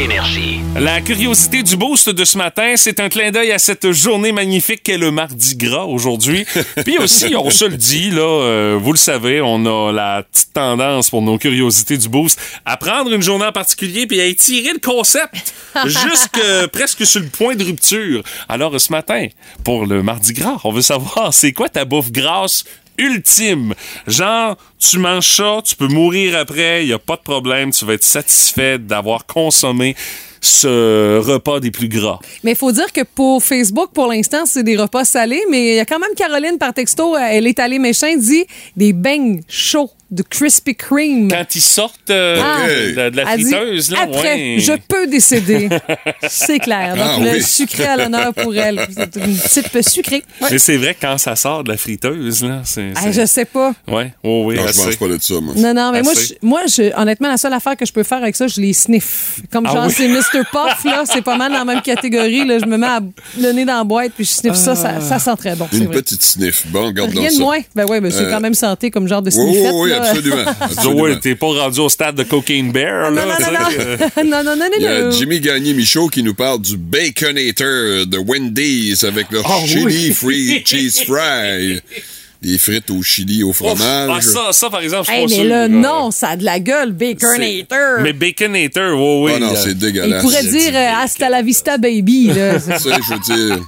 Énergie. 0.00 0.60
La 0.78 1.02
curiosité 1.02 1.62
du 1.62 1.76
boost 1.76 2.08
de 2.08 2.24
ce 2.24 2.38
matin, 2.38 2.72
c'est 2.76 3.00
un 3.00 3.10
clin 3.10 3.30
d'œil 3.30 3.52
à 3.52 3.58
cette 3.58 3.92
journée 3.92 4.32
magnifique 4.32 4.82
qu'est 4.82 4.96
le 4.96 5.10
Mardi 5.10 5.56
Gras 5.56 5.84
aujourd'hui. 5.84 6.46
Puis 6.86 6.96
aussi, 6.96 7.36
on 7.36 7.50
se 7.50 7.66
le 7.66 7.76
dit, 7.76 8.10
là, 8.10 8.22
euh, 8.22 8.78
vous 8.80 8.92
le 8.92 8.98
savez, 8.98 9.42
on 9.42 9.66
a 9.66 9.92
la 9.92 10.22
petite 10.22 10.54
tendance 10.54 11.10
pour 11.10 11.20
nos 11.20 11.36
curiosités 11.36 11.98
du 11.98 12.08
boost 12.08 12.40
à 12.64 12.78
prendre 12.78 13.12
une 13.12 13.20
journée 13.20 13.44
en 13.44 13.52
particulier 13.52 14.06
puis 14.06 14.22
à 14.22 14.24
étirer 14.24 14.72
le 14.72 14.78
concept 14.78 15.52
jusque 15.84 16.40
presque 16.72 17.04
sur 17.04 17.20
le 17.20 17.28
point 17.28 17.54
de 17.54 17.64
rupture. 17.64 18.22
Alors 18.48 18.80
ce 18.80 18.90
matin, 18.92 19.26
pour 19.64 19.84
le 19.84 20.02
Mardi 20.02 20.32
Gras, 20.32 20.60
on 20.64 20.72
veut 20.72 20.80
savoir, 20.80 21.34
c'est 21.34 21.52
quoi 21.52 21.68
ta 21.68 21.84
bouffe 21.84 22.10
grasse 22.10 22.64
ultime. 23.00 23.74
Genre, 24.06 24.56
tu 24.78 24.98
manges 24.98 25.36
ça, 25.36 25.60
tu 25.64 25.74
peux 25.74 25.88
mourir 25.88 26.38
après, 26.38 26.84
il 26.84 26.88
y 26.88 26.92
a 26.92 26.98
pas 26.98 27.16
de 27.16 27.22
problème, 27.22 27.72
tu 27.72 27.84
vas 27.84 27.94
être 27.94 28.04
satisfait 28.04 28.78
d'avoir 28.78 29.26
consommé 29.26 29.96
ce 30.40 31.18
repas 31.18 31.60
des 31.60 31.70
plus 31.70 31.88
gras. 31.88 32.18
Mais 32.44 32.52
il 32.52 32.56
faut 32.56 32.72
dire 32.72 32.92
que 32.92 33.02
pour 33.02 33.42
Facebook, 33.42 33.90
pour 33.92 34.06
l'instant, 34.06 34.46
c'est 34.46 34.62
des 34.62 34.76
repas 34.76 35.04
salés, 35.04 35.42
mais 35.50 35.72
il 35.72 35.74
y 35.76 35.80
a 35.80 35.84
quand 35.84 35.98
même 35.98 36.14
Caroline 36.16 36.58
par 36.58 36.72
texto, 36.72 37.16
elle 37.16 37.46
est 37.46 37.58
allée 37.58 37.78
méchant, 37.78 38.14
dit 38.16 38.46
des 38.76 38.92
beignes 38.92 39.42
chauds 39.48 39.90
de 40.10 40.22
Krispy 40.22 40.74
Kreme. 40.74 41.28
Quand 41.30 41.54
ils 41.54 41.60
sortent 41.60 42.10
euh, 42.10 42.40
Ah. 42.42 42.66
de, 42.66 43.10
de 43.10 43.16
la 43.16 43.34
Elle 43.34 43.44
dit, 43.44 43.50
friteuse, 43.52 43.90
là, 43.92 43.98
Après, 44.02 44.34
ouais. 44.34 44.56
je 44.58 44.72
peux 44.88 45.06
décider. 45.06 45.68
c'est 46.28 46.58
clair. 46.58 46.96
Donc, 46.96 47.04
Ah 47.06 47.18
le 47.20 47.30
oui. 47.34 47.42
sucré 47.42 47.84
à 47.84 47.96
l'honneur 47.96 48.34
pour 48.34 48.54
elle. 48.56 48.86
C'est 48.94 49.16
une 49.16 49.36
type 49.36 49.78
sucrée. 49.88 50.24
Ouais. 50.40 50.48
Mais 50.52 50.58
c'est 50.58 50.76
vrai 50.76 50.96
quand 51.00 51.16
ça 51.18 51.36
sort 51.36 51.62
de 51.64 51.70
la 51.70 51.76
friteuse, 51.76 52.42
là, 52.42 52.62
c'est. 52.64 52.92
Ah, 52.96 53.10
je 53.12 53.24
sais 53.26 53.44
pas. 53.44 53.72
Ouais, 53.86 54.12
oh 54.24 54.44
oui, 54.46 54.56
Non, 54.56 54.62
je 54.64 54.68
assez. 54.68 54.84
mange 54.86 54.98
pas 54.98 55.08
de 55.08 55.18
ça, 55.20 55.34
moi. 55.40 55.54
Non, 55.56 55.74
non, 55.74 55.92
mais 55.92 56.02
moi, 56.02 56.12
Assez. 56.12 56.26
je, 56.40 56.46
moi 56.46 56.60
je, 56.66 56.92
honnêtement, 57.00 57.28
la 57.28 57.36
seule 57.36 57.52
affaire 57.52 57.76
que 57.76 57.86
je 57.86 57.92
peux 57.92 58.02
faire 58.02 58.18
avec 58.22 58.34
ça, 58.36 58.46
je 58.48 58.60
les 58.60 58.72
sniff. 58.72 59.40
Comme 59.52 59.66
Ah 59.66 59.72
genre, 59.74 59.86
oui? 59.86 59.94
c'est 59.96 60.08
Mr. 60.08 60.44
Puff, 60.50 60.84
là, 60.84 61.04
c'est 61.04 61.22
pas 61.22 61.36
mal 61.36 61.52
dans 61.52 61.58
la 61.58 61.64
même 61.64 61.82
catégorie. 61.82 62.44
Là, 62.44 62.58
je 62.58 62.66
me 62.66 62.76
mets 62.76 62.86
à- 62.86 63.00
le 63.38 63.52
nez 63.52 63.64
dans 63.64 63.78
la 63.78 63.84
boîte, 63.84 64.12
puis 64.16 64.24
je 64.24 64.30
sniff 64.30 64.54
ça, 64.54 64.74
ça, 64.74 65.00
ça 65.00 65.18
sent 65.18 65.36
très 65.38 65.54
bon. 65.54 65.68
c'est 65.70 65.78
Une 65.78 65.86
vrai. 65.86 65.96
petite 66.02 66.22
sniff. 66.22 66.66
Bon, 66.68 66.90
garde 66.90 67.10
Rien 67.10 67.30
ça. 67.30 67.36
de 67.36 67.40
moins. 67.42 67.58
Ben 67.74 67.86
oui, 67.88 68.00
ben, 68.00 68.10
c'est 68.10 68.22
Euh, 68.24 68.30
quand 68.30 68.40
même 68.40 68.54
santé 68.54 68.90
comme 68.90 69.06
genre 69.06 69.22
de 69.22 69.30
oui, 69.30 69.36
oui, 69.38 69.52
sniffette. 69.52 69.72
oui, 69.74 69.90
là. 69.90 69.99
Absolument. 70.00 70.44
absolument. 70.60 71.02
Ouais, 71.02 71.18
t'es 71.20 71.34
pas 71.34 71.46
rendu 71.46 71.80
au 71.80 71.88
stade 71.88 72.16
de 72.16 72.22
Cocaine 72.24 72.72
Bear, 72.72 73.10
là. 73.10 73.24
Non, 73.24 73.32
non, 74.24 74.24
non, 74.24 74.44
non, 74.44 74.56
non, 74.56 74.56
non, 74.56 74.66
Il 74.76 74.82
y 74.82 74.86
a. 74.86 75.10
Jimmy 75.10 75.40
Gagné-Michaud 75.40 76.08
qui 76.08 76.22
nous 76.22 76.34
parle 76.34 76.60
du 76.60 76.76
Baconator 76.76 78.06
de 78.06 78.18
Wendy's 78.18 79.04
avec 79.04 79.30
leur 79.30 79.44
Ah 79.50 79.60
chili 79.66 79.84
oui. 79.84 80.12
free 80.12 80.62
cheese 80.64 81.02
fry. 81.06 81.80
Des 82.42 82.56
frites 82.56 82.90
au 82.90 83.02
chili 83.02 83.42
au 83.42 83.52
fromage. 83.52 84.08
Ah, 84.10 84.20
ça, 84.22 84.52
ça, 84.52 84.70
par 84.70 84.80
exemple, 84.80 85.06
je 85.08 85.12
Hey, 85.12 85.26
pas 85.26 85.42
mais 85.42 85.44
là. 85.44 85.68
nom, 85.68 86.10
ça 86.10 86.28
a 86.30 86.36
de 86.36 86.44
la 86.44 86.58
gueule, 86.58 86.92
Baconator. 86.92 88.00
Mais 88.02 88.14
Baconator, 88.14 88.98
oui, 88.98 89.24
oui. 89.24 89.32
Ah 89.36 89.38
non, 89.40 89.52
c'est 89.54 89.70
Il 89.72 89.78
dégueulasse. 89.78 90.22
pourrait 90.22 90.44
dire 90.44 90.72
euh, 90.74 91.02
hasta 91.04 91.28
la 91.28 91.42
vista, 91.42 91.76
baby. 91.76 92.28
Là. 92.28 92.58
Ça, 92.78 92.78
je 92.78 93.12
veux 93.14 93.36
dire, 93.36 93.58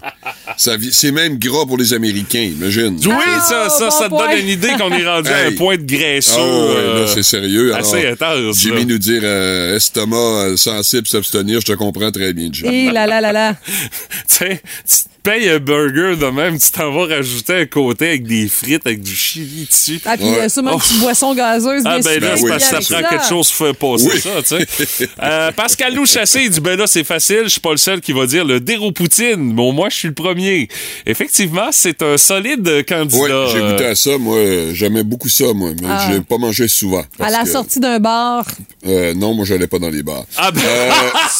ça 0.56 0.72
c'est 0.90 1.12
même 1.12 1.38
gras 1.38 1.66
pour 1.66 1.76
les 1.76 1.92
Américains, 1.92 2.50
imagine. 2.56 2.98
Oui, 3.04 3.12
ça, 3.48 3.68
ça, 3.68 3.84
bon 3.86 3.90
ça 3.90 4.04
te 4.04 4.08
point. 4.08 4.28
donne 4.30 4.38
une 4.38 4.48
idée 4.48 4.68
qu'on 4.78 4.90
est 4.90 5.06
rendu 5.06 5.28
à 5.28 5.48
un 5.48 5.52
point 5.52 5.76
de. 5.76 5.82
Ah 5.92 5.96
ouais, 5.96 6.20
euh, 6.40 7.00
là, 7.04 7.06
c'est 7.12 7.22
sérieux. 7.22 7.74
Alors, 7.74 7.86
assez 7.94 8.08
intense, 8.08 8.56
Jimmy 8.58 8.80
là. 8.80 8.84
nous 8.86 8.98
dire 8.98 9.20
euh, 9.24 9.76
estomac 9.76 10.56
sensible, 10.56 11.06
s'abstenir, 11.06 11.60
je 11.60 11.66
te 11.66 11.72
comprends 11.72 12.10
très 12.10 12.32
bien, 12.32 12.48
Jimmy. 12.50 12.86
Et 12.86 12.90
là, 12.90 13.06
là, 13.06 13.20
là, 13.20 13.32
là. 13.32 13.54
tu 14.28 14.34
sais, 14.36 14.62
tu 14.88 14.96
te 15.04 15.11
payes 15.22 15.48
un 15.48 15.58
burger 15.58 16.16
de 16.16 16.26
même, 16.26 16.58
tu 16.58 16.70
t'en 16.70 16.90
vas 16.92 17.06
rajouter 17.16 17.54
un 17.54 17.66
côté 17.66 18.08
avec 18.08 18.24
des 18.26 18.48
frites, 18.48 18.86
avec 18.86 19.00
du 19.02 19.14
chili 19.14 19.66
dessus. 19.70 20.00
Ah, 20.04 20.16
puis 20.16 20.26
euh, 20.26 20.48
sûrement 20.48 20.72
une 20.74 20.78
petite 20.80 20.98
boisson 21.00 21.34
gazeuse. 21.34 21.82
Ah, 21.84 21.98
ben 22.02 22.20
là, 22.20 22.36
c'est 22.36 22.48
parce 22.48 22.70
que 22.70 22.82
ça 22.86 22.94
prend 23.00 23.08
quelque 23.08 23.28
chose 23.28 23.50
pour 23.52 23.66
faire 23.66 23.76
passer 23.76 24.08
Oui. 24.12 24.20
ça, 24.20 24.42
tu 24.58 24.66
sais. 24.86 25.08
Euh, 25.22 25.52
Pascal 25.52 25.94
Lou 25.94 26.06
Chassé, 26.06 26.42
il 26.44 26.50
dit, 26.50 26.60
ben 26.60 26.78
là, 26.78 26.86
c'est 26.86 27.04
facile, 27.04 27.42
je 27.44 27.48
suis 27.50 27.60
pas 27.60 27.70
le 27.70 27.76
seul 27.76 28.00
qui 28.00 28.12
va 28.12 28.26
dire 28.26 28.44
le 28.44 28.60
déro 28.60 28.92
poutine. 28.92 29.52
Bon, 29.54 29.72
moi, 29.72 29.88
je 29.90 29.96
suis 29.96 30.08
le 30.08 30.14
premier. 30.14 30.68
Effectivement, 31.06 31.68
c'est 31.70 32.02
un 32.02 32.16
solide 32.16 32.84
candidat. 32.88 33.18
Oui, 33.44 33.50
j'ai 33.52 33.60
goûté 33.60 33.86
à 33.86 33.94
ça, 33.94 34.18
moi. 34.18 34.38
J'aimais 34.72 35.02
beaucoup 35.04 35.28
ça, 35.28 35.52
moi, 35.54 35.70
mais 35.80 35.88
Ah. 35.90 36.08
j'ai 36.10 36.20
pas 36.20 36.38
mangé 36.38 36.68
souvent. 36.68 37.04
À 37.20 37.30
la 37.30 37.42
que, 37.44 37.48
sortie 37.50 37.80
d'un 37.80 37.98
bar, 37.98 38.44
euh, 38.86 39.14
non, 39.14 39.34
moi, 39.34 39.44
j'allais 39.44 39.66
pas 39.66 39.78
dans 39.78 39.90
les 39.90 40.02
bars. 40.02 40.24
Ah 40.36 40.50
ben... 40.50 40.60
Euh, 40.62 40.90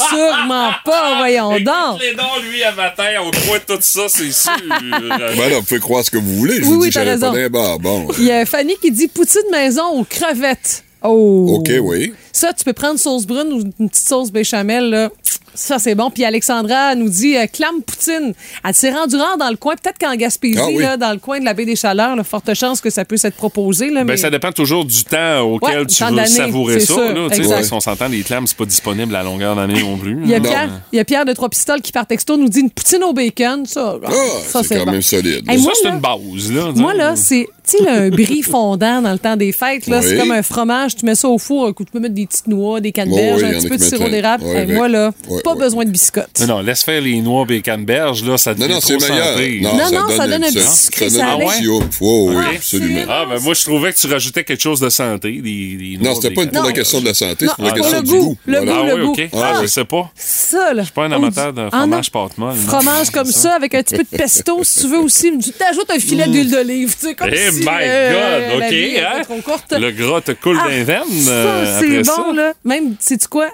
sûrement 0.08 0.70
pas, 0.84 1.16
voyons 1.18 1.50
donc. 1.58 2.00
Les 2.00 2.14
dents, 2.14 2.38
lui, 2.48 2.62
à 2.62 2.72
matin, 2.72 3.04
on 3.24 3.30
croit 3.30 3.58
tout 3.76 3.82
ça, 3.82 4.06
c'est 4.08 4.32
sûr. 4.32 4.52
ben 4.68 5.50
là, 5.50 5.56
vous 5.58 5.62
pouvez 5.62 5.80
croire 5.80 6.04
ce 6.04 6.10
que 6.10 6.18
vous 6.18 6.36
voulez. 6.36 6.56
Je 6.56 6.62
Oui, 6.62 6.66
vous 6.68 6.76
oui, 6.80 6.88
dis 6.88 6.94
que 6.94 6.98
pas 6.98 7.04
raison. 7.04 7.78
Bon. 7.78 8.08
Il 8.18 8.24
y 8.24 8.32
a 8.32 8.44
Fanny 8.46 8.74
qui 8.80 8.90
dit 8.90 9.08
poutine 9.08 9.40
maison 9.50 9.86
aux 9.98 10.04
crevettes. 10.04 10.84
Oh. 11.04 11.56
OK, 11.58 11.70
oui. 11.82 12.12
Ça, 12.32 12.52
tu 12.52 12.64
peux 12.64 12.72
prendre 12.72 12.98
sauce 12.98 13.26
brune 13.26 13.52
ou 13.52 13.60
une 13.78 13.88
petite 13.90 14.08
sauce 14.08 14.30
béchamel, 14.30 14.90
là. 14.90 15.10
Ça, 15.54 15.78
c'est 15.78 15.94
bon. 15.94 16.08
Puis 16.10 16.24
Alexandra 16.24 16.94
nous 16.94 17.10
dit 17.10 17.36
euh, 17.36 17.44
clam 17.46 17.82
poutine. 17.86 18.32
Elle 18.66 18.72
s'est 18.74 18.90
rendue 18.90 19.16
rare 19.16 19.36
dans 19.36 19.50
le 19.50 19.56
coin, 19.56 19.74
peut-être 19.76 19.98
qu'en 19.98 20.14
Gaspésie, 20.16 20.58
Ah 20.58 20.66
oui. 20.68 20.78
là, 20.82 20.96
dans 20.96 21.12
le 21.12 21.18
coin 21.18 21.40
de 21.40 21.44
la 21.44 21.52
baie 21.52 21.66
des 21.66 21.76
Chaleurs, 21.76 22.16
là, 22.16 22.24
forte 22.24 22.54
chance 22.54 22.80
que 22.80 22.88
ça 22.88 23.04
puisse 23.04 23.26
être 23.26 23.36
proposé. 23.36 23.90
Là, 23.90 24.00
Ben, 24.00 24.12
mais... 24.12 24.16
ça 24.16 24.30
dépend 24.30 24.50
toujours 24.50 24.86
du 24.86 25.04
temps 25.04 25.40
auquel 25.42 25.80
Ouais, 25.80 25.86
tu 25.86 25.98
temps 25.98 26.10
veux 26.10 26.24
savourer 26.24 26.80
ça. 26.80 26.94
sûr, 26.94 27.12
Là, 27.12 27.62
si 27.62 27.72
on 27.74 27.80
s'entend, 27.80 28.08
les 28.08 28.22
clams, 28.22 28.46
c'est 28.46 28.56
pas 28.56 28.64
disponible 28.64 29.14
à 29.14 29.22
longueur 29.22 29.54
d'année 29.54 29.82
non 29.82 29.98
plus. 29.98 30.20
Il 30.24 30.30
y, 30.30 30.34
a. 30.34 30.40
Pierre, 30.40 30.70
il 30.90 30.96
y 30.96 31.00
a 31.00 31.04
Pierre 31.04 31.26
de 31.26 31.34
Trois 31.34 31.50
Pistoles 31.50 31.82
qui, 31.82 31.92
par 31.92 32.06
texto, 32.06 32.38
nous 32.38 32.48
dit 32.48 32.60
une 32.60 32.70
poutine 32.70 33.04
au 33.04 33.12
bacon. 33.12 33.66
Ça, 33.66 33.96
Ah, 34.06 34.10
ça 34.46 34.62
c'est 34.62 34.78
quand 34.78 34.86
bon. 34.86 34.92
même 34.92 35.02
solide. 35.02 35.44
Hey, 35.50 35.58
ça, 35.58 35.62
moi, 35.64 35.72
c'est 35.82 35.88
une 35.90 36.00
base. 36.00 36.50
Là, 36.50 36.72
Moi, 36.74 36.94
là, 36.94 37.14
c'est 37.14 37.46
là, 37.80 37.92
un 38.02 38.08
brie 38.10 38.42
fondant 38.48 39.00
dans 39.02 39.12
le 39.12 39.18
temps 39.18 39.36
des 39.36 39.52
fêtes. 39.52 39.86
là, 39.86 40.00
Oui. 40.00 40.06
C'est 40.08 40.16
comme 40.16 40.30
un 40.32 40.42
fromage. 40.42 40.96
Tu 40.96 41.04
mets 41.06 41.14
ça 41.14 41.28
au 41.28 41.38
four. 41.38 41.66
un 41.66 41.72
coup, 41.72 41.84
Tu 41.84 41.92
peux 41.92 42.00
mettre 42.00 42.14
des 42.14 42.26
petites 42.26 42.46
noix, 42.48 42.80
des 42.80 42.92
canneberges, 42.92 43.40
Oh 43.42 43.46
oui, 43.48 43.54
un 43.54 43.58
petit 43.58 43.68
peu 43.68 43.76
de 43.76 43.82
sirop 43.82 44.08
d'érable. 44.08 44.44
ouais. 44.44 44.66
moi, 44.66 44.88
là, 44.88 45.12
pas 45.44 45.54
besoin 45.54 45.84
de 45.84 45.90
biscottes. 45.90 46.40
Non, 46.40 46.46
non, 46.46 46.60
laisse 46.60 46.82
faire 46.82 47.00
les 47.00 47.20
noix 47.20 47.44
bécanberge, 47.44 48.24
là, 48.24 48.36
ça 48.38 48.54
devient 48.54 48.68
Non, 48.68 48.74
non, 48.74 48.80
trop 48.80 48.98
santé. 49.00 49.60
Non, 49.62 49.76
Non, 49.76 49.90
non, 50.08 50.16
ça 50.16 50.26
donne 50.28 50.44
un 50.44 50.50
ça- 50.50 50.60
petit 50.60 50.76
sucré 50.84 51.10
ça 51.10 51.18
donne 51.18 51.28
salé. 51.30 51.44
un 51.44 51.48
petit 51.48 51.68
oomph. 51.68 51.98
Oh, 52.00 52.26
oui, 52.30 52.36
Ah, 52.38 52.50
absolument. 52.56 53.00
Ah, 53.08 53.24
ben 53.28 53.40
moi, 53.40 53.54
je 53.54 53.62
trouvais 53.64 53.92
que 53.92 53.98
tu 53.98 54.06
rajoutais 54.06 54.44
quelque 54.44 54.62
chose 54.62 54.80
de 54.80 54.88
santé. 54.88 55.32
Des, 55.32 55.40
des 55.40 55.98
Non, 56.00 56.14
c'était 56.14 56.30
pas 56.34 56.46
pour 56.46 56.64
la 56.64 56.72
question 56.72 57.00
de 57.00 57.06
la 57.06 57.14
santé, 57.14 57.46
c'est 57.46 57.54
pour 57.54 57.64
la 57.64 57.70
question 57.72 57.96
le 57.98 58.02
du 58.02 58.10
goût. 58.12 58.36
Le 58.46 58.60
goût, 58.60 58.70
Ah 58.72 58.86
le 58.86 58.94
oui, 58.94 59.00
goût. 59.06 59.12
OK. 59.12 59.28
Ah, 59.34 59.36
Ah, 59.42 59.52
je 59.56 59.60
oui. 59.62 59.68
sais 59.68 59.84
pas. 59.84 60.10
Ça, 60.16 60.72
là. 60.74 60.80
Je 60.82 60.84
suis 60.86 60.92
pas 60.92 61.04
un 61.04 61.12
amateur 61.12 61.52
de 61.52 61.62
Ah, 61.62 61.70
fromage 61.78 62.10
pâte 62.10 62.38
molle. 62.38 62.54
Fromage 62.56 63.10
comme 63.10 63.30
ça, 63.30 63.54
avec 63.54 63.74
un 63.74 63.82
petit 63.82 63.96
peu 63.96 64.04
de 64.04 64.16
pesto, 64.16 64.60
si 64.62 64.80
tu 64.80 64.88
veux 64.88 64.98
aussi. 64.98 65.32
Tu 65.38 65.50
t'ajoutes 65.52 65.90
un 65.90 65.98
filet 65.98 66.26
d'huile 66.28 66.50
d'olive, 66.50 66.94
tu 66.98 67.06
sais, 67.08 67.14
comme 67.14 67.28
Eh 67.32 67.50
si... 67.52 67.61
my 67.64 67.82
euh, 67.82 68.50
God, 68.54 68.62
OK, 68.62 68.70
vie 68.70 68.98
hein? 68.98 69.22
trop 69.24 69.40
courte. 69.40 69.72
Le 69.72 69.90
gras 69.90 70.20
te 70.20 70.32
coule 70.32 70.58
Ah, 70.60 70.68
veines. 70.68 71.02
Ça, 71.24 71.30
euh, 71.30 71.80
c'est 71.80 71.98
bon, 71.98 72.04
ça. 72.04 72.32
là. 72.34 72.52
Même, 72.64 72.96
sais-tu 72.98 73.28
quoi? 73.28 73.48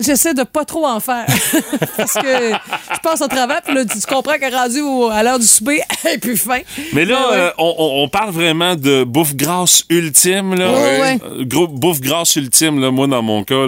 J'essaie 0.00 0.34
de 0.34 0.42
pas 0.42 0.64
trop 0.64 0.84
en 0.86 0.98
faire. 0.98 1.24
Parce 1.96 2.14
que 2.14 2.20
je 2.50 3.00
passe 3.00 3.20
au 3.22 3.28
travail, 3.28 3.60
puis 3.64 3.74
là, 3.74 3.84
tu 3.84 3.96
comprends 4.12 4.36
qu'à 4.38 4.50
rendu 4.50 4.80
au- 4.80 5.08
à 5.08 5.22
l'heure 5.22 5.38
du 5.38 5.46
souper, 5.46 5.82
et 6.12 6.18
puis 6.18 6.36
fin. 6.36 6.58
Mais 6.92 7.04
là, 7.04 7.30
ouais. 7.30 7.36
euh, 7.36 7.50
on, 7.58 8.08
parle 8.08 8.30
vraiment 8.30 8.74
de 8.74 9.04
bouffe 9.04 9.36
grasse 9.36 9.84
ultime. 9.90 10.56
Là. 10.56 10.72
Ouais, 10.72 11.00
ouais. 11.00 11.20
Gros- 11.46 11.68
bouffe 11.68 12.00
grasse 12.00 12.34
ultime, 12.34 12.80
là, 12.80 12.90
moi, 12.90 13.06
dans 13.06 13.22
mon 13.22 13.44
cas, 13.44 13.66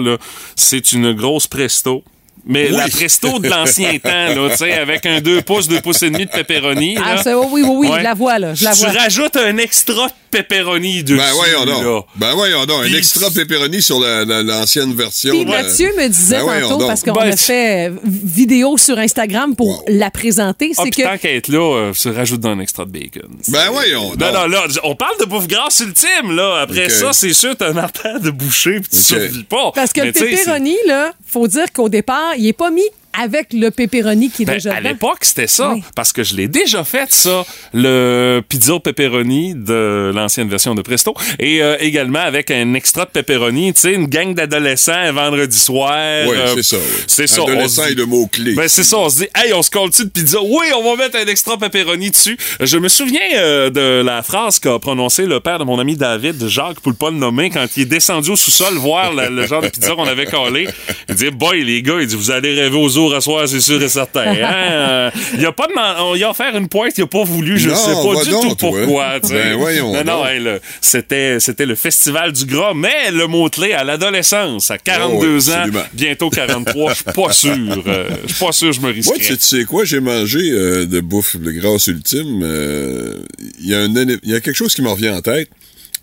c'est 0.57 0.91
une 0.91 1.13
grosse 1.13 1.47
presto. 1.47 2.03
Mais 2.47 2.69
Oui. 2.71 2.77
la 2.77 2.87
presto 2.87 3.39
de 3.39 3.49
l'ancien 3.49 3.97
temps, 4.03 4.09
là, 4.09 4.49
tu 4.51 4.57
sais, 4.57 4.73
avec 4.73 5.05
un 5.05 5.19
2 5.21 5.41
pouces, 5.41 5.67
2 5.67 5.81
pouces 5.81 6.01
et 6.03 6.09
demi 6.09 6.25
de 6.25 6.31
pepperoni. 6.31 6.97
Ah, 6.97 7.15
là. 7.23 7.37
oui, 7.37 7.61
oui, 7.61 7.63
oui, 7.65 7.87
Ouais. 7.89 7.97
je 7.99 8.03
la 8.03 8.13
vois, 8.13 8.39
là. 8.39 8.53
Je 8.53 8.63
la 8.63 8.71
tu 8.73 8.79
vois. 8.79 8.91
rajoutes 8.91 9.35
un 9.35 9.57
extra 9.57 10.07
pepperoni 10.31 11.03
dessus. 11.03 11.17
Ben 11.17 11.31
voyons 11.33 11.65
là. 11.65 11.83
donc. 11.83 12.05
Ben 12.15 12.33
voyons 12.33 12.65
donc. 12.65 12.81
Un 12.83 12.85
Puis- 12.87 12.95
extra 12.97 13.29
pepperoni 13.29 13.81
sur 13.81 13.99
la- 13.99 14.25
la- 14.25 14.43
l'ancienne 14.43 14.93
version. 14.95 15.31
Puis 15.31 15.45
Mathieu 15.45 15.91
me 15.97 16.07
disait 16.07 16.39
Ben 16.45 16.61
tantôt, 16.61 16.85
parce 16.87 17.03
qu'on 17.03 17.13
Ben, 17.13 17.33
a 17.33 17.35
fait 17.37 17.89
euh, 17.89 17.95
vidéo 18.03 18.77
sur 18.77 18.97
Instagram 18.97 19.55
pour 19.55 19.83
la 19.87 20.11
présenter, 20.11 20.71
Ah, 20.77 20.81
c'est 20.83 20.89
puis 20.91 21.01
que... 21.03 21.07
tant 21.07 21.17
qu'à 21.17 21.31
être 21.33 21.47
là, 21.47 21.59
euh, 21.77 21.93
se 21.93 22.09
rajoute 22.09 22.45
un 22.45 22.59
extra 22.59 22.85
de 22.85 22.91
bacon. 22.91 23.29
Ben 23.47 23.69
voyons 23.71 24.09
donc. 24.15 24.19
Non, 24.19 24.33
non, 24.33 24.47
là, 24.47 24.63
on 24.83 24.95
parle 24.95 25.17
de 25.19 25.25
bouffe 25.25 25.47
grasse 25.47 25.79
ultime, 25.79 26.31
là. 26.35 26.59
Après 26.61 26.89
ça, 26.89 27.13
c'est 27.13 27.33
sûr, 27.33 27.55
t'as 27.55 27.71
un 27.71 27.77
artère 27.77 28.19
de 28.19 28.29
boucher 28.31 28.79
pis 28.79 28.89
tu 28.89 28.97
Ok. 28.97 29.03
survis 29.21 29.43
pas. 29.43 29.71
Parce 29.73 29.93
que 29.93 30.01
Mais 30.01 30.07
le 30.07 30.13
pepperoni, 30.13 30.75
là, 30.87 31.11
faut 31.27 31.47
dire 31.47 31.71
qu'au 31.73 31.89
départ, 31.89 32.33
il 32.37 32.47
est 32.47 32.53
pas 32.53 32.69
mis 32.71 32.83
avec 33.21 33.53
le 33.53 33.69
pepperoni 33.71 34.29
qui 34.29 34.43
est 34.43 34.45
Ben, 34.45 34.53
déjà 34.53 34.75
à 34.75 34.79
l'époque, 34.81 35.19
c'était 35.25 35.47
ça. 35.47 35.71
Oui. 35.73 35.83
Parce 35.95 36.13
que 36.13 36.23
je 36.23 36.35
l'ai 36.35 36.47
déjà 36.47 36.83
fait, 36.83 37.11
ça. 37.11 37.45
Le 37.73 38.41
pizza 38.47 38.79
pepperoni 38.79 39.53
de 39.55 40.11
l'ancienne 40.13 40.49
version 40.49 40.75
de 40.75 40.81
Presto. 40.81 41.13
Et 41.39 41.61
euh, 41.61 41.77
également 41.79 42.19
avec 42.19 42.51
un 42.51 42.73
extra 42.73 43.05
de 43.05 43.11
pepperoni. 43.11 43.73
Tu 43.73 43.81
sais, 43.81 43.93
une 43.93 44.07
gang 44.07 44.33
d'adolescents 44.33 44.91
un 44.93 45.11
vendredi 45.11 45.57
soir. 45.57 46.25
Oui, 46.27 46.35
euh, 46.37 46.53
c'est 46.55 46.63
ça. 46.63 46.77
oui. 46.77 47.03
C'est 47.07 47.27
ça. 47.27 47.41
on 47.43 47.47
Adolescent 47.47 47.81
se 47.83 47.87
dit- 47.87 47.93
et 47.93 47.95
de 47.95 48.03
mots-clés. 48.03 48.53
Ben, 48.55 48.67
c'est 48.67 48.83
ça, 48.83 48.97
on 48.97 49.09
se 49.09 49.17
dit, 49.17 49.27
hey, 49.35 49.53
on 49.53 49.61
se 49.61 49.69
colle-tu 49.69 50.05
de 50.05 50.09
pizza? 50.09 50.39
Oui, 50.41 50.65
on 50.75 50.83
va 50.83 50.95
mettre 51.03 51.17
un 51.17 51.25
extra 51.27 51.57
pepperoni 51.57 52.11
dessus. 52.11 52.37
Je 52.59 52.77
me 52.77 52.87
souviens 52.87 53.19
euh, 53.35 53.69
de 53.69 54.03
la 54.03 54.23
phrase 54.23 54.59
qu'a 54.59 54.79
prononcée 54.79 55.25
le 55.25 55.39
père 55.39 55.59
de 55.59 55.63
mon 55.63 55.79
ami 55.79 55.95
David, 55.95 56.47
Jacques, 56.47 56.79
pour 56.81 56.91
le 56.91 56.97
pas 56.97 57.09
le 57.11 57.17
nommer, 57.17 57.49
quand 57.49 57.65
il 57.75 57.83
est 57.83 57.85
descendu 57.85 58.31
au 58.31 58.35
sous-sol 58.35 58.73
voir 58.75 59.13
la- 59.13 59.29
le 59.29 59.45
genre 59.47 59.61
de 59.61 59.69
pizza 59.69 59.93
qu'on 59.95 60.07
avait 60.07 60.25
collé. 60.25 60.67
Il 61.09 61.15
dit, 61.15 61.29
boy, 61.29 61.63
les 61.63 61.81
gars, 61.81 61.97
il 61.99 62.07
dit, 62.07 62.15
vous 62.15 62.31
allez 62.31 62.53
rêver 62.53 62.77
aux 62.77 62.97
à 63.13 63.21
soir, 63.21 63.47
c'est 63.47 63.59
sûr 63.61 63.81
et 63.81 63.89
certain. 63.89 64.27
Hein? 64.27 64.53
Euh, 64.71 65.11
Il 65.37 65.45
a 65.45 65.51
pas 65.51 65.67
on 65.99 66.15
y 66.15 66.23
a 66.23 66.29
offert 66.31 66.55
une 66.55 66.67
pointe, 66.67 66.93
il 66.97 67.03
a 67.03 67.07
pas 67.07 67.23
voulu, 67.23 67.57
je 67.57 67.69
Non, 67.69 67.75
sais 67.75 67.91
pas 67.93 68.23
du 68.23 68.29
tout 68.31 68.55
toi. 68.55 68.71
pourquoi. 68.71 69.19
Ben, 69.19 69.55
voyons 69.57 70.03
non, 70.03 70.25
hey, 70.25 70.41
c'était, 70.81 71.39
c'était 71.39 71.65
le 71.65 71.75
festival 71.75 72.31
du 72.31 72.45
gras, 72.45 72.73
mais 72.75 73.11
le 73.11 73.27
mot-clé 73.27 73.73
à 73.73 73.83
l'adolescence, 73.83 74.71
à 74.71 74.77
42 74.77 75.27
Oh 75.37 75.41
oui, 75.47 75.53
ans, 75.53 75.83
bientôt 75.93 76.29
43, 76.29 76.91
je 76.91 76.95
suis 76.95 77.03
pas 77.05 77.31
sûr. 77.33 77.83
euh, 77.87 78.09
Je 78.27 78.33
suis 78.33 78.45
pas 78.45 78.51
sûr, 78.51 78.71
je 78.73 78.81
me. 78.81 78.93
Moi, 78.93 79.15
tu 79.17 79.23
sais- 79.23 79.37
tu 79.37 79.45
sais 79.45 79.63
quoi, 79.65 79.83
j'ai 79.85 79.99
mangé 79.99 80.39
euh, 80.51 80.85
de 80.85 80.99
bouffe 81.01 81.35
de 81.37 81.51
grasse 81.51 81.87
ultime. 81.87 82.41
euh, 82.43 83.15
Il 83.59 83.67
y, 83.69 83.75
a 83.75 83.85
il 83.85 84.19
y 84.35 84.41
quelque 84.41 84.53
chose 84.53 84.73
qui 84.73 84.81
me 84.81 84.89
revient 84.89 85.09
en 85.09 85.21
tête. 85.21 85.49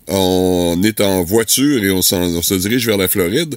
On 0.07 0.79
est 0.83 1.01
en 1.01 1.23
voiture 1.23 1.83
et 1.83 1.89
on, 1.89 2.01
se 2.01 2.53
dirige 2.53 2.85
vers 2.85 2.97
la 2.97 3.07
Floride 3.07 3.55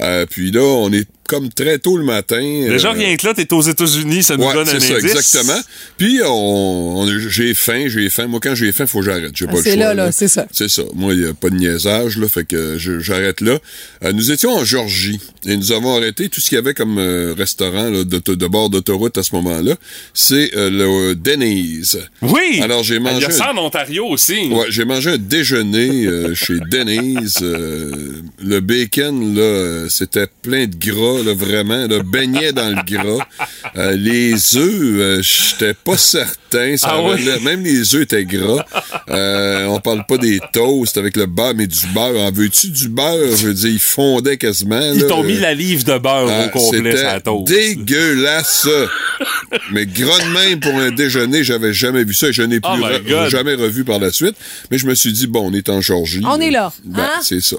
Euh, 0.00 0.26
puis 0.28 0.50
là, 0.52 0.60
on 0.62 0.92
est 0.92 1.08
comme 1.28 1.48
très 1.50 1.78
tôt 1.78 1.96
le 1.96 2.04
matin. 2.04 2.40
Déjà, 2.40 2.88
euh, 2.88 2.92
rien 2.92 3.16
que 3.16 3.26
là, 3.26 3.34
t'es 3.34 3.52
aux 3.52 3.62
États-Unis, 3.62 4.24
ça 4.24 4.36
nous 4.36 4.44
Ouais, 4.46 4.54
donne 4.54 4.68
un 4.68 4.72
c'est 4.72 4.80
ça, 4.80 4.94
indice. 4.94 5.12
exactement. 5.12 5.60
Puis 5.96 6.20
on, 6.24 6.98
on- 7.02 7.06
j'ai 7.28 7.54
faim, 7.54 7.84
j'ai 7.86 8.10
faim. 8.10 8.26
Moi, 8.26 8.40
quand 8.42 8.54
j'ai 8.56 8.72
faim, 8.72 8.86
faut 8.86 8.98
que 9.00 9.04
j'arrête. 9.06 9.30
J'ai 9.34 9.44
Ah, 9.48 9.52
pas 9.52 9.58
le 9.58 9.62
c'est 9.62 9.74
choix. 9.74 9.84
là, 9.84 9.94
là, 9.94 10.10
c'est 10.12 10.26
ça. 10.28 10.46
C'est 10.50 10.68
ça. 10.68 10.82
Moi, 10.94 11.14
il 11.14 11.20
n'y 11.20 11.28
a 11.28 11.34
pas 11.34 11.50
de 11.50 11.56
niaisage, 11.56 12.18
là, 12.18 12.28
fait 12.28 12.44
que 12.44 12.76
j'arrête 12.78 13.40
là. 13.40 13.58
Euh, 14.04 14.12
nous 14.12 14.32
étions 14.32 14.52
en 14.54 14.64
Georgie 14.64 15.20
et 15.46 15.56
nous 15.56 15.70
avons 15.72 15.94
arrêté 15.96 16.28
tout 16.28 16.40
ce 16.40 16.48
qu'il 16.48 16.56
y 16.56 16.58
avait 16.58 16.74
comme 16.74 16.98
euh, 16.98 17.34
restaurant 17.36 17.90
là, 17.90 18.02
de 18.04 18.46
bord 18.48 18.70
d'autoroute 18.70 19.16
à 19.18 19.22
ce 19.22 19.34
moment-là. 19.36 19.74
C'est 20.14 20.56
euh, 20.56 20.70
le 20.70 21.14
Denny's. 21.14 21.96
Oui! 22.22 22.60
Alors, 22.62 22.82
j'ai 22.82 22.96
Il 22.96 23.02
mangé 23.02 23.20
y 23.20 23.24
a 23.24 23.28
un- 23.28 23.30
ça 23.30 23.52
en 23.52 23.58
Ontario 23.58 24.06
aussi. 24.06 24.48
Ouais, 24.50 24.66
j'ai 24.70 24.84
mangé 24.84 25.10
un 25.10 25.18
déjeuner 25.18 26.06
euh, 26.06 26.34
chez 26.34 26.54
Denny's. 26.70 27.38
euh, 27.42 27.92
le 28.42 28.60
bacon, 28.60 29.34
là, 29.34 29.86
c'était 29.88 30.26
plein 30.42 30.66
de 30.66 30.74
gras, 30.76 31.17
là, 31.22 31.34
vraiment. 31.34 31.86
Là, 31.86 32.02
baignait 32.02 32.52
dans 32.52 32.68
le 32.68 32.82
gras. 32.84 33.24
Euh, 33.76 33.92
les 33.96 34.34
œufs, 34.56 34.80
euh, 34.82 35.22
j'étais 35.22 35.74
pas 35.74 35.96
certain. 35.96 36.76
Ça 36.76 36.88
Ah 36.92 36.98
avait 36.98 37.14
oui? 37.14 37.24
l'air- 37.24 37.40
même 37.42 37.62
les 37.62 37.94
œufs 37.94 38.02
étaient 38.02 38.24
gras. 38.24 38.64
Euh, 39.10 39.66
on 39.66 39.80
parle 39.80 40.04
pas 40.06 40.16
des 40.18 40.40
toasts 40.52 40.96
avec 40.96 41.16
le 41.16 41.26
beurre, 41.26 41.54
mais 41.54 41.66
du 41.66 41.86
beurre. 41.94 42.18
En 42.20 42.30
veux-tu 42.32 42.70
du 42.70 42.88
beurre? 42.88 43.36
Je 43.36 43.48
veux 43.48 43.54
dire, 43.54 43.70
il 43.70 43.78
fondait 43.78 44.36
quasiment. 44.38 44.92
Ils 44.94 45.06
t'ont 45.06 45.22
mis 45.22 45.38
la 45.38 45.54
livre 45.54 45.84
de 45.84 45.98
beurre 45.98 46.28
Ah, 46.30 46.46
au 46.46 46.48
complet 46.50 46.96
sur 46.96 47.04
la 47.04 47.10
C'était 47.14 47.20
toast. 47.22 47.46
dégueulasse. 47.48 48.68
Mais 49.72 49.86
gras 49.86 50.18
de 50.24 50.32
même 50.32 50.60
pour 50.60 50.74
un 50.74 50.90
déjeuner, 50.90 51.44
j'avais 51.44 51.72
jamais 51.72 52.04
vu 52.04 52.14
ça 52.14 52.28
et 52.28 52.32
je 52.32 52.42
n'ai 52.42 52.60
plus 52.60 52.70
Oh 52.72 52.84
re- 52.86 53.02
God. 53.08 53.28
jamais 53.30 53.54
revu 53.54 53.84
par 53.84 53.98
la 53.98 54.10
suite. 54.12 54.36
Mais 54.70 54.78
je 54.78 54.86
me 54.86 54.94
suis 54.94 55.12
dit, 55.12 55.26
bon, 55.26 55.50
on 55.50 55.54
est 55.54 55.68
en 55.68 55.80
Georgie. 55.80 56.22
On 56.24 56.40
est 56.40 56.50
là, 56.50 56.72
Ben, 56.84 57.02
hein? 57.02 57.20
c'est 57.22 57.40
ça. 57.40 57.56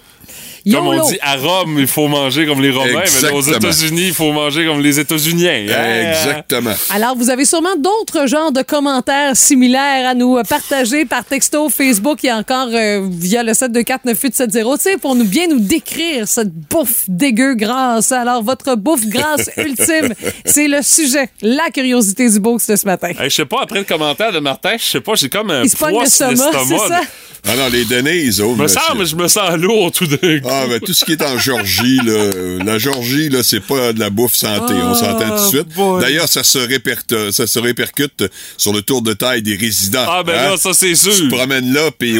Comme 0.72 0.88
on 0.88 1.08
dit, 1.10 1.18
à 1.22 1.36
Rome, 1.36 1.78
il 1.80 1.88
faut 1.88 2.08
manger 2.08 2.46
comme 2.46 2.62
les 2.62 2.72
Romains, 2.72 3.04
mais 3.22 3.28
là, 3.28 3.34
aux 3.34 3.40
Exactement. 3.40 3.58
États-Unis, 3.72 4.08
il 4.08 4.14
faut 4.14 4.32
manger 4.32 4.66
comme 4.66 4.82
les 4.82 5.00
États-Uniens. 5.00 5.66
hein? 5.70 6.12
Exactement. 6.12 6.74
Alors, 6.90 7.16
vous 7.16 7.30
avez 7.30 7.46
sûrement 7.46 7.76
d'autres 7.78 8.28
genres 8.28 8.52
de 8.52 8.62
commentaires 8.62 9.36
similaires 9.36 10.10
à 10.10 10.14
nous 10.14 10.42
partager 10.48 11.06
par 11.06 11.24
texto, 11.26 11.70
Facebook 11.70 12.24
et 12.24 12.32
encore 12.32 12.70
euh, 12.74 13.08
via 13.10 13.44
le 13.44 13.54
7249870, 13.54 14.78
tu 14.78 14.84
sais, 14.92 14.98
pour 14.98 15.16
nous 15.16 15.26
bien 15.26 15.48
nous 15.48 15.60
décrire 15.60 16.28
cette 16.28 16.52
bouffe 16.54 17.04
dégueu 17.08 17.56
grasse. 17.56 18.12
Alors, 18.12 18.44
votre 18.44 18.76
bouffe 18.76 19.06
grasse 19.08 19.50
ultime, 19.58 20.14
c'est 20.46 20.68
le 20.68 20.82
sujet, 20.82 21.30
la 21.42 21.70
curiosité 21.70 22.30
du 22.30 22.40
box 22.40 22.68
de 22.68 22.76
ce 22.76 22.86
matin. 22.86 23.10
Hey, 23.10 23.30
je 23.30 23.36
sais 23.36 23.46
pas, 23.46 23.62
après 23.64 23.80
le 23.80 23.86
commentaire 23.86 24.32
de 24.32 24.40
Martin, 24.40 24.76
je 24.78 24.84
sais 24.84 25.02
pas, 25.02 25.16
j'ai 25.16 25.30
comme 25.30 25.52
un 25.52 25.64
Il 25.64 25.72
poids 25.72 26.06
sur 26.06 26.30
l'estomac, 26.30 26.60
c'est 26.68 26.78
ça? 26.88 27.02
Ah 27.48 27.56
non, 27.56 27.70
les 27.72 27.86
Denny's, 27.86 28.42
oh, 28.42 28.54
Je 28.58 28.62
me 28.62 28.98
mais 29.00 29.06
je 29.06 29.16
me 29.16 29.28
sens 29.30 29.52
lourd 29.58 29.92
tout 29.94 30.06
d'un 30.06 30.40
coup. 30.40 30.49
Ah, 30.52 30.66
ben, 30.68 30.80
tout 30.80 30.94
ce 30.94 31.06
qui 31.06 31.12
est 31.14 31.22
en 31.22 31.38
Georgie, 31.38 31.98
là, 31.98 32.12
euh, 32.12 32.60
la 32.64 32.78
Georgie, 32.78 33.30
là, 33.30 33.44
c'est 33.44 33.60
pas 33.60 33.94
de 33.94 34.00
la 34.00 34.10
bouffe 34.10 34.36
santé, 34.36 34.74
on 34.74 34.96
s'entend 34.96 35.38
tout 35.38 35.44
de 35.44 35.50
suite. 35.50 35.70
boy. 35.76 36.02
D'ailleurs, 36.02 36.28
ça 36.28 36.44
se 36.44 36.58
répercute, 36.58 37.32
ça 37.32 37.48
se 37.48 37.60
répercute 37.60 38.24
sur 38.58 38.74
le 38.74 38.82
tour 38.82 39.02
de 39.02 39.14
taille 39.14 39.42
des 39.42 39.56
résidents. 39.56 40.06
Ah, 40.08 40.24
ben 40.24 40.34
hein? 40.34 40.50
là, 40.52 40.58
ça, 40.58 40.74
c'est 40.74 40.96
sûr. 40.96 41.14
Tu 41.16 41.30
te 41.30 41.36
promènes 41.36 41.74
là, 41.74 41.90
puis 41.98 42.18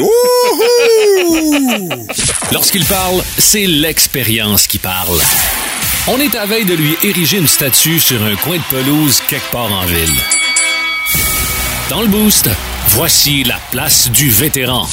Lorsqu'il 2.52 2.84
parle, 2.84 3.22
c'est 3.38 3.66
l'expérience 3.66 4.66
qui 4.66 4.78
parle. 4.78 5.18
On 6.06 6.18
est 6.18 6.34
à 6.34 6.46
veille 6.46 6.64
de 6.64 6.74
lui 6.74 6.96
ériger 7.02 7.38
une 7.38 7.46
statue 7.46 8.00
sur 8.00 8.22
un 8.24 8.34
coin 8.36 8.56
de 8.56 8.62
pelouse 8.70 9.22
quelque 9.28 9.50
part 9.52 9.72
en 9.72 9.84
ville. 9.86 10.16
Dans 11.90 12.02
le 12.02 12.08
boost, 12.08 12.48
voici 12.88 13.44
la 13.44 13.58
place 13.70 14.10
du 14.10 14.30
vétéran. 14.30 14.86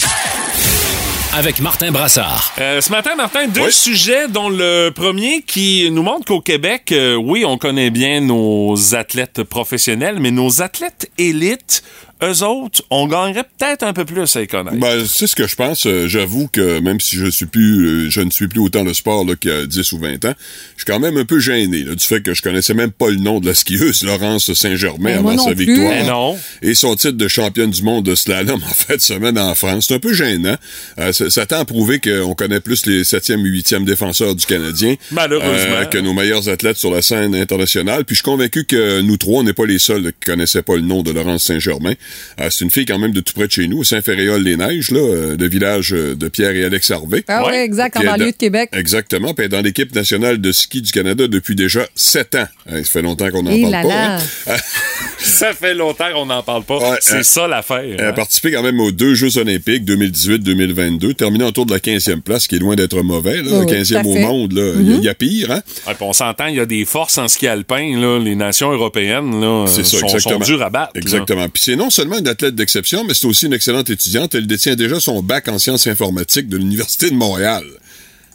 Avec 1.34 1.60
Martin 1.60 1.92
Brassard. 1.92 2.54
Euh, 2.58 2.82
ce 2.82 2.90
matin, 2.90 3.16
Martin, 3.16 3.48
deux 3.48 3.70
sujets, 3.70 4.28
dont 4.28 4.50
le 4.50 4.90
premier 4.90 5.42
qui 5.42 5.90
nous 5.92 6.02
montre 6.02 6.26
qu'au 6.26 6.42
Québec, 6.42 6.92
euh, 6.92 7.16
oui, 7.16 7.46
on 7.46 7.58
connaît 7.58 7.90
bien 7.90 8.22
nos 8.22 8.96
athlètes 8.96 9.44
professionnels, 9.44 10.20
mais 10.20 10.32
nos 10.32 10.62
athlètes 10.62 11.12
élites, 11.18 11.84
eux 12.24 12.44
autres, 12.44 12.82
on 12.90 13.08
gagnerait 13.08 13.44
peut-être 13.58 13.84
un 13.84 13.94
peu 13.94 14.06
plus 14.06 14.36
à 14.36 14.40
les 14.40 14.48
connaître. 14.48 14.78
Ben, 14.78 15.06
c'est 15.08 15.28
ce 15.28 15.36
que 15.36 15.48
je 15.48 15.56
pense. 15.56 15.86
Euh, 15.86 16.08
J'avoue 16.08 16.48
que 16.48 16.80
même 16.80 17.00
si 17.00 17.16
je 17.16 17.28
suis 17.30 17.46
plus, 17.46 17.86
euh, 17.86 18.10
je 18.10 18.22
ne 18.22 18.32
suis 18.32 18.48
plus 18.48 18.60
autant 18.60 18.84
le 18.84 18.94
sport 18.94 19.26
là, 19.26 19.36
qu'il 19.36 19.52
y 19.52 19.54
a 19.54 19.66
10 19.66 19.92
ou 19.94 20.00
20 20.00 20.26
ans, 20.26 20.34
je 20.76 20.84
suis 20.84 20.86
quand 20.86 21.00
même 21.00 21.18
un 21.18 21.26
peu 21.26 21.40
gêné 21.40 21.84
là, 21.84 21.96
du 21.96 22.06
fait 22.06 22.22
que 22.22 22.34
je 22.34 22.42
connaissais 22.42 22.74
même 22.74 22.92
pas 22.92 23.10
le 23.10 23.18
nom 23.18 23.40
de 23.40 23.46
la 23.48 23.54
skieuse 23.54 24.04
Laurence 24.04 24.54
Saint-Germain 24.54 25.22
Ben, 25.22 25.28
avant 25.28 25.38
sa 25.38 25.54
victoire. 25.54 25.90
Ben 25.90 26.08
non. 26.08 26.38
Et 26.62 26.74
son 26.76 26.96
titre 26.96 27.18
de 27.18 27.28
championne 27.28 27.72
du 27.72 27.84
monde 27.84 28.06
de 28.06 28.16
slalom 28.16 28.62
en 28.70 28.74
fait 28.74 29.00
semaine 29.02 29.38
en 29.38 29.54
France. 29.56 29.86
C'est 29.88 29.96
un 29.96 30.00
peu 30.00 30.14
gênant. 30.14 30.56
Euh, 31.00 31.12
ça, 31.14 31.30
ça 31.30 31.46
tend 31.46 31.60
à 31.60 31.66
prouver 31.66 32.00
qu'on 32.00 32.34
connaît 32.34 32.60
plus 32.60 32.86
les 32.86 33.04
7e 33.04 33.46
et 33.46 33.50
8e 33.62 33.86
défenseurs 33.86 34.36
du 34.36 34.46
Canadien 34.46 34.96
Malheureusement. 35.12 35.52
euh, 35.56 35.86
que 35.86 35.98
nos 35.98 36.14
meilleurs 36.14 36.50
athlètes 36.50 36.78
sur 36.78 36.92
la 36.92 37.02
scène 37.02 37.36
internationale. 37.36 38.06
Puis 38.06 38.16
je 38.16 38.22
suis 38.22 38.24
convaincu 38.32 38.66
que 38.66 39.02
nous 39.02 39.18
trois, 39.18 39.40
on 39.42 39.44
n'est 39.44 39.54
pas 39.54 39.66
les 39.66 39.80
seuls 39.80 40.04
là, 40.04 40.12
qui 40.12 40.26
connaissaient 40.26 40.62
pas 40.64 40.76
le 40.76 40.82
nom 40.82 41.04
de 41.04 41.12
Laurence 41.12 41.44
Saint-Germain. 41.44 41.94
Euh, 42.40 42.50
c'est 42.50 42.64
une 42.66 42.72
fille 42.72 42.86
quand 42.86 43.00
même 43.00 43.12
de 43.12 43.20
tout 43.22 43.34
près 43.34 43.48
de 43.48 43.52
chez 43.52 43.68
nous, 43.68 43.84
Saint-Ferréol-les-Neiges, 43.84 44.92
là, 44.92 45.00
euh, 45.00 45.38
le 45.38 45.48
village 45.48 45.94
euh, 45.94 46.16
de 46.16 46.28
Pierre 46.28 46.52
et 46.56 46.64
Alex 46.66 46.92
Harvey. 46.92 47.24
Ah 47.28 47.44
oui, 47.48 47.56
exact, 47.56 47.98
en 47.98 48.04
banlieue 48.04 48.32
de 48.32 48.38
Québec. 48.38 48.70
Exactement. 48.74 49.34
Puis 49.34 49.46
elle 49.46 49.54
est 49.54 49.58
dans 49.58 49.62
l'équipe 49.64 49.94
nationale 49.96 50.40
de 50.40 50.52
ski 50.52 50.82
du 50.82 50.92
Canada 50.92 51.28
depuis 51.28 51.56
déjà 51.56 51.88
sept 51.96 52.36
ans. 52.36 52.48
Euh, 52.72 52.84
Ça 52.84 52.92
fait 52.92 53.02
longtemps 53.02 53.30
qu'on 53.32 53.44
n'en 53.44 53.52
parle 53.62 53.72
là 53.72 53.82
pas. 53.82 53.88
là. 53.88 54.18
hein? 54.48 54.56
Ça 55.20 55.54
fait 55.54 55.74
longtemps 55.74 56.12
qu'on 56.14 56.28
n'en 56.28 56.44
parle 56.44 56.64
pas. 56.64 56.78
Ouais, 56.78 56.98
c'est 57.02 57.16
euh, 57.18 57.24
ça 57.24 57.48
l'affaire. 57.48 57.80
Elle 57.84 58.00
a 58.02 58.10
hein. 58.10 58.14
participé 58.14 58.52
quand 58.52 58.62
même 58.62 58.80
aux 58.80 58.92
deux 58.92 59.16
Jeux 59.16 59.38
olympiques 59.40 59.84
2018-2022, 59.86 61.16
terminé 61.16 61.44
autour 61.44 61.66
de 61.66 61.74
la 61.74 61.80
15e 61.80 62.22
place, 62.22 62.48
qui 62.48 62.56
est 62.56 62.60
loin 62.60 62.76
d'être 62.76 63.02
mauvais. 63.02 63.42
Là, 63.42 63.50
Oh, 63.54 63.60
la 63.60 63.66
15e 63.66 64.02
tout 64.04 64.08
à 64.10 64.12
au 64.12 64.18
monde, 64.20 64.54
là. 64.54 64.74
il 64.80 64.90
y 64.90 64.94
a- 64.94 64.98
il 64.98 65.04
y, 65.04 65.10
a 65.10 65.14
pire. 65.16 65.52
Hein? 65.52 65.62
Ouais, 65.88 65.94
on 66.02 66.14
s'entend, 66.14 66.48
il 66.48 66.56
y 66.56 66.60
a 66.60 66.66
des 66.66 66.86
forces 66.86 67.18
en 67.18 67.28
ski 67.28 67.48
alpin, 67.48 67.98
là, 68.00 68.20
les 68.20 68.36
nations 68.36 68.72
européennes, 68.72 69.40
là, 69.42 69.66
C'est 69.68 69.84
ça, 69.86 69.98
sont, 70.00 70.06
exactement. 70.08 70.40
sont 70.46 70.52
dures 70.52 70.62
à 70.62 70.70
battre. 70.70 70.92
Exactement. 70.96 71.48
Puis 71.50 71.64
c'est 71.66 71.76
non 71.76 71.90
seulement 71.98 72.18
une 72.18 72.28
athlète 72.28 72.56
d'exception, 72.56 73.04
mais 73.04 73.14
c'est 73.14 73.26
aussi 73.28 73.46
une 73.48 73.54
excellente 73.54 73.90
étudiante. 73.90 74.36
Elle 74.36 74.48
détient 74.48 74.76
déjà 74.76 75.00
son 75.00 75.22
bac 75.22 75.48
en 75.48 75.58
sciences 75.60 75.88
informatiques 75.88 76.48
de 76.50 76.58
l'Université 76.58 77.10
de 77.10 77.16
Montréal. 77.16 77.64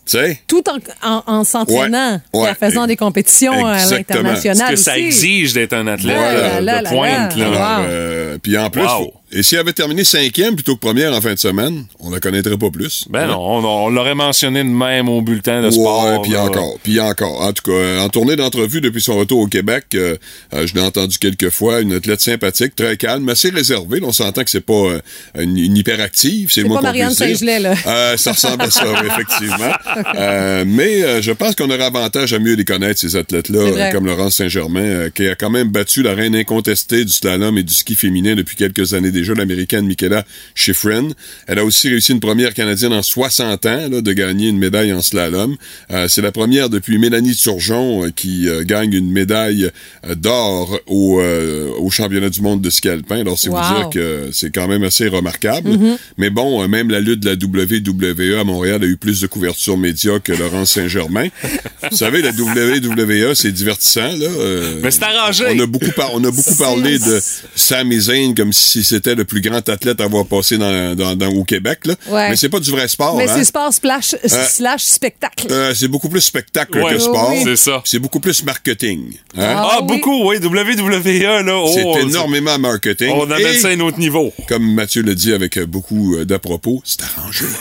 Tu 0.04 0.18
sais? 0.18 0.40
Tout 0.48 0.62
en, 0.68 0.78
en, 1.08 1.22
en 1.28 1.44
s'entraînant 1.44 2.20
Ouais, 2.34 2.40
ouais. 2.40 2.48
et 2.48 2.50
en 2.50 2.54
faisant 2.54 2.86
des 2.88 2.96
compétitions 2.96 3.66
à 3.66 3.74
Exactement. 3.78 4.22
l'international 4.30 4.66
Parce 4.68 4.80
que 4.80 4.84
ça 4.84 4.98
exige 4.98 5.52
d'être 5.52 5.74
un 5.74 5.86
athlète 5.86 6.16
Là, 6.16 6.28
euh, 6.28 6.60
là, 6.60 6.60
là, 6.60 6.78
de 6.80 6.84
là, 6.84 6.90
pointe. 6.90 7.36
là. 7.36 7.50
là. 7.50 7.66
Alors, 7.66 7.78
Wow. 7.80 7.86
euh, 7.88 8.38
puis 8.42 8.58
en 8.58 8.68
plus, 8.70 8.82
Wow. 8.82 8.88
faut- 8.88 9.12
et 9.32 9.42
si 9.42 9.54
elle 9.54 9.60
avait 9.62 9.72
terminé 9.72 10.04
cinquième 10.04 10.54
plutôt 10.54 10.74
que 10.76 10.80
première 10.80 11.12
en 11.12 11.20
fin 11.20 11.34
de 11.34 11.38
semaine, 11.38 11.84
on 12.00 12.10
la 12.10 12.20
connaîtrait 12.20 12.56
pas 12.58 12.70
plus. 12.70 13.06
Ben 13.08 13.22
Hein? 13.22 13.26
non, 13.28 13.38
on, 13.40 13.64
on 13.64 13.88
l'aurait 13.90 14.14
mentionné 14.14 14.62
de 14.64 14.68
même 14.68 15.08
au 15.08 15.22
bulletin 15.22 15.62
de 15.62 15.70
sport. 15.70 16.04
Ouais, 16.04 16.18
puis 16.22 16.36
encore, 16.36 16.78
puis 16.82 17.00
encore. 17.00 17.40
En 17.42 17.52
tout 17.52 17.70
cas, 17.70 18.00
en 18.02 18.08
tournée 18.08 18.36
d'entrevue 18.36 18.80
depuis 18.80 19.00
son 19.02 19.16
retour 19.16 19.40
au 19.40 19.46
Québec, 19.46 19.86
euh, 19.94 20.16
euh, 20.54 20.66
je 20.66 20.74
l'ai 20.74 20.80
entendu 20.80 21.18
quelques 21.18 21.50
fois, 21.50 21.80
une 21.80 21.92
athlète 21.94 22.20
sympathique, 22.20 22.74
très 22.76 22.96
calme, 22.96 23.28
assez 23.28 23.50
réservée. 23.50 24.00
Là, 24.00 24.06
on 24.08 24.12
s'entend 24.12 24.42
que 24.44 24.50
c'est 24.50 24.60
pas 24.60 24.72
euh, 24.74 25.00
une, 25.38 25.56
une 25.56 25.76
hyperactive, 25.76 26.50
c'est 26.52 26.62
le 26.62 26.68
pas 26.68 26.80
Marianne. 26.82 27.14
Saint-Gelais, 27.14 27.60
là. 27.60 27.74
Euh, 27.86 28.16
ça 28.16 28.32
ressemble 28.32 28.62
à 28.62 28.70
ça, 28.70 28.84
effectivement. 29.06 29.72
Euh, 30.14 30.64
mais 30.66 31.02
euh, 31.02 31.22
je 31.22 31.32
pense 31.32 31.54
qu'on 31.54 31.70
aurait 31.70 31.84
avantage 31.84 32.32
à 32.32 32.38
mieux 32.38 32.54
les 32.54 32.64
connaître, 32.64 33.00
ces 33.00 33.16
athlètes-là, 33.16 33.60
euh, 33.60 33.90
comme 33.92 34.06
Laurence 34.06 34.36
Saint-Germain, 34.36 34.80
euh, 34.80 35.10
qui 35.10 35.26
a 35.26 35.34
quand 35.34 35.48
même 35.50 35.68
battu 35.68 36.02
la 36.02 36.14
reine 36.14 36.34
incontestée 36.36 37.04
du 37.04 37.12
slalom 37.12 37.56
et 37.56 37.62
du 37.62 37.72
ski 37.72 37.94
féminin 37.94 38.34
depuis 38.34 38.56
quelques 38.56 38.94
années 38.94 39.10
déjà, 39.10 39.21
l'américaine 39.30 39.86
Michaela 39.86 40.24
Schifrin. 40.54 41.08
Elle 41.46 41.58
a 41.58 41.64
aussi 41.64 41.88
réussi 41.88 42.12
une 42.12 42.20
première 42.20 42.54
canadienne 42.54 42.92
en 42.92 43.02
60 43.02 43.66
ans 43.66 43.88
là, 43.90 44.00
de 44.00 44.12
gagner 44.12 44.48
une 44.48 44.58
médaille 44.58 44.92
en 44.92 45.02
slalom. 45.02 45.56
Euh, 45.90 46.08
c'est 46.08 46.22
la 46.22 46.32
première 46.32 46.68
depuis 46.68 46.98
Mélanie 46.98 47.36
Turgeon 47.36 48.04
euh, 48.06 48.10
qui 48.14 48.48
euh, 48.48 48.64
gagne 48.64 48.92
une 48.92 49.10
médaille 49.12 49.70
euh, 50.06 50.14
d'or 50.14 50.78
au, 50.86 51.20
euh, 51.20 51.68
au 51.78 51.90
championnat 51.90 52.30
du 52.30 52.40
monde 52.42 52.60
de 52.60 52.70
ski 52.70 52.88
alpin. 52.88 53.20
Alors, 53.20 53.38
c'est 53.38 53.50
Wow. 53.52 53.58
vous 53.62 53.74
dire 53.76 53.90
que 53.90 54.30
c'est 54.32 54.50
quand 54.50 54.66
même 54.66 54.82
assez 54.82 55.08
remarquable. 55.08 55.70
Mhm. 55.70 55.96
Mais 56.16 56.30
bon, 56.30 56.62
euh, 56.62 56.68
même 56.68 56.90
la 56.90 57.00
lutte 57.00 57.20
de 57.20 57.28
la 57.28 57.34
WWE 57.36 58.38
à 58.40 58.44
Montréal 58.44 58.82
a 58.82 58.86
eu 58.86 58.96
plus 58.96 59.20
de 59.20 59.26
couverture 59.26 59.76
média 59.76 60.18
que 60.20 60.32
Laurence 60.32 60.72
Saint-Germain. 60.72 61.28
Vous 61.90 61.96
savez, 61.96 62.22
la 62.22 62.30
WWE, 62.30 63.34
c'est 63.34 63.52
divertissant, 63.52 64.00
là. 64.16 64.26
euh, 64.26 64.80
Mais 64.82 64.90
c'est 64.90 65.02
arrangé. 65.02 65.44
On 65.50 65.58
a 65.58 65.66
beaucoup, 65.66 65.90
par- 65.90 66.14
on 66.14 66.24
a 66.24 66.30
beaucoup 66.30 66.54
parlé 66.56 66.98
de 66.98 67.20
Sami 67.54 68.00
Zayn 68.00 68.34
comme 68.34 68.52
si 68.52 68.82
c'était 68.84 69.11
le 69.14 69.24
plus 69.24 69.40
grand 69.40 69.66
athlète 69.68 70.00
à 70.00 70.04
avoir 70.04 70.26
passé 70.26 70.58
dans, 70.58 70.94
dans- 70.94 71.16
dans- 71.16 71.28
au 71.32 71.44
Québec, 71.44 71.80
là. 71.86 71.94
Ouais. 72.08 72.30
Mais 72.30 72.36
c'est 72.36 72.48
pas 72.48 72.60
du 72.60 72.70
vrai 72.70 72.88
sport, 72.88 73.16
Mais 73.16 73.28
hein. 73.28 73.34
c'est 73.36 73.44
sport 73.44 73.72
splash, 73.72 74.14
slash 74.24 74.82
spectacle. 74.84 75.46
Euh, 75.50 75.74
c'est 75.74 75.88
beaucoup 75.88 76.08
plus 76.08 76.20
spectacle 76.20 76.78
Ouais, 76.78 76.92
que 76.94 76.98
sport. 76.98 77.30
oui. 77.30 77.40
c'est 77.44 77.56
ça. 77.56 77.82
C'est 77.84 77.98
beaucoup 77.98 78.20
plus 78.20 78.44
marketing. 78.44 79.12
hein. 79.36 79.54
Ah, 79.56 79.68
Ah 79.72 79.78
oui. 79.82 79.86
beaucoup, 79.88 80.28
oui. 80.28 80.36
WWE, 80.38 81.44
là. 81.44 81.56
oh, 81.58 81.70
c'est 81.74 82.02
énormément 82.02 82.58
marketing. 82.58 83.12
On 83.14 83.30
amène 83.30 83.54
Et, 83.54 83.58
ça 83.58 83.68
à 83.68 83.70
un 83.72 83.80
autre 83.80 83.98
niveau. 83.98 84.32
Comme 84.48 84.74
Mathieu 84.74 85.02
le 85.02 85.14
dit 85.14 85.32
avec 85.32 85.56
euh, 85.56 85.66
beaucoup 85.66 86.16
euh, 86.16 86.24
d'à-propos, 86.24 86.82
c'est 86.84 87.02
arrangé. 87.02 87.44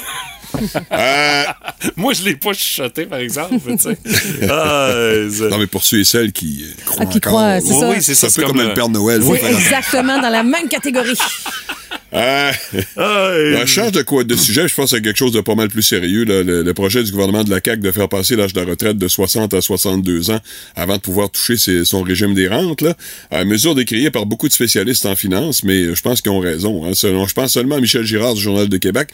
Euh, 0.92 1.44
Moi, 1.96 2.14
je 2.14 2.24
l'ai 2.24 2.36
pas 2.36 2.54
chuchoté, 2.54 3.06
par 3.06 3.20
exemple, 3.20 3.56
tu 3.66 3.78
sais. 3.78 3.98
Ah, 4.50 4.90
c'est- 5.30 5.50
non, 5.50 5.58
mais 5.58 5.68
pour 5.68 5.84
ceux 5.84 6.00
et 6.00 6.04
celles 6.04 6.32
qui 6.32 6.64
euh, 6.66 6.82
croient 6.86 7.06
Ah, 7.08 7.12
qui 7.12 7.18
encore. 7.18 7.32
croient, 7.34 7.60
c'est 7.62 7.74
Oui, 7.74 7.80
ça. 7.80 7.90
oui, 7.90 7.96
c'est 8.02 8.12
un 8.26 8.30
c'est 8.30 8.42
peu 8.42 8.48
comme, 8.48 8.58
comme 8.58 8.66
le 8.66 8.72
euh, 8.72 8.74
Père 8.74 8.90
Noël. 8.90 9.22
exactement 9.50 10.22
dans 10.22 10.30
la 10.30 10.44
même 10.44 10.68
catégorie. 10.68 11.18
Euh, 12.14 12.52
on 13.62 13.66
change 13.66 13.92
de 13.94 14.02
quoi 14.02 14.24
de 14.24 14.36
sujet, 14.36 14.68
je 14.68 14.74
pense 14.76 14.94
à 14.94 15.00
quelque 15.00 15.18
chose 15.18 15.32
de 15.32 15.42
pas 15.42 15.56
mal 15.56 15.70
plus 15.70 15.82
sérieux. 15.82 16.26
là. 16.26 16.44
Le, 16.44 16.62
le 16.64 16.74
projet 16.74 17.04
du 17.04 17.12
gouvernement 17.12 17.44
de 17.44 17.50
la 17.50 17.60
CAQ 17.64 17.82
de 17.82 17.92
faire 17.92 18.10
passer 18.10 18.36
l'âge 18.36 18.54
de 18.54 18.60
la 18.60 18.66
retraite 18.66 18.98
de 18.98 19.08
60 19.08 19.54
à 19.54 19.62
62 19.62 20.32
ans 20.32 20.40
avant 20.76 20.98
de 20.98 21.02
pouvoir 21.02 21.30
toucher 21.30 21.58
ses- 21.58 21.86
son 21.86 22.02
régime 22.02 22.34
des 22.34 22.48
rentes. 22.48 22.82
Là. 22.82 22.96
Euh, 23.34 23.46
mesure 23.46 23.76
décriée 23.76 24.12
par 24.12 24.26
beaucoup 24.26 24.48
de 24.48 24.54
spécialistes 24.54 25.06
en 25.06 25.16
finance, 25.16 25.64
mais 25.64 25.96
je 25.96 26.02
pense 26.02 26.22
qu'ils 26.22 26.32
ont 26.32 26.40
raison. 26.40 26.86
Hein. 26.86 26.94
Selon, 26.94 27.28
je 27.28 27.34
pense 27.34 27.54
seulement 27.54 27.76
à 27.76 27.80
Michel 27.82 28.04
Girard 28.06 28.34
du 28.34 28.42
Journal 28.42 28.68
de 28.68 28.78
Québec. 28.78 29.10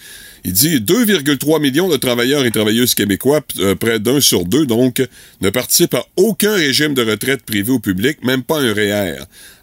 Il 0.45 0.53
dit 0.53 0.79
2,3 0.79 1.59
millions 1.59 1.89
de 1.89 1.97
travailleurs 1.97 2.45
et 2.45 2.51
travailleuses 2.51 2.95
québécois, 2.95 3.41
euh, 3.59 3.75
près 3.75 3.99
d'un 3.99 4.21
sur 4.21 4.45
deux, 4.45 4.65
donc, 4.65 5.01
ne 5.41 5.49
participent 5.49 5.95
à 5.95 6.05
aucun 6.15 6.53
régime 6.53 6.93
de 6.93 7.03
retraite 7.03 7.41
privé 7.43 7.71
ou 7.71 7.79
public, 7.79 8.23
même 8.23 8.43
pas 8.43 8.59
un 8.59 8.73
REER. 8.73 9.15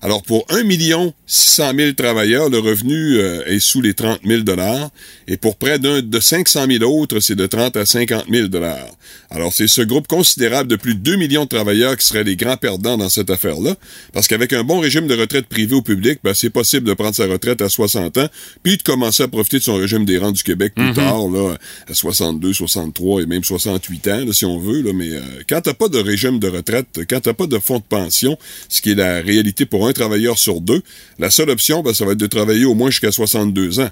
Alors, 0.04 0.22
pour 0.22 0.44
1 0.50 0.64
million 0.64 1.14
600 1.26 1.72
000 1.78 1.92
travailleurs, 1.92 2.50
le 2.50 2.58
revenu 2.58 3.16
euh, 3.16 3.42
est 3.46 3.58
sous 3.58 3.80
les 3.80 3.94
30 3.94 4.20
000 4.26 4.42
dollars, 4.42 4.90
et 5.26 5.38
pour 5.38 5.56
près 5.56 5.78
d'un 5.78 6.02
de 6.02 6.20
500 6.20 6.66
000 6.78 6.84
autres, 6.84 7.20
c'est 7.20 7.34
de 7.34 7.46
30 7.46 7.74
à 7.78 7.86
50 7.86 8.26
000 8.30 8.48
dollars. 8.48 8.86
Alors, 9.30 9.54
c'est 9.54 9.66
ce 9.66 9.80
groupe 9.80 10.06
considérable 10.06 10.68
de 10.68 10.76
plus 10.76 10.94
de 10.94 11.00
2 11.00 11.16
millions 11.16 11.44
de 11.44 11.48
travailleurs 11.48 11.96
qui 11.96 12.04
seraient 12.04 12.22
les 12.22 12.36
grands 12.36 12.58
perdants 12.58 12.98
dans 12.98 13.08
cette 13.08 13.30
affaire-là, 13.30 13.76
parce 14.12 14.28
qu'avec 14.28 14.52
un 14.52 14.62
bon 14.62 14.78
régime 14.78 15.06
de 15.06 15.14
retraite 15.16 15.46
privé 15.46 15.74
ou 15.74 15.80
public, 15.80 16.18
ben, 16.22 16.34
c'est 16.34 16.50
possible 16.50 16.86
de 16.86 16.92
prendre 16.92 17.14
sa 17.14 17.24
retraite 17.26 17.62
à 17.62 17.70
60 17.70 18.18
ans, 18.18 18.28
puis 18.62 18.76
de 18.76 18.82
commencer 18.82 19.22
à 19.22 19.28
profiter 19.28 19.56
de 19.58 19.62
son 19.64 19.76
régime 19.76 20.04
des 20.04 20.18
rentes 20.18 20.36
du 20.36 20.42
Québec 20.42 20.74
plus 20.76 20.84
Mhm. 20.84 20.94
tard, 20.94 21.28
là, 21.28 21.56
à 21.88 21.94
62, 21.94 22.52
63 22.52 23.22
et 23.22 23.26
même 23.26 23.42
68 23.42 24.08
ans, 24.08 24.22
là, 24.26 24.32
si 24.34 24.44
on 24.44 24.58
veut. 24.58 24.82
Là, 24.82 24.92
mais 24.94 25.08
euh, 25.12 25.20
quand 25.48 25.62
t'as 25.62 25.72
pas 25.72 25.88
de 25.88 25.98
régime 25.98 26.38
de 26.40 26.48
retraite, 26.48 26.88
quand 27.08 27.20
t'as 27.20 27.32
pas 27.32 27.46
de 27.46 27.58
fonds 27.58 27.78
de 27.78 27.84
pension, 27.88 28.36
ce 28.68 28.82
qui 28.82 28.90
est 28.90 28.96
la 28.96 29.22
réalité 29.22 29.64
pour 29.64 29.88
un 29.88 29.93
travailleur 29.94 30.38
sur 30.38 30.60
deux, 30.60 30.82
la 31.18 31.30
seule 31.30 31.50
option, 31.50 31.82
ben, 31.82 31.94
ça 31.94 32.04
va 32.04 32.12
être 32.12 32.18
de 32.18 32.26
travailler 32.26 32.64
au 32.64 32.74
moins 32.74 32.90
jusqu'à 32.90 33.12
62 33.12 33.80
ans. 33.80 33.90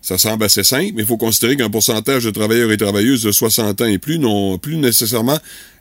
Ça 0.00 0.18
semble 0.18 0.44
assez 0.44 0.64
simple, 0.64 0.92
mais 0.96 1.02
il 1.02 1.06
faut 1.06 1.16
considérer 1.16 1.56
qu'un 1.56 1.70
pourcentage 1.70 2.24
de 2.24 2.30
travailleurs 2.30 2.72
et 2.72 2.76
travailleuses 2.76 3.22
de 3.22 3.30
60 3.30 3.80
ans 3.82 3.86
et 3.86 3.98
plus 3.98 4.18
n'ont 4.18 4.58
plus 4.58 4.76
nécessairement 4.76 5.38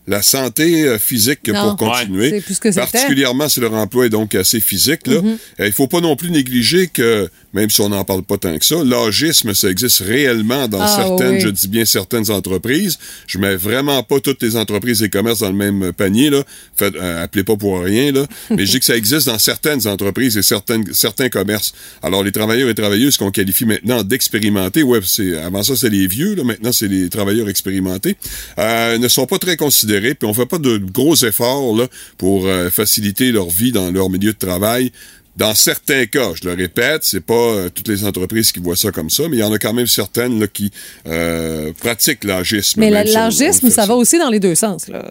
la 0.08 0.22
santé 0.22 0.84
euh, 0.88 0.98
physique 0.98 1.48
Non. 1.48 1.76
pour 1.76 1.88
continuer. 1.90 2.32
Ouais, 2.32 2.38
c'est 2.40 2.42
plus 2.42 2.60
que. 2.60 2.74
Particulièrement 2.74 3.48
si 3.50 3.60
leur 3.60 3.74
emploi 3.74 4.08
est 4.08 4.10
donc 4.10 4.34
assez 4.36 4.60
physique. 4.60 5.06
Là. 5.08 5.22
Mhm. 5.22 5.38
Euh, 5.60 5.68
Il 5.68 5.72
faut 5.74 5.88
pas 5.88 6.02
non 6.02 6.16
plus 6.16 6.32
négliger 6.32 6.88
que, 6.88 7.30
même 7.54 7.70
si 7.70 7.82
on 7.82 7.90
n'en 7.90 8.04
parle 8.04 8.24
pas 8.24 8.38
tant 8.38 8.58
que 8.58 8.66
ça, 8.66 8.84
l'agisme, 8.84 9.54
ça 9.54 9.70
existe 9.70 10.00
réellement 10.00 10.68
dans 10.68 10.82
Ah, 10.82 10.88
certaines, 10.88 11.36
oui. 11.36 11.40
je 11.42 11.50
dis 11.50 11.68
bien 11.68 11.86
certaines 11.86 12.32
entreprises. 12.32 12.98
Je 13.28 13.38
mets 13.38 13.56
vraiment 13.56 14.02
pas 14.04 14.20
toutes 14.20 14.42
les 14.42 14.56
entreprises 14.56 15.04
et 15.04 15.10
commerces 15.10 15.40
dans 15.40 15.50
le 15.52 15.56
même 15.56 15.94
panier. 15.94 16.30
Là. 16.30 16.44
Faites, 16.76 16.96
euh, 16.96 17.24
appelez 17.24 17.44
pas 17.44 17.56
pour 17.56 17.82
rien. 17.82 18.12
Là. 18.12 18.26
Mais 18.50 18.66
je 18.66 18.72
dis 18.72 18.80
que 18.80 18.86
ça 18.86 18.96
existe 18.98 19.28
dans 19.28 19.40
certaines 19.40 19.88
entreprises 19.88 20.36
et 20.38 20.42
certaines, 20.42 20.92
certains 20.94 21.30
commerces. 21.30 21.74
Alors, 22.02 22.24
les 22.24 22.32
travailleurs 22.32 22.70
et 22.70 22.76
travailleuses 22.76 23.18
qu'on 23.18 23.32
qualifie 23.32 23.66
maintenant 23.66 24.02
d'expérimentés, 24.04 24.82
ouais, 24.84 25.00
c'est, 25.06 25.38
avant 25.38 25.62
ça, 25.64 25.76
c'est 25.76 25.90
les 25.90 26.08
vieux, 26.08 26.34
là, 26.36 26.44
maintenant, 26.44 26.72
c'est 26.72 26.88
les 26.88 27.10
travailleurs 27.10 27.50
expérimentés, 27.50 28.16
euh, 28.58 28.98
ne 28.98 29.08
sont 29.08 29.28
pas 29.28 29.38
très 29.38 29.58
considérés, 29.58 29.91
puis 30.00 30.28
on 30.28 30.34
fait 30.34 30.46
pas 30.46 30.58
de 30.60 30.78
gros 30.78 31.16
efforts 31.16 31.76
là, 31.76 31.88
pour 32.18 32.46
euh, 32.48 32.70
faciliter 32.70 33.32
leur 33.32 33.50
vie 33.50 33.72
dans 33.72 33.92
leur 33.92 34.10
milieu 34.10 34.32
de 34.34 34.38
travail. 34.38 34.92
Dans 35.38 35.56
certains 35.56 36.06
cas, 36.08 36.32
je 36.36 36.48
le 36.48 36.54
répète, 36.56 37.04
c'est 37.04 37.22
pas 37.26 37.34
euh, 37.34 37.70
toutes 37.70 37.88
les 37.88 38.04
entreprises 38.06 38.52
qui 38.52 38.60
voient 38.60 38.76
ça 38.76 38.92
comme 38.92 39.10
ça, 39.10 39.24
mais 39.30 39.38
il 39.38 39.40
y 39.40 39.44
en 39.44 39.52
a 39.54 39.58
quand 39.60 39.74
même 39.74 39.88
certaines 39.88 40.40
là, 40.42 40.48
qui 40.48 40.72
euh, 41.08 41.72
pratiquent 41.80 42.26
l'agisme. 42.26 42.82
Mais 42.82 42.92
même 42.92 43.06
la- 43.06 43.06
si 43.06 43.16
on- 43.16 43.20
on 43.20 43.24
l'argisme, 43.24 43.68
fait 43.68 43.74
ça 43.74 43.86
va 43.86 43.96
aussi 43.96 44.20
dans 44.20 44.30
les 44.30 44.40
deux 44.42 44.56
sens. 44.56 44.88
Là. 44.90 45.04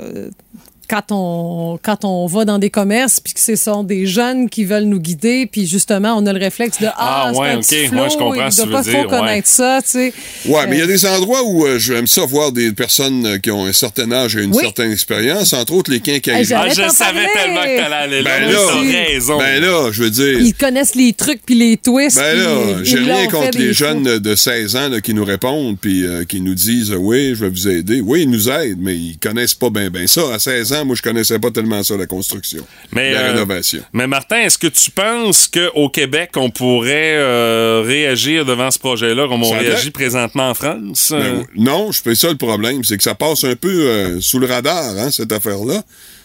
Quand 0.90 1.12
on, 1.12 1.78
quand 1.80 2.04
on 2.04 2.26
va 2.26 2.44
dans 2.44 2.58
des 2.58 2.68
commerces, 2.70 3.20
puis 3.20 3.32
que 3.32 3.38
ce 3.38 3.54
sont 3.54 3.84
des 3.84 4.06
jeunes 4.06 4.50
qui 4.50 4.64
veulent 4.64 4.84
nous 4.84 4.98
guider, 4.98 5.46
puis 5.46 5.64
justement, 5.68 6.16
on 6.18 6.26
a 6.26 6.32
le 6.32 6.40
réflexe 6.40 6.80
de 6.80 6.86
Ah, 6.86 7.26
Ah, 7.28 7.30
c'est 7.32 7.38
ouais, 7.40 7.48
un 7.50 7.56
ok, 7.58 7.62
petit 7.62 7.74
ouais, 7.76 7.86
flot, 7.86 8.08
je 8.10 8.16
comprends 8.16 8.46
il 8.46 8.52
ce 8.52 8.62
que 8.62 8.66
doit 8.68 8.82
tu 8.82 8.90
pas 8.92 8.98
veux 8.98 9.04
trop 9.04 9.10
dire, 9.10 9.20
connaître 9.20 9.48
ça, 9.48 9.78
tu 9.84 9.90
sais. 9.90 10.12
Ouais, 10.46 10.66
mais 10.66 10.76
il 10.76 10.78
y 10.78 10.82
a 10.82 10.84
Euh, 10.84 10.88
des 10.88 11.06
endroits 11.06 11.44
où 11.44 11.64
euh, 11.64 11.78
j'aime 11.78 12.08
ça 12.08 12.24
voir 12.26 12.50
des 12.50 12.72
personnes 12.72 13.24
euh, 13.24 13.38
qui 13.38 13.52
ont 13.52 13.64
un 13.66 13.72
certain 13.72 14.10
âge 14.10 14.34
et 14.36 14.42
une 14.42 14.50
Oui. 14.52 14.62
certaine 14.62 14.90
expérience, 14.90 15.52
entre 15.52 15.74
autres 15.74 15.92
les 15.92 16.00
quincailleries. 16.00 16.44
J'allais 16.44 16.72
Ah, 16.76 16.88
je 16.88 16.92
savais 16.92 17.26
tellement 17.34 17.62
que 17.62 17.76
t'allais 17.80 17.94
aller 17.94 18.22
là. 18.22 18.30
Ben 18.40 18.50
là, 18.50 18.58
t'as 18.66 19.12
raison. 19.12 19.38
ben 19.38 19.60
là, 19.62 19.90
je 19.92 20.02
veux 20.02 20.10
dire. 20.10 20.40
Ils 20.40 20.54
connaissent 20.54 20.96
les 20.96 21.12
trucs 21.12 21.42
puis 21.46 21.54
les 21.54 21.76
twists. 21.76 22.16
Ben 22.18 22.36
là, 22.36 22.82
j'ai 22.82 22.98
rien 22.98 23.28
contre 23.28 23.56
les 23.58 23.72
jeunes 23.72 24.18
de 24.18 24.34
16 24.34 24.74
ans 24.76 24.88
là, 24.88 25.00
qui 25.00 25.14
nous 25.14 25.24
répondent 25.24 25.78
puis 25.80 26.04
euh, 26.04 26.24
qui 26.24 26.40
nous 26.40 26.54
disent 26.54 26.92
oui, 26.98 27.34
je 27.36 27.44
vais 27.44 27.50
vous 27.50 27.68
aider. 27.68 28.00
Oui, 28.00 28.22
ils 28.22 28.30
nous 28.30 28.48
aident, 28.50 28.78
mais 28.80 28.96
ils 28.96 29.18
connaissent 29.18 29.54
pas 29.54 29.70
bien 29.70 29.88
ben 29.90 30.06
ça. 30.08 30.22
À 30.34 30.38
16 30.40 30.72
ans, 30.72 30.79
moi 30.84 30.96
je 30.96 31.02
connaissais 31.02 31.38
pas 31.38 31.50
tellement 31.50 31.82
ça 31.82 31.96
la 31.96 32.06
construction, 32.06 32.64
Mais, 32.92 33.12
la 33.12 33.20
euh, 33.20 33.32
rénovation. 33.32 33.82
Mais 33.92 34.06
Martin, 34.06 34.38
est-ce 34.38 34.58
que 34.58 34.66
tu 34.66 34.90
penses 34.90 35.48
qu'au 35.48 35.88
Québec, 35.88 36.30
on 36.36 36.50
pourrait 36.50 37.16
euh, 37.16 37.82
réagir 37.84 38.44
devant 38.44 38.70
ce 38.70 38.78
projet-là 38.78 39.28
comme 39.28 39.42
on 39.42 39.50
Ça 39.50 39.58
réagit 39.58 39.90
présentement 39.90 40.50
en 40.50 40.54
France? 40.54 41.08
Ben, 41.10 41.44
non, 41.56 41.92
je 41.92 42.02
fais 42.02 42.14
ça 42.14 42.28
le 42.28 42.36
problème, 42.36 42.84
c'est 42.84 42.96
que 42.96 43.02
ça 43.02 43.14
passe 43.14 43.44
un 43.44 43.56
peu 43.56 43.68
euh, 43.68 44.20
sous 44.20 44.38
le 44.38 44.46
radar, 44.46 44.96
hein, 44.98 45.10
cette 45.10 45.32
affaire-là. 45.32 45.82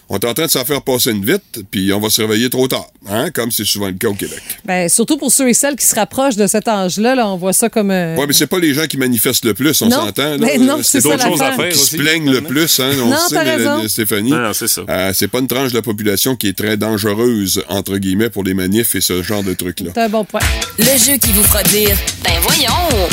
On 0.08 0.16
est 0.18 0.24
en 0.24 0.34
train 0.34 0.46
de 0.46 0.50
s'en 0.50 0.64
faire 0.64 0.82
passer 0.82 1.10
une 1.10 1.24
vite, 1.24 1.62
puis 1.70 1.92
on 1.92 1.98
va 1.98 2.10
se 2.10 2.22
réveiller 2.22 2.48
trop 2.48 2.68
tard, 2.68 2.86
hein, 3.08 3.30
comme 3.34 3.50
c'est 3.50 3.64
souvent 3.64 3.88
le 3.88 3.94
cas 3.94 4.06
au 4.06 4.14
Québec. 4.14 4.40
Ben, 4.64 4.88
surtout 4.88 5.16
pour 5.16 5.32
ceux 5.32 5.48
et 5.48 5.54
celles 5.54 5.74
qui 5.74 5.84
se 5.84 5.96
rapprochent 5.96 6.36
de 6.36 6.46
cet 6.46 6.68
âge-là, 6.68 7.16
là, 7.16 7.28
on 7.28 7.36
voit 7.36 7.52
ça 7.52 7.68
comme. 7.68 7.90
euh, 7.90 8.14
Ouais, 8.16 8.24
mais 8.26 8.32
c'est 8.32 8.46
pas 8.46 8.60
les 8.60 8.72
gens 8.72 8.86
qui 8.86 8.98
manifestent 8.98 9.44
le 9.44 9.52
plus, 9.54 9.82
on 9.82 9.88
Non, 9.88 9.96
s'entend. 10.06 10.36
là. 10.36 10.38
ben 10.38 10.62
non, 10.64 10.78
c'est 10.82 11.02
d'autres 11.02 11.22
choses 11.26 11.42
à 11.42 11.52
faire 11.52 11.68
qui 11.70 11.78
se 11.78 11.96
plaignent 11.96 12.30
le 12.30 12.40
plus, 12.42 12.78
hein, 12.78 12.90
on 13.02 13.06
Non, 13.10 13.16
sait, 13.28 13.44
mais, 13.44 13.66
euh, 13.66 13.88
Stéphanie. 13.88 14.30
Non, 14.30 14.38
non, 14.38 14.52
c'est 14.52 14.68
ça. 14.68 14.82
Euh, 14.88 15.10
c'est 15.12 15.28
pas 15.28 15.40
une 15.40 15.48
tranche 15.48 15.70
de 15.72 15.76
la 15.76 15.82
population 15.82 16.36
qui 16.36 16.46
est 16.48 16.56
très 16.56 16.76
dangereuse, 16.76 17.64
entre 17.68 17.96
guillemets, 17.98 18.30
pour 18.30 18.44
les 18.44 18.54
manifs 18.54 18.94
et 18.94 19.00
ce 19.00 19.22
genre 19.24 19.42
de 19.42 19.54
trucs-là. 19.54 19.90
C'est 19.94 20.02
un 20.02 20.08
bon 20.08 20.24
point. 20.24 20.40
Le 20.78 20.84
jeu 20.84 21.16
qui 21.16 21.32
vous 21.32 21.42
fera 21.42 21.64
dire 21.64 21.96
Ben 22.22 22.34
voyons! 22.42 23.06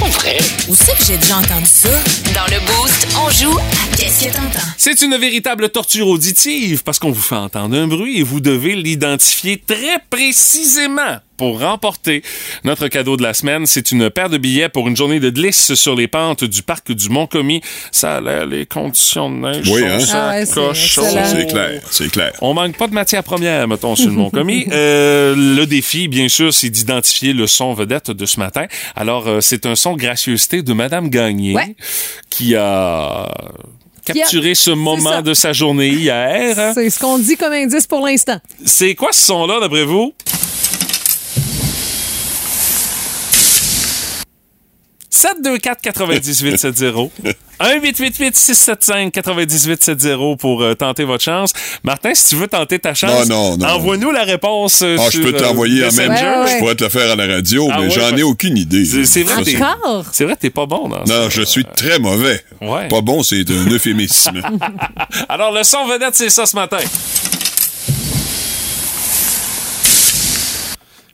Pas 0.00 0.08
vrai? 0.08 0.38
Où 0.68 0.74
c'est 0.74 0.96
que 0.96 1.04
j'ai 1.04 1.18
déjà 1.18 1.36
entendu 1.36 1.66
ça? 1.66 1.90
Dans 2.34 2.46
le 2.46 2.58
Boost, 2.66 3.06
on 3.22 3.30
joue 3.30 3.58
à 3.58 3.96
Qu'est-ce 3.96 4.24
que 4.24 4.32
t'entends? 4.32 4.66
C'est 4.78 5.02
une 5.02 5.16
véritable 5.18 5.68
torture 5.68 6.08
auditive 6.08 6.82
parce 6.82 6.98
qu'on 6.98 7.10
vous 7.10 7.20
fait 7.20 7.36
entendre 7.36 7.76
un 7.76 7.86
bruit 7.86 8.18
et 8.18 8.22
vous 8.22 8.40
devez 8.40 8.76
l'identifier 8.76 9.62
très 9.64 9.98
précisément 10.08 11.18
pour 11.40 11.58
remporter 11.58 12.22
notre 12.64 12.88
cadeau 12.88 13.16
de 13.16 13.22
la 13.22 13.32
semaine. 13.32 13.64
C'est 13.64 13.92
une 13.92 14.10
paire 14.10 14.28
de 14.28 14.36
billets 14.36 14.68
pour 14.68 14.88
une 14.88 14.94
journée 14.94 15.20
de 15.20 15.30
glisse 15.30 15.72
sur 15.72 15.94
les 15.96 16.06
pentes 16.06 16.44
du 16.44 16.62
parc 16.62 16.92
du 16.92 17.08
Mont-Commis. 17.08 17.62
Ça 17.92 18.16
a 18.16 18.20
l'air, 18.20 18.44
les 18.44 18.66
conditions 18.66 19.30
de 19.30 19.36
neige 19.36 19.66
Oui, 19.70 19.80
sont 19.80 19.86
hein? 19.86 20.00
ça 20.00 20.28
Ah 20.28 20.38
ouais, 20.38 21.24
c'est 21.24 21.46
clair, 21.46 21.80
c'est 21.90 22.10
clair. 22.12 22.32
On 22.42 22.52
manque 22.52 22.76
pas 22.76 22.88
de 22.88 22.92
matière 22.92 23.24
première, 23.24 23.66
mettons, 23.66 23.96
sur 23.96 24.10
le 24.10 24.16
Mont-Commis. 24.16 24.66
Euh, 24.72 25.34
le 25.34 25.64
défi, 25.66 26.08
bien 26.08 26.28
sûr, 26.28 26.52
c'est 26.52 26.68
d'identifier 26.68 27.32
le 27.32 27.46
son 27.46 27.72
vedette 27.72 28.10
de 28.10 28.26
ce 28.26 28.38
matin. 28.38 28.66
Alors, 28.96 29.26
euh, 29.26 29.40
c'est 29.40 29.64
un 29.64 29.74
son 29.74 29.94
gracieuseté 29.94 30.62
de 30.62 30.72
Madame 30.74 31.08
Gagné 31.08 31.54
Ouais. 31.54 31.74
qui 32.28 32.54
a 32.54 33.28
capturé 34.04 34.54
ce 34.54 34.70
moment 34.70 35.22
de 35.22 35.32
sa 35.34 35.52
journée 35.52 35.88
hier. 35.88 36.58
hein. 36.58 36.72
C'est 36.74 36.90
ce 36.90 36.98
qu'on 36.98 37.18
dit 37.18 37.36
comme 37.36 37.52
indice 37.52 37.86
pour 37.86 38.04
l'instant. 38.06 38.38
C'est 38.64 38.94
quoi 38.94 39.12
ce 39.12 39.22
son-là, 39.26 39.58
d'après 39.60 39.84
vous? 39.84 40.12
724 45.10 45.80
98 45.82 46.56
70 46.58 47.10
1 47.62 47.74
888 47.80 48.36
675 48.36 49.10
98 49.12 49.82
70 49.82 50.36
pour 50.38 50.62
euh, 50.62 50.74
tenter 50.74 51.04
votre 51.04 51.22
chance. 51.22 51.52
Martin, 51.84 52.14
si 52.14 52.28
tu 52.28 52.36
veux 52.36 52.46
tenter 52.48 52.78
ta 52.78 52.94
chance, 52.94 53.28
Non, 53.28 53.50
non, 53.50 53.56
non. 53.58 53.66
envoie-nous 53.74 54.10
la 54.12 54.22
réponse 54.22 54.80
euh, 54.82 54.96
Ah, 54.98 55.08
je 55.12 55.20
peux 55.20 55.34
euh, 55.34 55.38
t'envoyer 55.38 55.84
en 55.84 55.92
même 55.92 56.10
Messenger. 56.12 56.26
Ouais, 56.30 56.38
ouais. 56.44 56.52
Je 56.54 56.58
pourrais 56.58 56.74
te 56.76 56.84
le 56.84 56.90
faire 56.90 57.10
à 57.12 57.16
la 57.16 57.26
radio, 57.26 57.68
Ah 57.70 57.76
mais 57.80 57.88
ouais, 57.88 57.90
j'en 57.90 58.16
ai 58.16 58.22
aucune 58.22 58.56
idée. 58.56 58.84
C'est- 58.86 59.04
c'est 59.04 59.22
vrai 59.24 59.42
t'es- 59.42 59.56
Encore? 59.62 60.06
C'est 60.12 60.24
vrai, 60.24 60.36
t'es 60.36 60.48
pas 60.50 60.64
bon 60.64 60.88
dans 60.88 61.04
ça. 61.04 61.12
Non, 61.12 61.28
je 61.28 61.42
suis 61.42 61.64
très 61.64 61.98
mauvais. 61.98 62.42
Ouais. 62.62 62.88
Pas 62.88 63.00
bon, 63.02 63.22
c'est 63.22 63.44
un 63.50 63.70
euphémisme. 63.70 64.40
Alors, 65.28 65.52
le 65.52 65.62
son 65.62 65.86
vedette, 65.86 66.14
c'est 66.14 66.30
ça 66.30 66.46
ce 66.46 66.56
matin. 66.56 66.78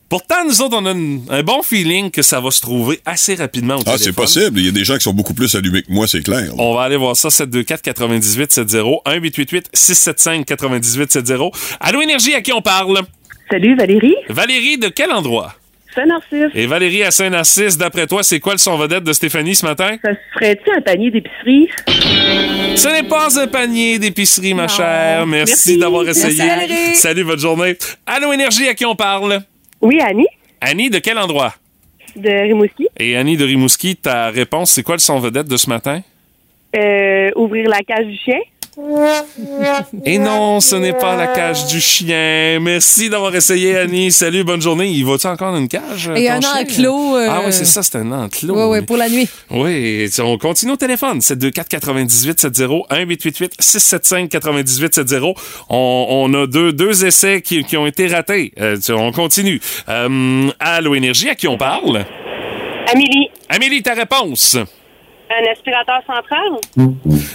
Pourtant, 0.08 0.44
nous 0.46 0.62
autres, 0.62 0.76
on 0.80 0.86
a 0.86 0.92
une- 0.92 1.24
un 1.30 1.42
bon 1.42 1.62
feeling 1.62 2.12
que 2.12 2.22
ça 2.22 2.40
va 2.40 2.52
se 2.52 2.60
trouver 2.60 3.00
assez 3.04 3.34
rapidement 3.34 3.74
au 3.76 3.82
ah, 3.86 3.96
c'est 3.98 4.12
possible. 4.14 4.60
Il 4.60 4.66
y 4.66 4.68
a 4.68 4.72
des 4.72 4.84
gens 4.84 4.94
qui 4.94 5.02
sont 5.02 5.12
beaucoup 5.12 5.34
plus 5.34 5.52
allumés 5.56 5.82
que 5.82 5.90
moi, 5.90 6.06
c'est 6.06 6.22
clair. 6.22 6.42
là. 6.42 6.52
On 6.58 6.74
va 6.74 6.82
aller 6.82 6.96
voir 6.96 7.16
ça, 7.16 7.28
724 7.28 7.82
98 7.82 8.52
70 8.52 9.00
1 9.04 9.14
888 9.14 9.68
675 9.72 10.44
98 10.46 11.12
70 11.12 11.50
Allô 11.80 12.00
Énergie, 12.02 12.34
à 12.34 12.40
qui 12.40 12.52
on 12.52 12.62
parle? 12.62 13.00
Salut 13.50 13.74
Valérie, 13.76 14.14
Valérie, 14.28 14.78
de 14.78 14.88
quel 14.88 15.10
endroit? 15.10 15.54
Saint-Narcisse. 15.94 16.52
Et 16.54 16.66
Valérie 16.66 17.02
à 17.02 17.10
Saint-Narcisse, 17.10 17.78
d'après 17.78 18.06
toi, 18.06 18.22
c'est 18.22 18.38
quoi 18.38 18.52
le 18.52 18.58
son 18.58 18.76
vedette 18.76 19.02
de 19.02 19.12
Stéphanie 19.14 19.54
ce 19.54 19.64
matin? 19.66 19.96
Ça 20.04 20.10
se 20.12 20.16
ferait-tu 20.34 20.70
un 20.70 20.82
panier 20.82 21.10
d'épicerie? 21.10 21.68
Ce 22.76 22.88
n'est 22.88 23.08
pas 23.08 23.40
un 23.40 23.46
panier 23.46 23.98
d'épicerie, 23.98 24.52
ma 24.54 24.62
Non. 24.62 24.68
chère. 24.68 25.26
Merci, 25.26 25.52
Merci. 25.52 25.78
d'avoir 25.78 26.06
essayé. 26.08 26.36
Merci. 26.44 26.96
Salut, 26.96 27.24
bonne 27.24 27.38
journée. 27.38 27.76
Allô 28.06 28.32
Énergie, 28.32 28.68
à 28.68 28.74
qui 28.74 28.84
on 28.84 28.94
parle? 28.94 29.40
Oui, 29.80 30.00
Annie, 30.00 30.28
Annie, 30.60 30.90
de 30.90 30.98
quel 30.98 31.18
endroit? 31.18 31.54
de 32.16 32.30
Rimouski. 32.30 32.88
Et 32.98 33.16
Annie 33.16 33.36
de 33.36 33.44
Rimouski, 33.44 33.96
ta 33.96 34.30
réponse, 34.30 34.70
c'est 34.70 34.82
quoi 34.82 34.94
le 34.94 35.00
son 35.00 35.18
vedette 35.18 35.48
de 35.48 35.56
ce 35.56 35.68
matin? 35.68 36.00
Euh, 36.74 37.30
ouvrir 37.36 37.68
la 37.68 37.80
cage 37.82 38.06
du 38.06 38.16
chien. 38.16 38.38
Et 40.04 40.18
non, 40.18 40.60
ce 40.60 40.76
n'est 40.76 40.92
pas 40.92 41.16
la 41.16 41.28
cage 41.28 41.66
du 41.66 41.80
chien. 41.80 42.58
Merci 42.60 43.08
d'avoir 43.08 43.34
essayé, 43.34 43.76
Annie. 43.76 44.12
Salut, 44.12 44.44
bonne 44.44 44.60
journée. 44.60 44.88
Il 44.88 45.04
va-tu 45.06 45.26
encore 45.26 45.52
dans 45.52 45.58
une 45.58 45.68
cage? 45.68 46.10
Et 46.14 46.26
ton 46.26 46.32
un 46.34 46.40
chien? 46.40 46.60
enclos, 46.62 47.16
euh, 47.16 47.26
Ah 47.30 47.40
oui, 47.46 47.52
c'est 47.52 47.64
ça, 47.64 47.82
c'est 47.82 47.96
un 47.96 48.12
enclos. 48.12 48.54
Oui, 48.54 48.78
oui, 48.78 48.84
pour 48.84 48.96
la 48.98 49.08
nuit. 49.08 49.28
Oui, 49.50 50.10
on 50.22 50.36
continue 50.38 50.72
au 50.72 50.76
téléphone. 50.76 51.20
724 51.20 51.68
98 51.68 52.38
70 52.40 52.62
1888 52.90 53.54
675 53.58 54.28
98 54.28 54.94
70. 54.94 55.34
On, 55.70 56.06
on 56.10 56.34
a 56.34 56.46
deux, 56.46 56.72
deux 56.72 57.04
essais 57.06 57.40
qui, 57.40 57.64
qui 57.64 57.76
ont 57.76 57.86
été 57.86 58.06
ratés. 58.08 58.52
Euh, 58.60 58.76
tu- 58.78 58.92
on 58.92 59.10
continue. 59.12 59.60
Euh, 59.88 60.50
Allô 60.60 60.94
Énergie, 60.94 61.30
à 61.30 61.34
qui 61.34 61.48
on 61.48 61.56
parle? 61.56 62.04
Amélie. 62.92 63.28
Amélie, 63.48 63.82
ta 63.82 63.94
réponse? 63.94 64.56
Un 65.38 65.52
aspirateur 65.52 66.00
central? 66.06 66.88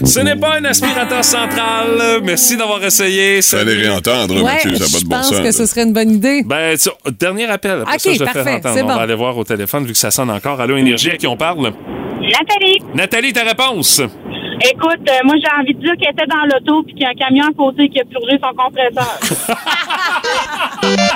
Ce 0.04 0.20
n'est 0.20 0.34
pas 0.36 0.56
un 0.58 0.64
aspirateur 0.64 1.22
central. 1.24 2.20
Merci 2.24 2.56
d'avoir 2.56 2.82
essayé. 2.82 3.40
Fallait 3.42 3.74
réentendre, 3.74 4.34
Ouais, 4.36 4.42
Mathieu, 4.54 4.74
ça 4.74 4.84
n'a 4.84 4.90
pas 4.90 4.98
je 4.98 5.04
de 5.04 5.08
bon 5.08 5.16
pense 5.16 5.28
sens. 5.28 5.38
que 5.38 5.44
là. 5.44 5.52
ce 5.52 5.66
serait 5.66 5.82
une 5.84 5.92
bonne 5.92 6.10
idée. 6.10 6.42
Ben, 6.44 6.76
tu- 6.76 6.88
dernier 7.12 7.44
appel. 7.48 7.82
Après 7.82 7.94
Ok, 7.94 8.00
ça, 8.00 8.12
je 8.12 8.18
fais 8.18 8.24
parfait, 8.24 8.54
entendre. 8.54 8.74
c'est 8.74 8.82
On 8.82 8.86
bon. 8.86 8.94
va 8.96 9.02
aller 9.02 9.14
voir 9.14 9.36
au 9.38 9.44
téléphone 9.44 9.84
vu 9.86 9.92
que 9.92 9.98
ça 9.98 10.10
sonne 10.10 10.30
encore. 10.30 10.60
Allô 10.60 10.76
Énergie, 10.76 11.10
à 11.10 11.16
qui 11.16 11.26
on 11.28 11.36
parle? 11.36 11.72
Nathalie. 12.20 12.78
Nathalie, 12.94 13.32
ta 13.32 13.42
réponse? 13.44 14.00
Écoute, 14.00 15.08
euh, 15.08 15.12
moi, 15.24 15.34
j'ai 15.42 15.60
envie 15.60 15.74
de 15.74 15.80
dire 15.80 15.92
qu'elle 16.00 16.12
était 16.12 16.26
dans 16.26 16.44
l'auto 16.44 16.82
puis 16.84 16.94
qu'il 16.94 17.02
y 17.02 17.06
a 17.06 17.10
un 17.10 17.14
camion 17.14 17.44
à 17.46 17.52
côté 17.56 17.88
qui 17.88 18.00
a 18.00 18.04
purgé 18.04 18.38
son 18.42 18.52
compresseur. 18.54 19.18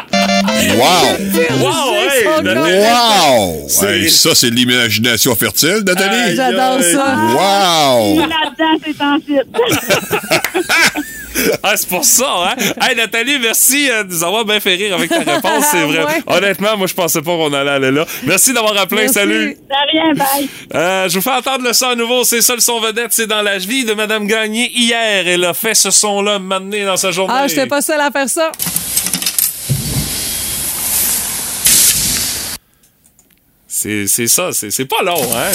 Wow! 0.47 1.17
Wow, 1.61 1.95
hey. 1.95 2.25
Wow! 2.57 3.69
C'est- 3.69 3.87
Hey, 3.87 4.11
ça, 4.11 4.35
c'est 4.35 4.51
de 4.51 4.55
l'imagination 4.57 5.35
fertile, 5.37 5.83
Nathalie. 5.87 6.37
J'adore 6.37 6.81
ça. 6.83 7.17
Wow! 7.35 8.19
Là-dedans, 8.21 8.79
c'est 8.85 9.03
en 9.03 9.17
site. 9.19 11.03
Ah, 11.63 11.77
c'est 11.77 11.89
pour 11.89 12.03
ça, 12.03 12.25
hein? 12.49 12.55
Hey, 12.81 12.97
Nathalie, 12.97 13.39
merci 13.39 13.91
euh, 13.91 14.05
de 14.05 14.11
nous 14.11 14.25
avoir 14.25 14.47
bien 14.47 14.59
fait 14.59 14.75
rire 14.75 14.95
avec 14.95 15.11
ta 15.11 15.19
réponse. 15.19 15.67
C'est 15.71 15.83
vrai. 15.85 15.99
Ouais. 16.07 16.23
Honnêtement, 16.35 16.77
moi, 16.79 16.87
je 16.87 16.95
pensais 16.95 17.21
pas 17.21 17.31
qu'on 17.37 17.53
allait 17.53 17.71
aller 17.73 17.91
là. 17.91 18.07
Merci 18.25 18.55
d'avoir 18.55 18.75
appelé. 18.79 19.03
Merci. 19.03 19.15
Salut. 19.15 19.55
De 19.55 19.91
rien, 19.93 20.15
bye. 20.15 20.49
Euh, 20.75 21.09
je 21.11 21.15
vous 21.15 21.21
fais 21.21 21.31
entendre 21.33 21.63
le 21.65 21.73
son 21.75 21.89
à 21.91 21.95
nouveau. 21.95 22.25
C'est 22.25 22.41
ça 22.41 22.55
le 22.55 22.61
son 22.61 22.81
vedette. 22.81 23.09
C'est 23.11 23.27
dans 23.27 23.43
la 23.43 23.59
vie 23.59 23.85
de 23.85 23.93
Madame 23.93 24.27
Gagné. 24.27 24.71
Hier, 24.75 25.27
elle 25.29 25.45
a 25.45 25.53
fait 25.53 25.75
ce 25.75 25.91
son-là 25.91 26.39
m'amener 26.39 26.85
dans 26.87 26.97
sa 26.97 27.11
journée. 27.11 27.35
Ah, 27.37 27.47
j'étais 27.49 27.67
pas 27.67 27.83
seule 27.83 28.01
à 28.01 28.11
faire 28.11 28.29
ça. 28.31 28.51
C'est 33.79 34.07
c'est 34.07 34.27
ça. 34.27 34.53
C'est 34.53 34.71
c'est 34.71 34.87
pas 34.87 35.03
long, 35.03 35.21
hein? 35.35 35.53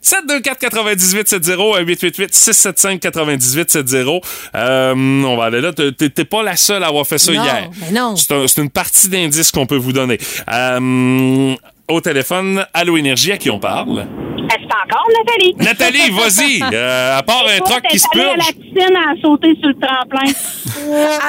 724 0.00 0.58
98 0.58 1.28
70 1.28 1.84
888 1.86 2.34
675 2.34 2.98
98 2.98 3.70
70 3.70 4.20
euh, 4.54 4.94
on 4.94 5.36
va 5.36 5.44
aller 5.44 5.60
là 5.60 5.72
T'es- 5.74 6.24
pas 6.24 6.42
la 6.42 6.56
seule 6.56 6.82
à 6.82 6.86
avoir 6.86 7.06
fait 7.06 7.18
ça 7.18 7.30
Non, 7.30 7.44
hier 7.44 7.70
mais 7.78 7.90
non. 7.90 8.16
c'est 8.16 8.32
un- 8.32 8.46
c'est 8.48 8.62
une 8.62 8.70
partie 8.70 9.08
d'indices 9.10 9.50
qu'on 9.52 9.66
peut 9.66 9.76
vous 9.76 9.92
donner 9.92 10.18
euh, 10.50 11.54
au 11.88 12.00
téléphone 12.00 12.64
Allo 12.74 12.96
Énergie 12.96 13.32
à 13.32 13.36
qui 13.38 13.50
on 13.50 13.58
parle? 13.58 14.06
C'est 14.50 14.64
encore 14.64 15.06
Nathalie? 15.18 15.54
Nathalie 15.56 16.10
vas-y 16.12 16.62
Euh, 16.74 17.18
à 17.18 17.22
part 17.22 17.44
un 17.46 17.58
troc 17.60 17.82
qui 17.90 17.98
se 17.98 18.06
allée 18.14 18.22
à 18.24 18.36
la 18.36 18.44
purge 18.44 18.54
piscine 18.54 18.96
à 18.96 19.20
sauter 19.20 19.54
sur 19.60 19.68
le 19.68 19.74
tremplin. 19.74 20.32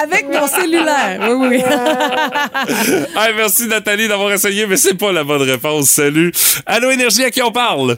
Avec 0.04 0.26
mon 0.30 0.48
cellulaire. 0.48 1.20
Oui, 1.30 1.48
oui. 1.50 1.58
Hey, 3.18 3.34
merci 3.36 3.68
Nathalie 3.68 4.08
d'avoir 4.08 4.32
essayé 4.32 4.66
mais 4.68 4.78
c'est 4.78 4.98
pas 4.98 5.12
la 5.12 5.24
bonne 5.24 5.42
réponse 5.42 5.90
salut 5.90 6.32
Allo 6.66 6.92
Énergie 6.92 7.24
à 7.24 7.32
qui 7.32 7.42
on 7.42 7.52
parle? 7.52 7.98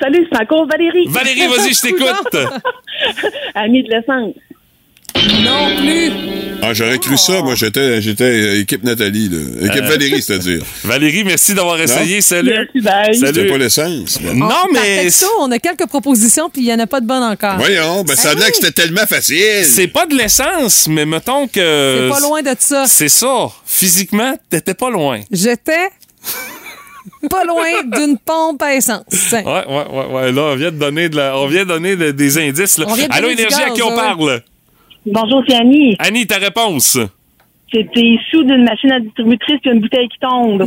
Salut, 0.00 0.26
c'est 0.30 0.40
encore 0.40 0.66
Valérie. 0.68 1.06
Valérie 1.08 1.46
vas-y 1.48 1.72
je 1.74 1.80
t'écoute 1.80 2.36
Amie 3.54 3.82
de 3.82 3.90
l'essence. 3.90 4.34
Non 5.42 5.76
plus. 5.76 6.12
Ah, 6.60 6.74
j'aurais 6.74 6.98
cru 6.98 7.16
ça. 7.16 7.40
Moi, 7.42 7.54
j'étais, 7.54 8.02
j'étais 8.02 8.58
équipe 8.60 8.82
Nathalie, 8.82 9.28
là. 9.28 9.66
Équipe 9.66 9.84
Euh. 9.84 9.88
Valérie, 9.88 10.20
c'est-à-dire. 10.22 10.62
Valérie 10.84 11.22
merci 11.24 11.54
d'avoir 11.54 11.80
essayé 11.80 12.20
salut 12.20 12.50
Merci, 12.50 12.80
bye. 12.80 13.14
Salut. 13.16 13.34
C'était 13.34 13.48
pas 13.48 13.58
l'essence. 13.58 14.20
là. 14.20 14.34
non 14.34 14.48
mais 14.72 15.04
texto, 15.04 15.26
on 15.40 15.50
a 15.52 15.58
quelques 15.60 15.86
propositions, 15.86 16.50
puis 16.50 16.62
il 16.62 16.66
y 16.68 16.72
en 16.74 16.78
a 16.80 16.86
pas 16.86 17.00
de 17.00 17.06
bonnes 17.06 17.22
encore. 17.22 17.58
Voyons, 17.58 18.02
ben, 18.02 18.16
ça 18.16 18.34
oui. 18.34 18.40
que 18.50 18.56
c'était 18.56 18.72
tellement 18.72 19.06
facile. 19.06 19.64
C'est 19.64 19.86
pas 19.86 20.06
de 20.06 20.16
l'essence, 20.16 20.88
mais 20.88 21.06
mettons 21.06 21.44
C'est 21.52 21.60
que. 21.60 22.08
pas 22.10 22.20
loin 22.20 22.42
de 22.42 22.54
ça. 22.58 22.84
C'est 22.88 23.08
ça. 23.08 23.48
Physiquement, 23.64 24.34
t'étais 24.50 24.74
pas 24.74 24.90
loin. 24.90 25.20
J'étais 25.30 25.88
pas 27.30 27.44
loin 27.44 27.82
d'une 27.84 28.18
pompe 28.18 28.60
à 28.62 28.74
essence. 28.74 29.02
Ouais, 29.32 29.44
ouais, 29.44 29.64
ouais, 29.66 30.06
ouais. 30.12 30.32
Là, 30.32 30.42
on 30.42 30.56
vient 30.56 30.72
de 30.72 30.76
donner, 30.78 31.08
de 31.08 31.16
la- 31.16 31.38
on 31.38 31.46
vient 31.46 31.62
de 31.62 31.68
donner 31.68 31.94
de- 31.96 32.10
des 32.10 32.36
indices. 32.38 32.78
Là. 32.78 32.86
On 32.88 32.94
vient 32.94 33.06
de 33.08 33.12
Allô, 33.12 33.28
Énergie, 33.28 33.62
à 33.62 33.70
qui 33.70 33.82
on 33.82 33.94
parle? 33.94 34.42
Bonjour, 35.12 35.42
c'est 35.48 35.54
Annie. 35.56 35.96
Annie, 35.98 36.26
ta 36.26 36.36
réponse? 36.36 36.98
C'était 37.72 38.16
sous 38.30 38.42
d'une 38.44 38.64
machine 38.64 38.90
à 38.92 38.98
distributrice 39.00 39.58
puis 39.60 39.70
une 39.70 39.80
bouteille 39.80 40.08
qui 40.08 40.18
tombe. 40.20 40.64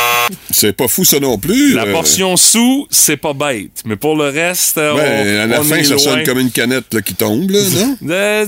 C'est 0.50 0.72
pas 0.72 0.86
fou, 0.86 1.04
ça 1.04 1.18
non 1.18 1.36
plus. 1.36 1.74
La 1.74 1.82
euh. 1.84 1.92
portion 1.92 2.36
sous, 2.36 2.86
c'est 2.90 3.16
pas 3.16 3.32
bête. 3.34 3.82
Mais 3.84 3.96
pour 3.96 4.16
le 4.16 4.28
reste, 4.28 4.78
euh, 4.78 4.94
Ouais, 4.94 5.02
on, 5.02 5.42
à 5.42 5.46
la 5.48 5.60
on 5.60 5.64
fin, 5.64 5.76
est 5.76 5.82
ça 5.84 5.90
loin. 5.94 5.98
sonne 6.02 6.22
comme 6.22 6.38
une 6.38 6.50
canette 6.52 6.94
là, 6.94 7.02
qui 7.02 7.14
tombe, 7.14 7.50
là, 7.50 7.58
non? 7.60 7.96
Euh, 8.10 8.46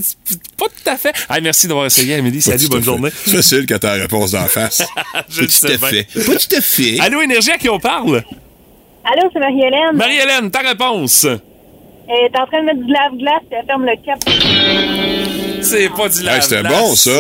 pas 0.57 0.67
tout 0.67 0.89
à 0.91 0.97
fait. 0.97 1.13
Ah, 1.29 1.41
merci 1.41 1.67
d'avoir 1.67 1.87
essayé, 1.87 2.15
Amélie. 2.15 2.39
Pas 2.39 2.53
Salut, 2.53 2.69
bonne 2.69 2.85
journée. 2.85 3.11
C'est 3.25 3.31
facile 3.37 3.67
quand 3.69 3.79
t'as 3.81 3.97
la 3.97 4.03
réponse 4.05 4.31
d'en 4.31 4.47
face. 4.47 4.83
Je 5.29 5.41
Pas 5.43 5.49
sais 5.49 5.67
tout 5.79 5.85
à 5.85 5.89
fait. 5.89 6.05
Pas 6.15 6.37
tout 6.37 6.57
à 6.57 6.61
fait. 6.61 7.01
Allô, 7.01 7.21
Énergie, 7.23 7.51
à 7.51 7.59
qui 7.59 7.69
on 7.69 7.81
parle? 7.81 8.23
Allô, 9.05 9.29
c'est 9.33 9.41
Marie-Hélène. 9.41 9.95
Marie-Hélène, 9.97 10.51
ta 10.51 10.61
réponse? 10.61 11.27
Elle 12.09 12.27
est 12.27 12.39
en 12.41 12.47
train 12.47 12.61
de 12.61 12.67
mettre 12.67 12.83
du 12.83 12.93
lave-glace 12.93 13.41
puis 13.49 13.59
elle 13.61 13.67
ferme 13.67 13.85
le 13.85 13.97
cap. 14.05 14.19
C'est 15.63 15.89
pas 15.89 16.09
du 16.09 16.23
lave 16.23 16.37
Hey, 16.37 16.43
c'était 16.43 16.63
bon, 16.63 16.95
ça. 16.95 17.11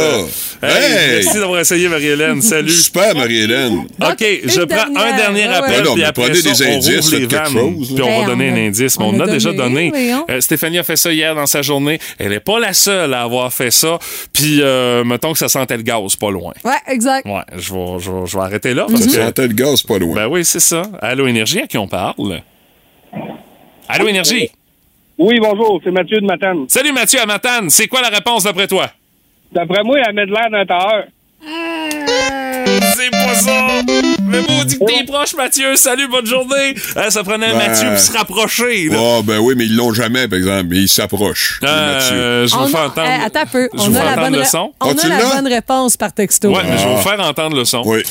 Hey, 0.62 0.70
Hey! 0.84 1.22
Merci 1.24 1.38
d'avoir 1.40 1.60
essayé, 1.60 1.88
Marie-Hélène. 1.88 2.40
Salut. 2.40 2.70
Super, 2.70 3.14
Marie-Hélène. 3.16 3.78
OK, 4.00 4.24
je 4.44 4.60
prends 4.64 4.86
un 4.94 5.16
dernier 5.16 5.46
Ouais, 5.48 5.54
appel, 5.54 5.72
ouais. 5.78 5.82
Non, 5.82 5.94
puis 5.94 6.04
après 6.04 6.22
prenez 6.22 6.34
ça, 6.36 6.52
des 6.64 6.70
on 6.70 6.76
indices, 6.76 7.00
rouvre 7.06 7.16
les 7.18 7.26
vannes, 7.26 7.46
chose, 7.46 7.92
puis 7.94 8.02
on 8.02 8.06
Ben, 8.06 8.20
va 8.20 8.26
donner 8.26 8.50
on 8.50 8.54
un 8.54 8.66
indice. 8.68 8.98
Mais 8.98 9.04
on 9.04 9.08
on, 9.08 9.20
a 9.20 9.24
a 9.24 9.26
déjà 9.26 9.52
donné. 9.52 9.92
Euh, 10.30 10.40
Stéphanie 10.40 10.78
a 10.78 10.82
fait 10.84 10.96
ça 10.96 11.12
hier 11.12 11.34
dans 11.34 11.46
sa 11.46 11.62
journée. 11.62 11.98
Elle 12.18 12.32
est 12.32 12.40
pas 12.40 12.60
la 12.60 12.72
seule 12.72 13.12
à 13.14 13.22
avoir 13.22 13.52
fait 13.52 13.72
ça. 13.72 13.98
Puis, 14.32 14.60
euh, 14.62 15.02
mettons 15.02 15.32
que 15.32 15.38
ça 15.38 15.48
sentait 15.48 15.76
le 15.76 15.82
gaz 15.82 16.14
pas 16.14 16.30
loin. 16.30 16.52
Ouais, 16.64 16.72
exact. 16.88 17.26
Ouais, 17.26 17.42
je 17.56 17.72
vais, 17.74 17.98
je 17.98 18.10
vais, 18.12 18.26
je 18.26 18.36
vais 18.36 18.42
arrêter 18.44 18.74
là. 18.74 18.86
Ça 18.88 18.92
Parce 18.92 19.06
que, 19.06 19.12
sentait 19.12 19.48
le 19.48 19.54
gaz 19.54 19.82
pas 19.82 19.98
loin. 19.98 20.14
ben 20.14 20.28
oui, 20.28 20.44
c'est 20.44 20.60
ça. 20.60 20.82
Allô, 21.02 21.26
Énergie, 21.26 21.60
à 21.62 21.66
qui 21.66 21.78
on 21.78 21.88
parle? 21.88 22.40
Allô, 23.88 24.06
Énergie? 24.08 24.50
Oui, 25.18 25.38
bonjour, 25.40 25.80
c'est 25.82 25.90
Mathieu 25.90 26.20
de 26.20 26.26
Matane. 26.26 26.66
Salut, 26.68 26.92
Mathieu 26.92 27.20
à 27.20 27.26
Matane. 27.26 27.70
C'est 27.70 27.88
quoi 27.88 28.02
la 28.02 28.08
réponse 28.08 28.44
d'après 28.44 28.66
toi? 28.66 28.90
D'après 29.52 29.82
moi, 29.82 29.98
elle 30.06 30.14
met 30.14 30.26
de 30.26 30.30
l'air 30.32 30.50
d'un 30.50 30.66
tailleur. 30.66 31.04
C'est 32.96 33.10
pas 33.10 33.34
ça! 33.34 33.66
Mais 34.26 34.40
maudit 34.40 34.78
que 34.78 34.84
t'es 34.84 35.04
proche, 35.04 35.34
Mathieu! 35.34 35.76
Salut, 35.76 36.08
bonne 36.08 36.26
journée! 36.26 36.74
Hein, 36.96 37.08
ça 37.10 37.22
prenait 37.22 37.48
Ben- 37.48 37.56
Mathieu 37.68 37.88
pour 37.90 37.98
se 37.98 38.12
rapprocher, 38.12 38.88
là. 38.88 38.96
Ah, 38.98 39.20
ben 39.22 39.38
oui, 39.38 39.54
mais 39.56 39.64
ils 39.64 39.76
l'ont 39.76 39.92
jamais, 39.94 40.28
par 40.28 40.38
exemple. 40.38 40.64
Mais 40.68 40.76
ils 40.78 40.88
s'approchent. 40.88 41.60
Euh, 41.62 42.46
je 42.46 42.50
vais 42.54 42.56
On 42.60 42.64
vous 42.66 42.68
faire 42.72 42.80
entendre. 42.86 43.08
attends 43.24 43.40
un 43.40 43.46
peu. 43.46 43.68
Je 43.72 43.80
On 43.80 43.84
vous 43.84 43.96
a 43.96 44.00
fais 44.00 44.04
la 44.04 44.12
entendre 44.12 44.30
bonne 44.30 44.38
le 44.40 44.44
son. 44.44 44.72
On 44.80 44.86
Ah, 44.90 45.04
a 45.04 45.08
la 45.08 45.34
bonne 45.34 45.46
réponse 45.52 45.96
par 45.96 46.12
texto. 46.12 46.48
Ouais, 46.50 46.62
mais 46.64 46.76
je 46.78 46.84
vais 46.84 46.90
Ah. 46.92 46.96
vous 46.96 47.02
faire 47.08 47.20
entendre 47.20 47.56
le 47.56 47.64
son. 47.64 47.82
Oui. 47.86 48.02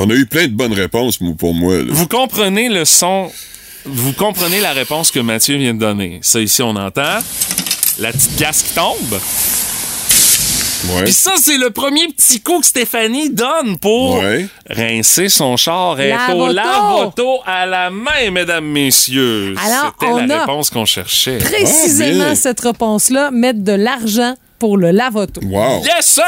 On 0.00 0.08
a 0.10 0.14
eu 0.14 0.26
plein 0.26 0.46
de 0.46 0.52
bonnes 0.52 0.72
réponses 0.74 1.18
pour 1.38 1.54
moi. 1.54 1.76
là. 1.78 1.84
Vous 1.88 2.06
comprenez 2.06 2.68
le 2.68 2.84
son, 2.84 3.30
vous 3.84 4.12
comprenez 4.12 4.60
la 4.60 4.72
réponse 4.72 5.10
que 5.10 5.18
Mathieu 5.20 5.56
vient 5.56 5.74
de 5.74 5.80
donner. 5.80 6.20
Ça, 6.22 6.40
ici, 6.40 6.62
on 6.62 6.76
entend. 6.76 7.18
La 7.98 8.12
petite 8.12 8.36
pièce 8.36 8.62
qui 8.62 8.74
tombe. 8.74 9.20
Ouais. 10.94 11.02
Puis 11.04 11.12
ça, 11.12 11.32
c'est 11.42 11.58
le 11.58 11.70
premier 11.70 12.06
petit 12.06 12.40
coup 12.40 12.60
que 12.60 12.66
Stéphanie 12.66 13.30
donne 13.30 13.76
pour 13.78 14.20
Ouais. 14.20 14.46
rincer 14.70 15.28
son 15.28 15.56
char. 15.56 15.96
Lave 15.96 16.30
au 16.36 16.42
auto. 16.44 16.52
lave-auto 16.52 17.38
à 17.44 17.66
la 17.66 17.90
main, 17.90 18.30
mesdames, 18.30 18.64
messieurs. 18.64 19.56
Alors, 19.60 19.92
C'était 20.00 20.26
la 20.28 20.36
a 20.36 20.40
réponse 20.42 20.70
qu'on 20.70 20.84
cherchait. 20.84 21.38
Précisément 21.38 22.26
Ah, 22.30 22.34
cette 22.36 22.60
réponse-là, 22.60 23.32
mettre 23.32 23.64
de 23.64 23.72
l'argent 23.72 24.34
pour 24.58 24.76
le 24.76 24.90
lave-auto. 24.90 25.40
Wow. 25.44 25.82
Yes, 25.84 26.06
sir! 26.06 26.24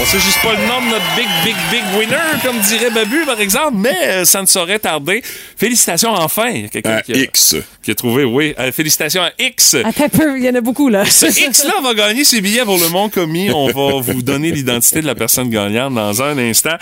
On 0.00 0.06
sait 0.06 0.18
juste 0.20 0.40
pas 0.42 0.52
le 0.52 0.66
nom 0.66 0.80
de 0.80 0.86
notre 0.90 1.14
big, 1.16 1.26
big, 1.44 1.54
big 1.70 1.82
winner, 1.98 2.40
comme 2.42 2.58
dirait 2.60 2.90
Babu, 2.90 3.24
par 3.26 3.40
exemple, 3.40 3.74
mais 3.74 3.96
euh, 4.04 4.24
ça 4.24 4.40
ne 4.40 4.46
saurait 4.46 4.78
tarder. 4.78 5.22
Félicitations, 5.56 6.12
enfin! 6.14 6.48
Il 6.54 6.62
y 6.62 6.64
a 6.64 6.68
quelqu'un 6.68 6.96
À 6.96 7.02
qui, 7.02 7.12
a- 7.12 7.16
X. 7.16 7.56
qui 7.82 7.90
a 7.90 7.94
trouvé, 7.94 8.24
oui. 8.24 8.54
Euh, 8.58 8.72
félicitations 8.72 9.22
à 9.22 9.30
X. 9.38 9.74
Attends 9.84 10.04
un 10.04 10.08
peu, 10.08 10.38
il 10.38 10.44
y 10.44 10.48
en 10.48 10.54
a 10.54 10.60
beaucoup, 10.60 10.88
là. 10.88 11.04
Ce 11.04 11.26
X-là 11.26 11.74
va 11.82 11.94
gagner 11.94 12.24
ses 12.24 12.40
billets 12.40 12.64
pour 12.64 12.78
le 12.78 12.88
Mont 12.88 13.08
Commis. 13.08 13.50
On 13.50 13.66
va 13.66 14.00
vous 14.00 14.22
donner 14.22 14.50
l'identité 14.50 15.00
de 15.02 15.06
la 15.06 15.14
personne 15.14 15.50
gagnante 15.50 15.94
dans 15.94 16.22
un 16.22 16.36
instant. 16.38 16.76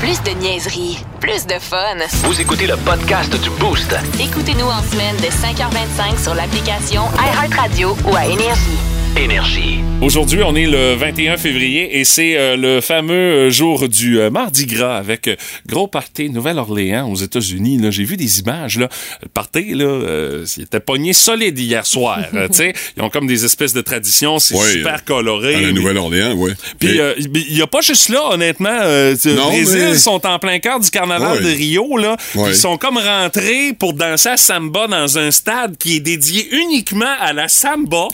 Plus 0.00 0.20
de 0.22 0.30
niaiserie, 0.40 0.98
plus 1.20 1.46
de 1.46 1.58
fun. 1.60 1.96
Vous 2.24 2.40
écoutez 2.40 2.66
le 2.66 2.76
podcast 2.78 3.30
du 3.40 3.50
Boost. 3.50 3.94
Écoutez-nous 4.20 4.66
en 4.66 4.82
semaine 4.90 5.16
de 5.16 5.26
5h25 5.26 6.22
sur 6.22 6.34
l'application 6.34 7.02
iHeartRadio 7.16 7.96
ou 8.10 8.16
à 8.16 8.26
Énergie. 8.26 8.99
Énergie. 9.16 9.80
Aujourd'hui, 10.00 10.42
on 10.42 10.54
est 10.54 10.66
le 10.66 10.94
21 10.94 11.36
février 11.36 11.98
et 11.98 12.04
c'est 12.04 12.36
euh, 12.38 12.56
le 12.56 12.80
fameux 12.80 13.12
euh, 13.14 13.50
jour 13.50 13.86
du 13.88 14.18
euh, 14.18 14.30
Mardi 14.30 14.64
Gras 14.64 14.96
avec 14.96 15.28
euh, 15.28 15.36
gros 15.66 15.88
party 15.88 16.30
Nouvelle-Orléans 16.30 17.10
aux 17.10 17.16
États-Unis. 17.16 17.76
Là, 17.78 17.90
j'ai 17.90 18.04
vu 18.04 18.16
des 18.16 18.40
images 18.40 18.78
là. 18.78 18.88
Le 19.22 19.28
party 19.28 19.74
là, 19.74 19.84
euh, 19.84 20.46
il 20.56 20.62
était 20.62 20.80
pogné 20.80 21.12
solide 21.12 21.58
hier 21.58 21.84
soir. 21.84 22.20
tu 22.32 22.38
sais, 22.52 22.72
ils 22.96 23.02
ont 23.02 23.10
comme 23.10 23.26
des 23.26 23.44
espèces 23.44 23.72
de 23.74 23.82
traditions, 23.82 24.38
c'est 24.38 24.54
Ouais, 24.54 24.70
super 24.72 25.04
coloré. 25.04 25.56
À 25.56 25.60
la 25.60 25.72
Nouvelle-Orléans, 25.72 26.32
oui. 26.36 26.52
Puis 26.78 26.98
il 27.34 27.56
y 27.56 27.62
a 27.62 27.66
pas 27.66 27.80
juste 27.82 28.08
là, 28.08 28.22
honnêtement. 28.30 28.78
Euh, 28.82 29.14
Non, 29.26 29.48
Brésil 29.48 29.80
mais- 29.90 29.98
sont 29.98 30.24
en 30.26 30.38
plein 30.38 30.58
cœur 30.60 30.80
du 30.80 30.88
carnaval 30.90 31.38
Ouais. 31.38 31.44
de 31.44 31.48
Rio 31.56 31.96
là. 31.98 32.16
Ouais. 32.36 32.50
Ils 32.50 32.56
sont 32.56 32.78
comme 32.78 32.96
rentrés 32.96 33.74
pour 33.78 33.92
danser 33.92 34.30
à 34.30 34.36
samba 34.38 34.86
dans 34.86 35.18
un 35.18 35.30
stade 35.30 35.76
qui 35.76 35.96
est 35.96 36.00
dédié 36.00 36.48
uniquement 36.54 37.12
à 37.20 37.32
la 37.34 37.48
samba. 37.48 38.08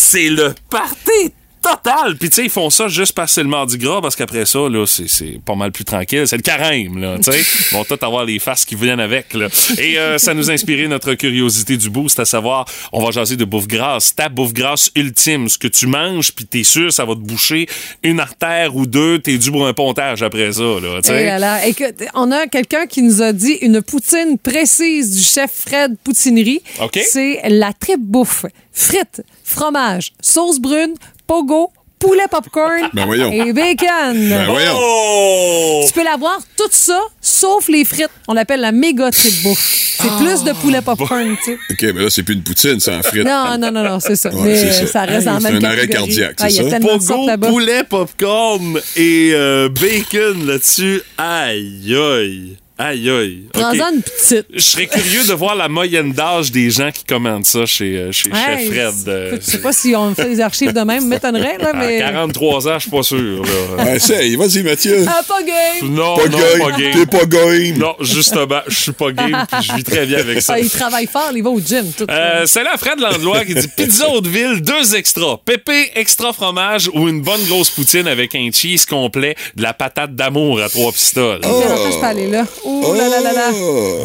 C'est 0.00 0.30
le 0.30 0.54
party 0.70 1.34
total. 1.62 2.16
Puis 2.16 2.30
tu 2.30 2.36
sais, 2.36 2.44
ils 2.44 2.50
font 2.50 2.70
ça 2.70 2.88
juste 2.88 3.12
parce 3.12 3.30
que 3.30 3.34
c'est 3.36 3.42
le 3.42 3.48
mardi 3.48 3.78
gras, 3.78 4.00
parce 4.00 4.16
qu'après 4.16 4.44
ça, 4.46 4.58
là, 4.68 4.86
c'est- 4.86 5.08
c'est 5.08 5.40
pas 5.44 5.54
mal 5.54 5.72
plus 5.72 5.84
tranquille. 5.84 6.26
C'est 6.26 6.36
le 6.36 6.42
carême, 6.42 6.98
là, 6.98 7.16
tu 7.18 7.24
sais. 7.32 7.38
Ils 7.72 7.74
vont 7.76 7.84
tous 7.84 7.98
avoir 8.04 8.24
les 8.24 8.38
faces 8.38 8.64
qui 8.64 8.74
viennent 8.74 9.00
avec, 9.00 9.34
là. 9.34 9.48
Et 9.78 9.98
euh, 9.98 10.18
ça 10.18 10.34
nous 10.34 10.50
a 10.50 10.52
inspiré 10.52 10.86
notre 10.88 11.14
curiosité 11.14 11.76
du 11.76 11.90
boost, 11.90 12.18
à 12.20 12.24
savoir, 12.24 12.64
on 12.92 13.04
va 13.04 13.10
jaser 13.10 13.36
de 13.36 13.44
bouffe 13.44 13.66
grasse. 13.68 14.14
Ta 14.14 14.28
bouffe 14.28 14.52
grasse 14.52 14.90
ultime, 14.94 15.48
ce 15.48 15.58
que 15.58 15.68
tu 15.68 15.86
manges, 15.86 16.32
puis 16.32 16.46
t'es 16.46 16.62
sûr, 16.64 16.92
ça 16.92 17.04
va 17.04 17.14
te 17.14 17.20
boucher 17.20 17.66
une 18.02 18.20
artère 18.20 18.76
ou 18.76 18.86
deux, 18.86 19.18
t'es 19.18 19.38
dû 19.38 19.50
pour 19.50 19.66
un 19.66 19.72
pontage 19.74 20.22
après 20.22 20.52
ça, 20.52 20.62
là, 20.62 21.00
tu 21.02 21.10
Eh 21.10 21.14
sais. 21.14 21.24
là 21.24 21.38
là. 21.38 21.66
Écoute, 21.66 21.94
on 22.14 22.30
a 22.32 22.46
quelqu'un 22.46 22.86
qui 22.86 23.02
nous 23.02 23.22
a 23.22 23.32
dit 23.32 23.58
une 23.62 23.82
poutine 23.82 24.38
précise 24.42 25.14
du 25.16 25.22
chef 25.22 25.50
Fred 25.66 25.96
Poutinerie. 26.04 26.60
OK. 26.80 26.98
C'est 27.10 27.40
la 27.48 27.72
tripe 27.72 28.00
bouffe. 28.00 28.46
Frites, 28.72 29.22
fromage, 29.44 30.12
sauce 30.20 30.60
brune, 30.60 30.94
pogo, 31.28 31.70
poulet 32.00 32.26
popcorn 32.30 32.88
Ben 32.94 33.06
et 33.32 33.52
bacon. 33.52 34.14
Ben 34.14 34.46
voyons. 34.46 34.72
Oh! 34.76 35.84
Tu 35.86 35.92
peux 35.92 36.02
l'avoir 36.04 36.38
tout 36.56 36.68
ça, 36.70 36.98
sauf 37.20 37.68
les 37.68 37.84
frites. 37.84 38.08
On 38.28 38.34
l'appelle 38.34 38.60
la 38.60 38.72
méga 38.72 39.10
tripe 39.10 39.42
bouffe. 39.42 39.84
C'est 40.00 40.06
Ah. 40.08 40.16
plus 40.20 40.44
de 40.44 40.52
poulet 40.52 40.80
popcorn, 40.80 41.36
tu 41.44 41.52
sais. 41.52 41.58
OK, 41.70 41.82
mais 41.94 42.02
là, 42.04 42.08
c'est 42.08 42.22
plus 42.22 42.34
une 42.34 42.42
poutine, 42.44 42.78
c'est 42.78 42.94
en 42.94 43.02
frites. 43.02 43.24
Non, 43.24 43.58
non, 43.58 43.70
non, 43.72 43.82
non, 43.82 43.98
c'est 44.00 44.14
ça. 44.14 44.30
Ouais, 44.30 44.42
Mais 44.44 44.56
c'est 44.56 44.72
ça. 44.72 44.86
ça 44.86 45.00
reste 45.02 45.26
dans 45.26 45.34
la 45.34 45.40
C'est 45.40 45.52
même 45.52 45.64
un 45.64 45.68
arrêt 45.68 45.88
cardiaque, 45.88 46.36
Ah, 46.40 46.48
Il 46.48 46.54
y 46.54 46.58
a 46.60 46.62
c'est 46.62 46.70
ça? 46.70 46.78
tellement 46.78 46.96
de 46.98 47.02
sortes 47.02 47.26
Pogo, 47.40 47.48
poulet, 47.52 47.82
popcorn 47.84 48.80
et 48.96 49.30
euh, 49.34 49.68
bacon 49.68 50.46
là-dessus. 50.46 51.02
Aïe, 51.18 51.94
aïe. 51.96 52.56
Aïe, 52.80 53.10
aïe. 53.10 53.42
Prends-en 53.52 53.92
une 53.92 54.02
petite. 54.02 54.46
Je 54.54 54.60
serais 54.60 54.86
curieux 54.86 55.24
de 55.26 55.32
voir 55.32 55.56
la 55.56 55.68
moyenne 55.68 56.12
d'âge 56.12 56.52
des 56.52 56.70
gens 56.70 56.90
qui 56.92 57.02
commandent 57.04 57.44
ça 57.44 57.66
chez, 57.66 57.96
euh, 57.96 58.12
chez 58.12 58.30
Hey, 58.32 58.68
Chef 58.68 58.72
Fred. 58.72 59.08
Euh, 59.08 59.36
Je 59.40 59.50
sais 59.50 59.58
pas 59.60 59.72
si 59.72 59.96
on 59.96 60.14
fait 60.14 60.28
des 60.28 60.40
archives 60.40 60.72
de 60.72 60.80
même, 60.82 61.06
m'étonnerait, 61.08 61.58
là, 61.58 61.70
à 61.70 61.72
mais. 61.72 61.98
43 61.98 62.68
ans, 62.68 62.74
je 62.74 62.82
suis 62.82 62.90
pas 62.90 63.02
sûr. 63.02 63.42
Là. 63.42 63.48
Ah, 63.78 63.96
essaye, 63.96 64.36
vas-y, 64.36 64.62
Mathieu. 64.62 65.04
Ah, 65.08 65.22
pas 65.26 65.42
gay! 65.42 65.82
Non, 65.88 66.16
Pas 66.16 66.28
non, 66.28 66.38
game. 66.38 66.58
pas 66.60 66.78
game. 66.78 66.92
T'es 66.94 67.06
pas 67.06 67.24
game. 67.26 67.78
Non, 67.78 67.96
justement, 68.00 68.60
je 68.68 68.76
suis 68.76 68.92
pas 68.92 69.10
game 69.10 69.44
puis 69.50 69.62
je 69.68 69.72
vis 69.74 69.82
très 69.84 70.06
bien 70.06 70.18
avec 70.18 70.40
ça. 70.40 70.52
Ah, 70.54 70.60
il 70.60 70.70
travaille 70.70 71.06
fort, 71.08 71.30
il 71.34 71.42
va 71.42 71.50
au 71.50 71.60
gym. 71.60 71.90
Tout 71.96 72.06
Euh, 72.08 72.44
c'est 72.46 72.62
là 72.62 72.76
Fred 72.76 73.00
Landlois 73.00 73.44
qui 73.44 73.54
dit 73.54 73.68
pizza 73.68 74.08
haute 74.08 74.26
ville, 74.28 74.60
deux 74.60 74.94
extras. 74.94 75.38
Pépé, 75.44 75.90
extra 75.96 76.32
fromage 76.32 76.88
ou 76.94 77.08
une 77.08 77.22
bonne 77.22 77.42
grosse 77.48 77.70
poutine 77.70 78.06
avec 78.06 78.36
un 78.36 78.50
cheese 78.52 78.86
complet, 78.88 79.34
de 79.56 79.62
la 79.64 79.74
patate 79.74 80.14
d'amour 80.14 80.60
à 80.60 80.68
trois 80.68 80.92
pistoles. 80.92 81.40
Enfant, 81.44 81.90
je 81.92 81.98
peux 81.98 82.06
aller 82.06 82.28
là. 82.30 82.44
Oh 82.70 82.94
là 82.94 83.08
là 83.08 83.20
là 83.20 83.32
là. 83.32 83.50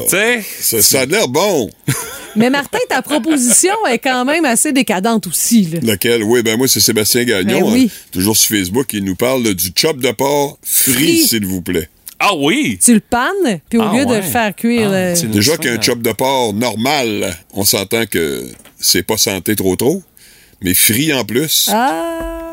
Tu 0.06 0.10
sais, 0.10 0.44
ça, 0.60 0.82
ça 0.82 1.02
a 1.02 1.06
l'air 1.06 1.28
bon. 1.28 1.70
Mais 2.36 2.50
Martin, 2.50 2.80
ta 2.90 3.02
proposition 3.02 3.74
est 3.92 4.00
quand 4.00 4.26
même 4.26 4.46
assez 4.46 4.72
décadente 4.72 5.28
aussi. 5.28 5.66
Là. 5.66 5.80
Laquelle? 5.84 6.24
Oui, 6.24 6.42
ben 6.42 6.58
moi, 6.58 6.68
c'est 6.68 6.80
Sébastien 6.80 7.26
Gagnon. 7.26 7.60
Ben 7.70 7.74
oui. 7.74 7.92
hein, 7.94 8.08
toujours 8.12 8.36
sur 8.38 8.56
Facebook. 8.58 8.88
Il 8.94 9.04
nous 9.04 9.16
parle 9.16 9.44
là, 9.44 9.54
du 9.54 9.72
chop 9.76 9.98
de 10.00 10.12
porc 10.12 10.58
frit, 10.64 11.26
s'il 11.28 11.46
vous 11.46 11.62
plaît. 11.62 11.90
ah 12.20 12.32
oui. 12.36 12.80
Tu 12.84 12.94
le 12.96 13.02
pannes, 13.02 13.60
puis 13.70 13.78
au 13.78 13.84
Ah, 13.84 13.94
lieu 13.96 14.06
de 14.06 14.16
le 14.16 14.22
faire 14.24 14.56
cuire. 14.56 14.90
Ah, 14.92 14.96
euh, 14.96 15.16
Déjà 15.28 15.58
qu'un 15.58 15.76
euh, 15.78 15.82
chop 15.82 16.02
de 16.02 16.12
porc 16.12 16.54
normal, 16.54 17.38
on 17.54 17.66
s'entend 17.66 18.06
que 18.08 18.48
c'est 18.80 19.04
pas 19.04 19.18
santé 19.18 19.56
trop 19.56 19.76
trop. 19.76 20.02
Mais 20.62 20.74
frit 20.74 21.14
en 21.14 21.26
plus, 21.26 21.70
Ah! 21.72 22.53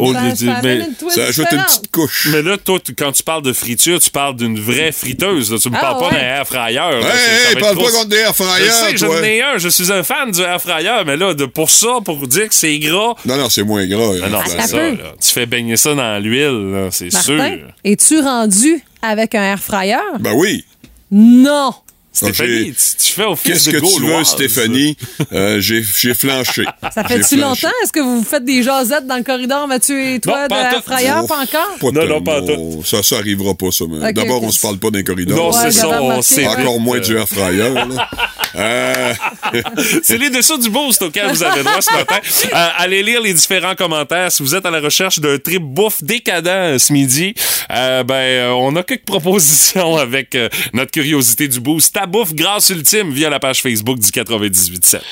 Au 0.00 0.12
ça, 0.12 0.20
lieu 0.22 0.34
ça 0.34 0.60
mais- 0.62 0.76
une 0.76 0.94
twist 0.94 1.16
ça 1.16 1.24
ajoute 1.26 1.46
une 1.52 1.62
petite 1.62 1.90
couche. 1.90 2.28
Mais 2.32 2.42
là, 2.42 2.56
toi, 2.56 2.78
tu- 2.84 2.94
quand 2.94 3.12
tu 3.12 3.22
parles 3.22 3.42
de 3.42 3.52
friture, 3.52 4.00
tu 4.00 4.10
parles 4.10 4.36
d'une 4.36 4.58
vraie 4.58 4.92
friteuse. 4.92 5.52
là. 5.52 5.58
Tu 5.58 5.70
me 5.70 5.76
Ah, 5.76 5.80
parles 5.80 5.98
pas 6.00 6.10
d'un 6.10 6.16
air 6.22 6.46
fryer. 6.46 6.74
là. 6.74 6.98
Hey, 6.98 7.56
parle 7.60 7.76
trop- 7.76 7.84
pas 7.86 7.92
contre 7.92 8.08
des 8.08 8.16
air 8.16 8.32
Je 8.36 8.42
fryers, 8.44 8.70
sais, 8.70 8.96
j'en 8.96 9.22
ai 9.22 9.42
un. 9.42 9.58
Je 9.58 9.68
suis 9.68 9.92
un 9.92 10.02
fan 10.02 10.30
du 10.30 10.40
air 10.40 10.60
fryer, 10.60 11.02
mais 11.06 11.16
là, 11.16 11.34
de, 11.34 11.44
pour 11.46 11.70
ça, 11.70 11.98
pour 12.04 12.26
dire 12.26 12.48
que 12.48 12.54
c'est 12.54 12.78
gras, 12.78 13.14
Non, 13.24 13.36
non, 13.36 13.48
c'est 13.48 13.62
moins 13.62 13.86
gras. 13.86 14.12
Ah 14.24 14.28
non, 14.28 14.38
hein, 14.38 14.44
c'est 14.46 14.60
ça. 14.68 14.76
là. 14.76 14.92
Tu 15.20 15.28
fais 15.30 15.46
baigner 15.46 15.76
ça 15.76 15.94
dans 15.94 16.22
l'huile, 16.22 16.88
c'est 16.90 17.10
sûr. 17.10 17.36
Martin, 17.36 17.58
es-tu 17.84 18.20
rendu 18.20 18.82
avec 19.02 19.34
un 19.34 19.42
air 19.42 19.58
fryer? 19.60 19.96
Ben 20.18 20.32
oui. 20.34 20.64
Non! 21.10 21.74
Stéphanie, 22.12 22.72
tu, 22.74 22.96
tu 23.06 23.12
fais 23.12 23.24
office 23.24 23.52
Qu'est-ce 23.52 23.70
de 23.70 23.78
que 23.78 23.96
tu 23.96 24.02
veux. 24.04 24.24
Stéphanie? 24.24 24.96
Euh, 25.32 25.60
j'ai, 25.60 25.82
j'ai 25.98 26.12
flanché. 26.14 26.64
Ça 26.94 27.04
fait-tu 27.04 27.36
longtemps? 27.36 27.68
Est-ce 27.84 27.92
que 27.92 28.00
vous 28.00 28.18
vous 28.18 28.24
faites 28.24 28.44
des 28.44 28.62
jasettes 28.64 29.06
dans 29.06 29.16
le 29.16 29.22
corridor, 29.22 29.68
Mathieu 29.68 30.14
et 30.14 30.20
toi, 30.20 30.38
Non, 30.38 30.44
de 30.44 30.48
pas 30.48 30.64
tout. 30.74 30.82
Oh, 30.86 31.26
Pas 31.26 31.38
encore? 31.38 31.76
Pas 31.80 31.90
Non, 31.92 32.06
non, 32.08 32.22
pas 32.22 32.42
tellement. 32.42 32.82
Ça, 32.84 33.02
ça 33.04 33.16
arrivera 33.18 33.54
pas, 33.54 33.70
ça. 33.70 33.84
mais 33.88 34.08
Ok, 34.08 34.12
D'abord, 34.14 34.38
ok. 34.42 34.48
on 34.48 34.50
se 34.50 34.60
parle 34.60 34.78
pas 34.78 34.90
d'un 34.90 35.02
corridor. 35.04 35.36
Non, 35.36 35.50
Ouais, 35.50 35.70
c'est 35.70 35.70
ça, 35.80 36.02
on 36.02 36.20
sait 36.22 36.46
Encore 36.48 36.80
moins 36.80 36.96
euh, 36.98 37.00
du 37.00 37.16
air 37.16 37.28
fryer, 37.28 37.68
là. 37.74 37.86
Euh, 38.56 39.14
C'est 40.02 40.18
les 40.18 40.28
dessous 40.28 40.58
du 40.58 40.70
boost 40.70 41.00
auquel 41.02 41.28
vous 41.30 41.40
avez 41.44 41.62
droit 41.62 41.80
ce 41.80 41.92
matin. 41.92 42.16
Euh, 42.52 42.68
allez 42.78 43.02
lire 43.04 43.20
les 43.20 43.32
différents 43.32 43.76
commentaires. 43.76 44.32
Si 44.32 44.42
vous 44.42 44.56
êtes 44.56 44.66
à 44.66 44.70
la 44.72 44.80
recherche 44.80 45.20
d'un 45.20 45.38
trip 45.38 45.62
bouffe 45.62 46.02
décadent 46.02 46.48
euh, 46.48 46.78
ce 46.80 46.92
midi, 46.92 47.32
euh, 47.70 48.02
ben, 48.02 48.14
euh, 48.14 48.50
on 48.50 48.74
a 48.74 48.82
quelques 48.82 49.04
propositions 49.04 49.96
avec 49.96 50.34
euh, 50.34 50.48
notre 50.72 50.90
curiosité 50.90 51.46
du 51.46 51.60
boost. 51.60 51.96
Ta 52.00 52.06
bouffe 52.06 52.32
grâce 52.32 52.70
ultime 52.70 53.12
via 53.12 53.28
la 53.28 53.38
page 53.38 53.60
Facebook 53.60 53.98
du 53.98 54.06
98.7. 54.08 55.02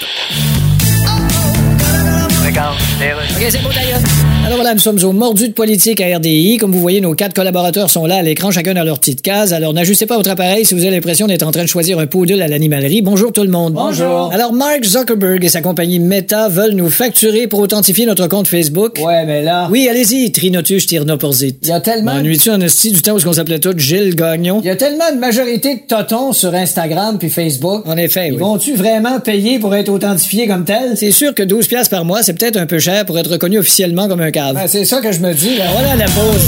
Alors 3.01 4.57
voilà, 4.57 4.75
nous 4.75 4.81
sommes 4.81 4.99
au 5.05 5.13
mordu 5.13 5.47
de 5.47 5.53
politique 5.53 6.01
à 6.01 6.17
RDI. 6.17 6.57
Comme 6.57 6.73
vous 6.73 6.81
voyez, 6.81 7.01
nos 7.01 7.15
quatre 7.15 7.33
collaborateurs 7.33 7.91
sont 7.91 8.07
là 8.07 8.17
à 8.17 8.23
l'écran, 8.23 8.51
chacun 8.51 8.75
dans 8.75 8.83
leur 8.83 8.99
petite 8.99 9.23
case. 9.23 9.53
Alors 9.53 9.73
n'ajustez 9.73 10.07
pas 10.07 10.17
votre 10.17 10.31
appareil 10.31 10.65
si 10.65 10.75
vous 10.75 10.81
avez 10.81 10.91
l'impression 10.91 11.29
d'être 11.29 11.45
en 11.47 11.53
train 11.53 11.63
de 11.63 11.69
choisir 11.69 12.01
un 12.01 12.07
poodle 12.09 12.43
à 12.43 12.49
l'animalerie. 12.49 13.01
Bonjour 13.03 13.33
tout 13.33 13.43
le 13.45 13.51
monde. 13.51 13.75
Bonjour. 13.75 14.31
Alors 14.33 14.53
Mark 14.53 14.83
Zuckerberg 14.85 15.45
et 15.45 15.49
sa 15.49 15.61
compagnie 15.61 16.01
Meta 16.01 16.49
veulent 16.49 16.73
nous 16.73 16.91
facturer 16.91 17.47
pour 17.47 17.61
authentifier 17.61 18.05
notre 18.05 18.27
compte 18.27 18.49
Facebook. 18.49 18.99
Ouais, 19.01 19.25
mais 19.25 19.43
là. 19.43 19.69
Oui, 19.71 19.87
allez-y, 19.89 20.33
Trinotus 20.33 20.89
Tirnoporzit. 20.89 21.57
Il 21.63 21.69
y 21.69 21.73
a 21.73 21.81
tellement. 21.81 22.15
M'ennuies-tu 22.15 22.51
en 22.51 22.61
esti 22.61 22.91
du 22.91 23.01
temps 23.03 23.15
où 23.17 23.21
on 23.29 23.33
s'appelait 23.33 23.61
tous 23.61 23.79
Gilles 23.79 24.17
Gagnon? 24.17 24.59
Il 24.65 24.67
y 24.67 24.71
a 24.71 24.77
tellement 24.77 25.13
de 25.15 25.21
majorité 25.21 25.77
de 25.77 25.81
totons 25.87 26.33
sur 26.33 26.53
Instagram 26.53 27.19
puis 27.21 27.31
Facebook. 27.31 27.85
En 27.87 27.97
effet, 27.97 28.27
Ils 28.29 28.33
oui. 28.33 28.39
vont-tu 28.41 28.75
vraiment 28.75 29.21
payer 29.21 29.61
pour 29.61 29.73
être 29.77 29.89
authentifiés 29.89 30.49
comme 30.49 30.65
tel? 30.65 30.97
C'est 30.97 31.13
sûr 31.13 31.33
que 31.33 31.45
12 31.45 31.69
piastres 31.69 31.91
par 31.91 32.05
mois, 32.05 32.25
c'est 32.25 32.33
peut-être 32.37 32.57
un 32.57 32.67
peu 32.67 32.81
cher 32.81 32.88
pour 33.07 33.19
être 33.19 33.31
reconnu 33.31 33.59
officiellement 33.59 34.09
comme 34.09 34.21
un 34.21 34.31
cave. 34.31 34.55
Ben, 34.55 34.67
c'est 34.69 34.85
ça 34.85 35.01
que 35.01 35.13
je 35.13 35.21
me 35.21 35.35
dis. 35.35 35.57
là. 35.57 35.67
Voilà 35.73 35.97
la 35.97 36.07
pause. 36.07 36.47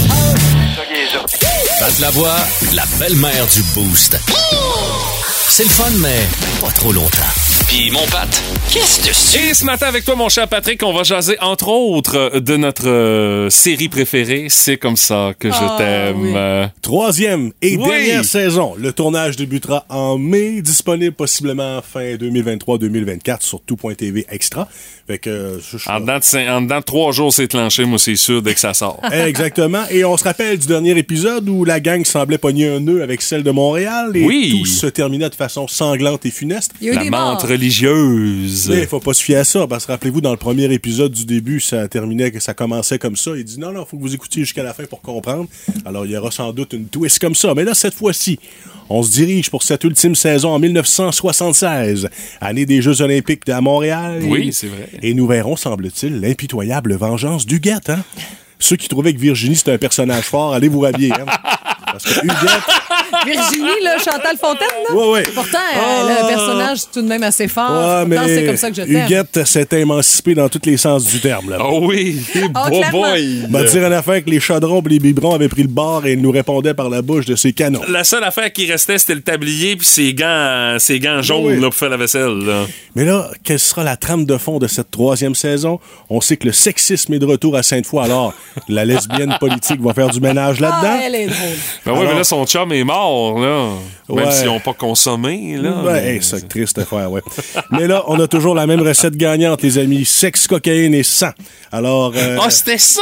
Pat 1.79 1.99
la 1.99 2.09
voix, 2.11 2.35
la 2.73 2.83
belle-mère 2.99 3.47
du 3.53 3.61
Boost. 3.75 4.17
C'est 5.49 5.63
le 5.63 5.69
fun, 5.69 5.89
mais 5.99 6.27
pas 6.61 6.71
trop 6.71 6.91
longtemps. 6.91 7.40
Puis 7.73 7.89
mon 7.89 8.05
Pat, 8.07 8.27
qu'est-ce 8.69 9.07
que 9.07 9.13
c'est? 9.15 9.49
Et 9.49 9.53
ce 9.53 9.63
matin 9.63 9.85
avec 9.87 10.03
toi, 10.03 10.15
mon 10.15 10.27
cher 10.27 10.45
Patrick, 10.49 10.83
on 10.83 10.91
va 10.91 11.03
jaser 11.03 11.37
entre 11.39 11.69
autres 11.69 12.37
de 12.39 12.57
notre 12.57 12.89
euh, 12.89 13.49
série 13.49 13.87
préférée. 13.87 14.47
C'est 14.49 14.75
comme 14.75 14.97
ça 14.97 15.31
que 15.39 15.47
je 15.49 15.55
Ah, 15.57 15.75
t'aime. 15.77 16.19
oui. 16.21 16.33
Euh, 16.35 16.67
Troisième 16.81 17.53
et 17.61 17.77
Oui. 17.77 17.87
dernière 17.87 18.25
saison. 18.25 18.73
Le 18.77 18.91
tournage 18.91 19.37
débutera 19.37 19.85
en 19.87 20.17
mai, 20.17 20.61
disponible 20.61 21.15
possiblement 21.15 21.79
fin 21.81 22.15
2023-2024 22.15 23.41
sur 23.41 23.61
tout.tv 23.61 24.25
extra. 24.29 24.67
Fait 25.07 25.17
que, 25.17 25.29
euh, 25.29 25.59
je- 25.59 25.77
je- 25.77 25.89
En 25.89 26.01
dedans, 26.01 26.17
de, 26.19 26.23
cin- 26.23 26.49
en 26.51 26.61
dedans 26.61 26.79
de 26.79 26.83
trois 26.83 27.13
jours, 27.13 27.31
c'est 27.31 27.47
clenché, 27.47 27.85
moi, 27.85 27.97
c'est 27.99 28.17
sûr, 28.17 28.41
dès 28.41 28.53
que 28.53 28.59
ça 28.59 28.73
sort. 28.73 28.99
Exactement. 29.13 29.83
Et 29.89 30.03
on 30.03 30.17
se 30.17 30.25
rappelle 30.25 30.57
du 30.59 30.67
dernier 30.67 30.97
épisode 30.97 31.47
où 31.47 31.63
la 31.63 31.79
gang 31.79 32.03
semblait 32.03 32.37
pogner 32.37 32.67
un 32.67 32.81
nœud 32.81 33.01
avec 33.01 33.21
celle 33.21 33.43
de 33.43 33.51
Montréal 33.51 34.11
et 34.15 34.25
Oui. 34.25 34.57
tout 34.59 34.65
se 34.65 34.87
terminait 34.87 35.29
de 35.29 35.35
façon 35.35 35.69
sanglante 35.69 36.25
et 36.25 36.31
funeste. 36.31 36.73
Il 36.81 36.87
y 36.87 36.89
a 36.89 36.93
eu 36.93 36.95
La 36.97 37.03
des 37.03 37.09
menthe 37.09 37.21
morts. 37.39 37.45
Religieuse. 37.61 38.69
Mais 38.69 38.79
il 38.81 38.87
faut 38.87 38.99
pas 38.99 39.13
se 39.13 39.23
fier 39.23 39.37
à 39.37 39.43
ça, 39.43 39.67
parce 39.67 39.85
que 39.85 39.91
rappelez-vous, 39.91 40.21
dans 40.21 40.31
le 40.31 40.37
premier 40.37 40.71
épisode 40.73 41.11
du 41.11 41.25
début, 41.25 41.59
ça 41.59 41.87
terminait, 41.87 42.31
que 42.31 42.39
ça 42.39 42.53
commençait 42.53 42.99
comme 42.99 43.15
ça. 43.15 43.31
Il 43.35 43.43
dit 43.43 43.59
non, 43.59 43.71
non, 43.71 43.85
faut 43.85 43.97
que 43.97 44.01
vous 44.01 44.13
écoutiez 44.13 44.43
jusqu'à 44.43 44.63
la 44.63 44.73
fin 44.73 44.83
pour 44.85 45.01
comprendre. 45.01 45.47
Alors, 45.85 46.05
il 46.05 46.11
y 46.11 46.17
aura 46.17 46.31
sans 46.31 46.51
doute 46.53 46.73
une 46.73 46.87
twist 46.87 47.19
comme 47.19 47.35
ça. 47.35 47.53
Mais 47.55 47.63
là, 47.63 47.73
cette 47.73 47.93
fois-ci, 47.93 48.39
on 48.89 49.03
se 49.03 49.11
dirige 49.11 49.49
pour 49.49 49.63
cette 49.63 49.83
ultime 49.83 50.15
saison 50.15 50.49
en 50.49 50.59
1976, 50.59 52.09
année 52.39 52.65
des 52.65 52.81
Jeux 52.81 53.01
Olympiques 53.01 53.47
à 53.49 53.61
Montréal. 53.61 54.21
Oui, 54.23 54.51
c'est 54.51 54.67
vrai. 54.67 54.89
Et 55.01 55.13
nous 55.13 55.27
verrons, 55.27 55.55
semble-t-il, 55.55 56.19
l'impitoyable 56.19 56.95
vengeance 56.95 57.45
d'Huguette, 57.45 57.89
hein? 57.89 58.03
Ceux 58.59 58.75
qui 58.75 58.87
trouvaient 58.87 59.13
que 59.13 59.19
Virginie 59.19 59.55
c'était 59.55 59.71
un 59.71 59.79
personnage 59.79 60.25
fort, 60.25 60.53
allez 60.53 60.67
vous 60.67 60.81
rhabiller. 60.81 61.11
Hein? 61.13 61.25
Parce 61.91 62.03
que 62.03 62.19
Huguette, 62.23 63.25
Virginie, 63.25 63.83
là, 63.83 63.97
Chantal 63.97 64.37
Fontaine, 64.39 64.67
là. 64.89 64.95
Ouais, 64.95 65.09
ouais. 65.11 65.23
Pourtant, 65.33 65.57
Ah. 65.75 66.03
le 66.07 66.27
personnage, 66.27 66.77
c'est 66.79 66.91
tout 66.91 67.01
de 67.01 67.07
même 67.07 67.23
assez 67.23 67.47
fort. 67.47 67.69
Ouais, 67.71 68.05
Pourtant, 68.05 68.25
mais 68.25 68.35
c'est 68.35 68.45
comme 68.45 68.57
ça 68.57 68.69
que 68.69 68.75
je 68.77 68.81
t'aime. 68.83 69.05
Huguette 69.05 69.45
s'est 69.45 69.67
émancipée 69.73 70.35
dans 70.35 70.49
tous 70.49 70.61
les 70.65 70.77
sens 70.77 71.05
du 71.05 71.19
terme. 71.19 71.49
Là. 71.49 71.57
Oh 71.61 71.79
oui, 71.83 72.21
Oh, 72.35 72.47
beau 72.69 72.81
boy. 72.91 73.45
m'a 73.49 73.63
dire 73.63 73.83
en 73.87 73.91
affaire 73.91 74.23
que 74.23 74.29
les 74.29 74.39
chaudrons 74.39 74.81
et 74.85 74.89
les 74.89 74.99
biberons 74.99 75.35
avaient 75.35 75.49
pris 75.49 75.61
le 75.63 75.67
bord 75.67 76.05
et 76.05 76.13
ils 76.13 76.21
nous 76.21 76.31
répondaient 76.31 76.73
par 76.73 76.89
la 76.89 77.01
bouche 77.01 77.25
de 77.25 77.35
ses 77.35 77.53
canons. 77.53 77.81
La 77.89 78.03
seule 78.03 78.23
affaire 78.23 78.51
qui 78.51 78.71
restait, 78.71 78.97
c'était 78.97 79.15
le 79.15 79.21
tablier 79.21 79.75
puis 79.75 79.85
ses 79.87 80.13
gants, 80.13 80.77
ses 80.79 80.99
gants 80.99 81.21
jaunes 81.21 81.45
Oui. 81.45 81.55
là, 81.55 81.63
pour 81.69 81.75
faire 81.75 81.89
la 81.89 81.97
vaisselle. 81.97 82.39
Là. 82.45 82.65
Mais 82.95 83.05
là, 83.05 83.29
quelle 83.43 83.59
sera 83.59 83.83
la 83.83 83.95
trame 83.97 84.25
de 84.25 84.37
fond 84.37 84.59
de 84.59 84.67
cette 84.67 84.91
troisième 84.91 85.35
saison? 85.35 85.79
On 86.09 86.21
sait 86.21 86.37
que 86.37 86.47
le 86.47 86.53
sexisme 86.53 87.13
est 87.13 87.19
de 87.19 87.25
retour 87.25 87.55
à 87.55 87.63
Sainte-Foy, 87.63 88.03
alors 88.03 88.33
la 88.67 88.85
lesbienne 88.85 89.35
politique 89.39 89.81
va 89.81 89.93
faire 89.93 90.09
du 90.09 90.19
ménage 90.19 90.57
Ah, 90.59 90.61
là-dedans. 90.61 90.99
elle 91.05 91.15
est 91.15 91.27
drôle. 91.27 91.37
Ben 91.85 91.93
oui, 91.93 91.99
Alors- 91.99 92.11
mais 92.11 92.17
là, 92.19 92.23
son 92.23 92.45
chum 92.45 92.71
est 92.73 92.83
mort, 92.83 93.39
là. 93.39 93.69
Même 94.09 94.25
Ouais. 94.25 94.31
s'ils 94.31 94.45
n'ont 94.47 94.59
pas 94.59 94.73
consommé, 94.73 95.55
là. 95.57 95.71
Ben, 95.83 95.93
mais- 95.93 96.15
hey, 96.15 96.19
c'est 96.21 96.47
triste 96.47 96.77
affaire, 96.77 97.09
ouais. 97.11 97.21
Mais 97.71 97.87
là, 97.87 98.03
on 98.07 98.19
a 98.19 98.27
toujours 98.27 98.53
la 98.53 98.67
même 98.67 98.81
recette 98.81 99.15
gagnante, 99.15 99.61
les 99.63 99.77
amis. 99.77 100.03
Sexe, 100.05 100.47
cocaïne 100.47 100.93
et 100.93 101.03
sang. 101.03 101.29
Alors. 101.71 102.11
euh, 102.15 102.37
Ah, 102.41 102.49
c'était 102.49 102.77
ça! 102.77 103.01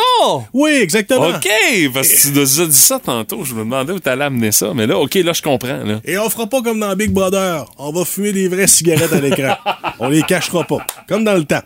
oui, 0.53 0.71
exactement. 0.81 1.27
OK! 1.29 1.49
Parce 1.93 2.07
que 2.09 2.21
tu 2.21 2.39
nous 2.39 2.61
as 2.61 2.65
dit 2.67 2.73
ça 2.75 2.99
tantôt. 2.99 3.43
Je 3.43 3.53
me 3.55 3.59
demandais 3.59 3.91
où 3.93 3.99
t'allais 3.99 4.25
amener 4.25 4.51
ça. 4.51 4.71
Mais 4.75 4.85
là, 4.87 4.99
OK, 4.99 5.15
là, 5.15 5.33
je 5.33 5.41
comprends. 5.41 5.83
Là. 5.83 5.99
Et 6.05 6.17
on 6.19 6.29
fera 6.29 6.45
pas 6.47 6.61
comme 6.61 6.79
dans 6.79 6.95
Big 6.95 7.11
Brother. 7.11 7.65
On 7.79 7.91
va 7.91 8.05
fumer 8.05 8.31
des 8.31 8.47
vraies 8.47 8.67
cigarettes 8.67 9.11
à 9.13 9.19
l'écran. 9.19 9.55
on 9.99 10.09
les 10.09 10.21
cachera 10.21 10.63
pas. 10.63 10.85
Comme 11.07 11.23
dans 11.23 11.33
le 11.33 11.43
temps. 11.45 11.61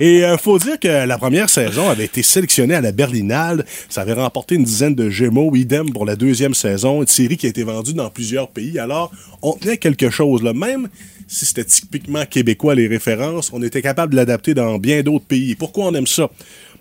Et 0.00 0.24
euh, 0.24 0.36
faut 0.36 0.58
dire 0.58 0.78
que 0.80 1.06
la 1.06 1.18
première 1.18 1.48
saison 1.48 1.88
avait 1.88 2.04
été 2.06 2.22
sélectionnée 2.22 2.74
à 2.74 2.80
la 2.80 2.92
Berlinale. 2.92 3.64
Ça 3.88 4.02
avait 4.02 4.12
remporté 4.14 4.54
une 4.56 4.64
dizaine 4.64 4.94
de 4.94 5.08
Gémeaux. 5.10 5.54
Idem 5.54 5.90
pour 5.92 6.04
la 6.06 6.16
deuxième 6.16 6.51
saison. 6.54 7.00
Une 7.02 7.08
série 7.08 7.36
qui 7.36 7.46
a 7.46 7.48
été 7.48 7.62
vendue 7.62 7.94
dans 7.94 8.10
plusieurs 8.10 8.48
pays. 8.48 8.78
Alors, 8.78 9.12
on 9.42 9.52
tenait 9.54 9.78
quelque 9.78 10.10
chose. 10.10 10.42
Même 10.42 10.88
si 11.26 11.46
c'était 11.46 11.64
typiquement 11.64 12.24
québécois 12.26 12.74
les 12.74 12.86
références, 12.86 13.50
on 13.52 13.62
était 13.62 13.82
capable 13.82 14.12
de 14.12 14.16
l'adapter 14.16 14.54
dans 14.54 14.78
bien 14.78 15.02
d'autres 15.02 15.24
pays. 15.24 15.54
Pourquoi 15.54 15.86
on 15.86 15.94
aime 15.94 16.06
ça? 16.06 16.30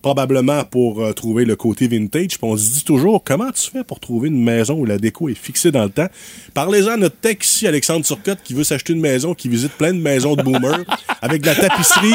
Probablement 0.02 0.64
pour 0.64 1.02
euh, 1.02 1.14
trouver 1.14 1.46
le 1.46 1.56
côté 1.56 1.88
vintage. 1.88 2.30
Puis 2.30 2.40
on 2.42 2.58
se 2.58 2.70
dit 2.72 2.84
toujours, 2.84 3.24
comment 3.24 3.52
tu 3.52 3.70
fais 3.72 3.84
pour 3.84 4.00
trouver 4.00 4.30
une 4.30 4.44
maison 4.44 4.74
où 4.76 4.86
la 4.86 4.98
déco 4.98 5.30
est 5.30 5.36
fixée 5.36 5.72
dans 5.72 5.84
le 5.84 5.90
temps? 5.92 6.08
Parlez-en 6.54 6.94
à 6.94 6.98
notre 6.98 7.18
tech 7.18 7.38
ici, 7.42 7.68
Alexandre 7.68 8.04
Turcotte, 8.06 8.40
qui 8.44 8.54
veut 8.54 8.64
s'acheter 8.64 8.94
une 8.94 9.02
maison, 9.02 9.34
qui 9.36 9.48
visite 9.48 9.74
plein 9.74 9.94
de 9.94 10.00
maisons 10.00 10.36
de 10.36 10.42
boomers, 10.42 10.80
avec 11.22 11.42
de 11.42 11.46
la 11.48 11.56
tapisserie, 11.56 12.14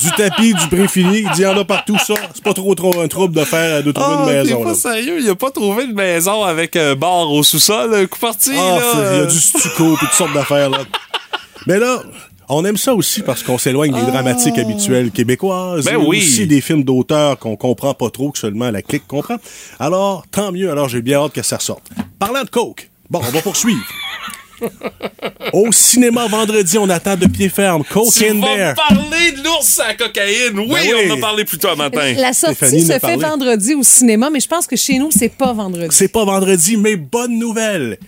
du 0.00 0.10
tapis, 0.16 0.54
du 0.54 0.66
prix 0.68 0.88
fini. 0.88 1.18
Il 1.20 1.30
dit, 1.30 1.40
il 1.40 1.42
y 1.42 1.46
en 1.46 1.56
a 1.56 1.64
partout 1.64 1.96
ça. 2.04 2.14
C'est 2.34 2.42
pas 2.42 2.54
trop, 2.54 2.74
trop 2.74 3.00
un 3.00 3.06
trouble 3.08 3.34
de 3.36 3.44
faire, 3.44 3.84
de 3.84 3.92
trouver 3.92 4.16
Ah, 4.18 4.22
une 4.26 4.32
maison. 4.38 4.56
t'es 4.58 4.62
pas 4.64 4.68
là. 4.70 4.74
sérieux? 4.74 5.20
Il 5.20 5.28
a 5.30 5.34
pas 5.36 5.50
trouvé 5.52 5.86
de 5.86 5.92
maison 5.94 6.42
avec 6.42 6.74
un 6.76 6.94
bar 6.96 7.30
au 7.30 7.42
sous-sol, 7.44 7.94
un 7.94 8.06
coup 8.06 8.18
parti, 8.18 8.50
Ah, 8.56 8.78
là. 8.78 9.12
il 9.14 9.18
y 9.18 9.22
a 9.22 9.26
du 9.26 9.38
stucco 9.38 9.94
et 9.94 9.96
toutes 10.00 10.12
sortes 10.12 10.32
d'affaires, 10.34 10.70
là. 10.70 10.78
Mais 11.68 11.78
là, 11.78 12.02
on 12.54 12.64
aime 12.64 12.76
ça 12.76 12.94
aussi 12.94 13.22
parce 13.22 13.42
qu'on 13.42 13.58
s'éloigne 13.58 13.92
des 13.92 14.02
dramatiques 14.10 14.58
habituelles 14.58 15.10
québécoises. 15.10 15.84
Ben 15.84 15.94
et 15.94 15.96
oui. 15.96 16.18
aussi 16.18 16.46
des 16.46 16.60
films 16.60 16.84
d'auteurs 16.84 17.38
qu'on 17.38 17.56
comprend 17.56 17.94
pas 17.94 18.10
trop, 18.10 18.30
que 18.30 18.38
seulement 18.38 18.70
la 18.70 18.82
clique 18.82 19.06
comprend. 19.06 19.36
Alors, 19.78 20.24
tant 20.30 20.52
mieux. 20.52 20.70
Alors, 20.70 20.88
j'ai 20.88 21.02
bien 21.02 21.18
hâte 21.18 21.32
que 21.32 21.42
ça 21.42 21.58
sorte. 21.58 21.84
Parlant 22.18 22.42
de 22.44 22.50
Coke, 22.50 22.90
bon, 23.10 23.20
on 23.26 23.30
va 23.30 23.40
poursuivre. 23.42 23.84
Au 25.52 25.72
cinéma 25.72 26.28
vendredi, 26.28 26.78
on 26.78 26.88
attend 26.88 27.16
de 27.16 27.26
pied 27.26 27.48
ferme 27.48 27.82
Coke 27.84 28.12
Tu 28.14 28.30
and 28.30 28.38
vas 28.40 28.56
Bear. 28.56 28.74
parler 28.74 29.32
de 29.32 29.42
l'ours 29.42 29.80
à 29.80 29.88
la 29.88 29.94
cocaïne. 29.94 30.56
Oui, 30.58 30.68
Ben 30.68 30.80
oui. 30.94 31.04
on 31.08 31.12
en 31.12 31.16
a 31.16 31.20
parlé 31.20 31.44
plus 31.44 31.58
tôt 31.58 31.74
matin. 31.74 32.12
La 32.16 32.32
sortie 32.32 32.54
Stéphanie 32.56 32.82
se 32.82 32.92
fait 32.92 33.00
parlé. 33.00 33.16
vendredi 33.16 33.74
au 33.74 33.82
cinéma, 33.82 34.30
mais 34.30 34.38
je 34.40 34.46
pense 34.46 34.66
que 34.68 34.76
chez 34.76 34.98
nous, 34.98 35.10
c'est 35.10 35.30
pas 35.36 35.52
vendredi. 35.52 35.88
C'est 35.90 36.08
pas 36.12 36.24
vendredi, 36.24 36.76
mais 36.76 36.94
bonne 36.96 37.38
nouvelle. 37.38 37.98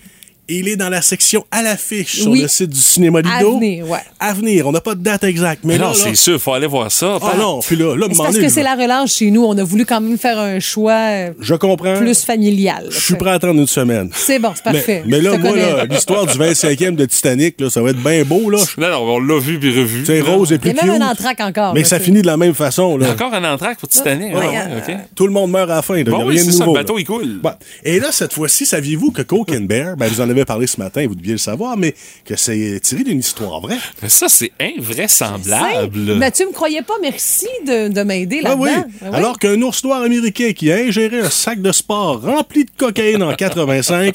Il 0.49 0.69
est 0.69 0.77
dans 0.77 0.91
la 0.91 1.01
section 1.01 1.45
à 1.51 1.63
l'affiche 1.63 2.21
sur 2.21 2.31
Oui. 2.31 2.43
le 2.43 2.49
site 2.49 2.69
du 2.71 2.79
cinéma 2.81 3.21
Lido. 3.23 3.31
À 3.33 3.41
venir, 3.59 3.89
ouais. 3.89 3.99
À 4.21 4.35
venir. 4.35 4.67
On 4.67 4.73
n'a 4.73 4.81
pas 4.83 4.95
de 4.95 5.03
date 5.03 5.25
exacte, 5.25 5.63
mais 5.65 5.75
Mais 5.75 5.79
là, 5.79 5.87
non, 5.87 5.91
là- 5.93 5.99
c'est 5.99 6.15
sûr, 6.15 6.39
faut 6.41 6.53
aller 6.53 6.67
voir 6.67 6.93
ça. 6.93 7.19
Ah 7.23 7.33
non, 7.39 7.61
puis 7.61 7.77
là, 7.77 7.97
là, 7.97 8.07
C'est 8.11 8.17
parce 8.19 8.37
que 8.37 8.49
c'est 8.51 8.63
la 8.63 8.75
relâche 8.75 9.15
chez 9.15 9.31
nous. 9.31 9.43
On 9.45 9.57
a 9.57 9.65
voulu 9.65 9.87
quand 9.87 10.03
même 10.03 10.19
faire 10.19 10.39
un 10.39 10.61
choix 10.61 10.93
euh, 10.93 11.31
Je 11.41 11.55
comprends. 11.55 11.97
plus 11.97 12.23
familial. 12.25 12.89
Je 12.91 12.99
suis 13.01 13.15
prêt 13.15 13.31
à 13.31 13.35
attendre 13.35 13.59
une 13.61 13.67
semaine. 13.67 14.11
C'est 14.15 14.39
bon, 14.39 14.51
c'est 14.55 14.65
parfait. 14.65 15.03
Mais, 15.07 15.21
là, 15.23 15.39
moi, 15.39 15.57
là, 15.57 15.87
l'histoire 15.87 16.27
du 16.27 16.37
25e 16.39 16.95
de 16.95 17.07
Titanic, 17.07 17.59
là, 17.61 17.71
ça 17.71 17.81
va 17.81 17.91
être 17.91 18.03
bien 18.03 18.23
beau, 18.25 18.51
là. 18.51 18.59
Non, 18.77 18.91
non, 18.91 18.99
on 19.15 19.19
l'a 19.21 19.39
vu 19.39 19.59
puis 19.59 19.71
revu. 19.71 20.05
C'est 20.05 20.21
rose 20.21 20.53
et 20.53 20.59
Il 20.63 20.75
y 20.77 20.79
a 20.79 20.85
même 20.85 21.01
un 21.03 21.11
entraque 21.11 21.41
encore. 21.41 21.73
Mais 21.75 21.85
ça 21.85 21.99
finit 21.99 22.21
de 22.21 22.27
la 22.27 22.37
même 22.37 22.55
façon, 22.55 22.99
là. 22.99 23.11
Encore 23.13 23.33
un 23.33 23.45
entraque 23.51 23.79
pour 23.79 23.89
Titanic. 23.89 24.35
Ouais, 24.35 24.41
Ah, 24.55 24.67
euh, 24.69 24.75
ouais, 24.77 24.95
OK. 24.95 24.97
Tout 25.15 25.27
le 25.27 25.33
monde 25.33 25.51
meurt 25.51 25.71
à 25.71 25.77
la 25.77 25.83
fin. 25.83 25.97
là. 25.97 26.05
Bon, 26.05 26.19
Il 26.19 26.21
y 26.21 26.23
a 26.23 26.27
oui, 26.27 26.35
rien 26.37 26.45
de 26.45 26.51
ça, 26.51 26.67
le 26.67 26.73
bateau, 26.75 26.99
il 26.99 27.05
coule. 27.05 27.41
Et 27.83 27.99
là, 27.99 28.09
cette 28.13 28.35
fois-ci, 28.35 28.67
saviez-vous 28.67 29.11
que 29.11 29.23
Coke 29.23 29.51
and 29.53 29.63
Bear, 29.63 29.97
ben, 29.97 30.07
vous 30.09 30.21
en 30.21 30.29
avez 30.37 30.45
parlé 30.45 30.67
ce 30.67 30.79
matin, 30.81 31.07
vous 31.09 31.15
deviez 31.15 31.33
le 31.33 31.39
savoir, 31.39 31.77
mais 31.77 31.95
que 32.25 32.37
c'est 32.37 32.81
tiré 32.83 33.05
d'une 33.05 33.19
histoire 33.19 33.61
vraie. 33.61 33.79
Mais 34.03 34.09
ça, 34.09 34.29
c'est 34.29 34.53
invraisemblable. 34.61 36.15
Mathieu 36.17 36.47
me 36.47 36.53
croyait 36.53 36.83
pas, 36.83 36.95
merci 37.01 37.47
de, 37.67 37.89
de 37.89 38.03
m'aider 38.03 38.41
Ah 38.45 38.51
là-dedans. 38.51 38.63
oui. 38.63 38.71
Ah 39.03 39.07
oui. 39.11 39.17
Alors 39.17 39.39
qu'un 39.39 39.61
ours 39.63 39.83
noir 39.85 40.03
américain 40.03 40.53
qui 40.53 40.71
a 40.73 40.77
ingéré 40.77 41.21
un 41.21 41.31
sac 41.31 41.61
de 41.61 41.73
sport 41.73 42.21
rempli 42.23 42.65
de 42.65 42.71
cocaïne 42.77 43.23
en 43.23 43.35
85, 43.35 44.15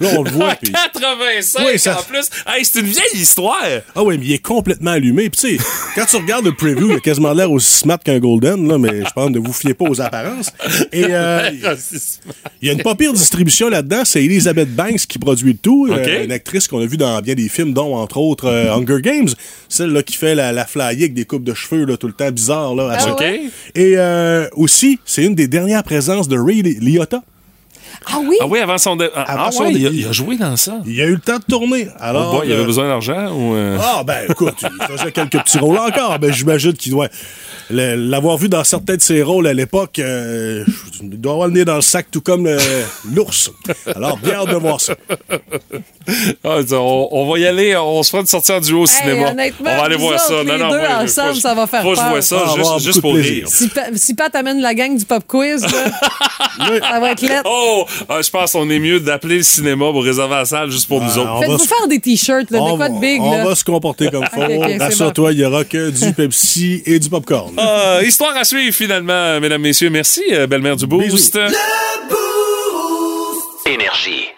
là, 0.00 0.08
on 0.18 0.22
le 0.22 0.30
voit. 0.30 0.54
puis- 0.62 0.72
85 0.72 1.64
Oui, 1.66 1.78
ça- 1.78 1.98
en 1.98 2.02
plus. 2.02 2.28
Hey, 2.46 2.64
c'est 2.64 2.80
une 2.80 2.86
vieille 2.86 3.04
histoire. 3.14 3.56
Ah 3.94 4.02
oui, 4.02 4.18
mais 4.18 4.26
il 4.26 4.32
est 4.32 4.38
complètement 4.44 4.92
allumé. 4.92 5.30
Puis 5.30 5.40
tu 5.40 5.56
sais, 5.58 5.64
quand 5.94 6.06
tu 6.06 6.16
regardes 6.16 6.44
le 6.44 6.52
preview, 6.54 6.90
il 6.90 6.96
a 6.96 7.00
quasiment 7.00 7.32
l'air 7.32 7.50
aussi 7.50 7.78
smart 7.78 7.98
qu'un 7.98 8.18
Golden, 8.18 8.68
là, 8.68 8.78
mais 8.78 9.04
je 9.04 9.10
pense 9.14 9.30
ne 9.30 9.38
vous 9.38 9.52
fiez 9.52 9.74
pas 9.74 9.86
aux 9.88 10.00
apparences. 10.00 10.50
Et 10.92 11.04
euh, 11.10 11.50
il 12.62 12.68
y 12.68 12.70
a 12.70 12.72
une 12.72 12.82
pas 12.82 12.94
pire 12.94 13.12
distribution 13.12 13.68
là-dedans, 13.68 14.02
c'est 14.04 14.22
Elizabeth 14.24 14.74
Banks 14.74 15.06
qui 15.06 15.18
produit 15.18 15.52
le 15.52 15.58
tout, 15.58 15.88
euh, 15.90 16.24
une 16.24 16.32
actrice 16.32 16.68
qu'on 16.68 16.80
a 16.80 16.86
vue 16.86 16.96
dans 16.96 17.20
bien 17.20 17.34
des 17.34 17.48
films, 17.48 17.72
dont 17.72 17.94
entre 17.96 18.18
autres 18.18 18.46
euh, 18.46 18.72
Hunger 18.74 19.00
Games, 19.02 19.28
celle 19.68 19.90
là 19.90 20.02
qui 20.02 20.16
fait 20.16 20.34
la, 20.34 20.52
la 20.52 20.66
flyée 20.66 20.84
avec 20.84 21.14
des 21.14 21.24
coupes 21.24 21.44
de 21.44 21.54
cheveux 21.54 21.84
là, 21.84 21.96
tout 21.96 22.06
le 22.06 22.12
temps 22.12 22.30
bizarre 22.30 22.74
là. 22.74 22.90
à 22.90 22.96
Ah. 22.98 23.16
Et 23.74 23.94
euh, 23.96 24.46
aussi, 24.54 24.98
c'est 25.04 25.24
une 25.24 25.34
des 25.34 25.48
dernières 25.48 25.82
présences 25.84 26.28
de 26.28 26.38
Ray 26.38 26.62
Li- 26.62 26.78
Liotta. 26.80 27.22
Ah 28.08 28.18
oui? 28.22 28.36
Ah 28.40 28.46
oui, 28.46 28.60
avant 28.60 28.78
son... 28.78 28.94
dé- 28.96 29.08
Ah, 29.14 29.22
Avant 29.32 29.44
ah 29.46 29.52
son 29.52 29.64
ouais, 29.64 29.72
dé- 29.72 29.80
il, 29.80 29.86
a, 29.86 29.90
il 29.90 30.06
a 30.06 30.12
joué 30.12 30.36
dans 30.36 30.56
ça. 30.56 30.78
Il 30.86 31.00
a 31.00 31.04
eu 31.06 31.14
le 31.14 31.18
temps 31.20 31.38
de 31.38 31.44
tourner. 31.48 31.88
Alors, 31.98 32.32
oh 32.34 32.36
boy, 32.38 32.46
il 32.48 32.52
avait 32.52 32.62
euh, 32.62 32.66
besoin 32.66 32.86
d'argent 32.86 33.32
ou... 33.32 33.54
euh, 33.54 33.76
Ah, 33.80 34.02
ben 34.04 34.26
écoute, 34.30 34.54
il 34.62 34.86
faisait 34.96 35.12
quelques 35.12 35.38
petits 35.42 35.58
rôles 35.58 35.78
encore. 35.78 36.16
Ben, 36.18 36.32
j'imagine 36.32 36.72
qu'il 36.72 36.92
doit 36.92 37.08
l'avoir 37.70 38.36
vu 38.38 38.48
dans 38.48 38.64
certains 38.64 38.96
de 38.96 39.00
ses 39.00 39.22
rôles 39.22 39.46
à 39.46 39.54
l'époque. 39.54 39.98
euh, 39.98 40.64
il 41.02 41.20
doit 41.20 41.32
avoir 41.32 41.48
le 41.48 41.54
nez 41.54 41.64
dans 41.64 41.74
le 41.76 41.80
sac, 41.82 42.06
tout 42.10 42.20
comme 42.20 42.46
euh, 42.46 42.58
l'ours. 43.14 43.50
Alors, 43.94 44.16
bien 44.18 44.34
hâte 44.34 44.50
de 44.50 44.54
voir 44.56 44.80
ça. 44.80 44.94
ah, 46.44 46.58
on, 46.72 47.08
on 47.10 47.30
va 47.30 47.38
y 47.38 47.46
aller, 47.46 47.76
on 47.76 48.02
se 48.02 48.10
fera 48.10 48.20
une 48.20 48.26
sortie 48.26 48.52
en 48.52 48.60
duo 48.60 48.82
au 48.82 48.86
cinéma. 48.86 49.30
honnêtement, 49.30 49.70
on 49.72 49.76
va 49.76 49.82
aller 49.84 49.96
voir 49.96 50.20
ça. 50.20 50.42
les 50.42 50.50
deux 50.52 50.58
moi, 50.58 50.78
faut 50.98 51.02
ensemble, 51.04 51.36
ça 51.36 51.54
va 51.54 51.66
faire 51.66 51.82
Faut 51.82 51.90
que 51.90 51.96
je 51.96 52.00
peur. 52.00 52.10
vois 52.10 52.22
ça, 52.22 52.38
juste, 52.44 52.58
avoir 52.58 52.78
juste 52.78 53.00
pour 53.00 53.14
rire. 53.14 53.22
plaisir. 53.24 53.48
Si, 53.48 53.68
Pa- 53.68 53.86
si 53.94 54.14
Pat 54.14 54.34
amène 54.36 54.60
la 54.60 54.74
gang 54.74 54.96
du 54.96 55.04
pop 55.04 55.24
quiz, 55.26 55.62
là, 55.62 55.68
ça 56.90 57.00
va 57.00 57.10
être 57.12 57.22
lettre. 57.22 57.42
Oh, 57.44 57.84
ah, 58.08 58.20
je 58.22 58.30
pense 58.30 58.52
qu'on 58.52 58.68
est 58.70 58.78
mieux 58.78 59.00
d'appeler 59.00 59.38
le 59.38 59.42
cinéma 59.42 59.86
pour 59.90 60.04
réserver 60.04 60.34
la 60.36 60.44
salle 60.44 60.70
juste 60.70 60.86
pour 60.88 61.02
nous 61.02 61.18
autres. 61.18 61.30
on 61.30 61.40
va 61.40 61.46
Faites-vous 61.46 61.58
se- 61.64 61.68
faire 61.68 61.88
des 61.88 61.98
t-shirts, 62.00 62.52
de 62.52 62.58
quoi 62.76 62.88
de 62.88 63.00
big, 63.00 63.20
on 63.20 63.30
là. 63.36 63.44
va 63.44 63.54
se 63.54 63.64
comporter 63.64 64.08
comme 64.10 64.24
faut. 64.32 64.40
Rassure-toi, 64.78 65.32
il 65.32 65.40
y 65.40 65.44
aura 65.44 65.64
que 65.64 65.90
du 65.90 66.12
Pepsi 66.12 66.82
et 66.86 66.98
du 66.98 67.08
popcorn. 67.08 67.54
Ah, 67.56 68.00
histoire 68.02 68.36
à 68.36 68.44
suivre 68.44 68.74
finalement, 68.74 69.40
mesdames, 69.40 69.62
messieurs. 69.62 69.90
Merci, 69.90 70.22
euh, 70.32 70.46
belle-mère 70.46 70.76
du 70.76 70.86
Boost. 70.86 71.36
Bisous. 71.36 71.50
Énergie. 73.66 74.28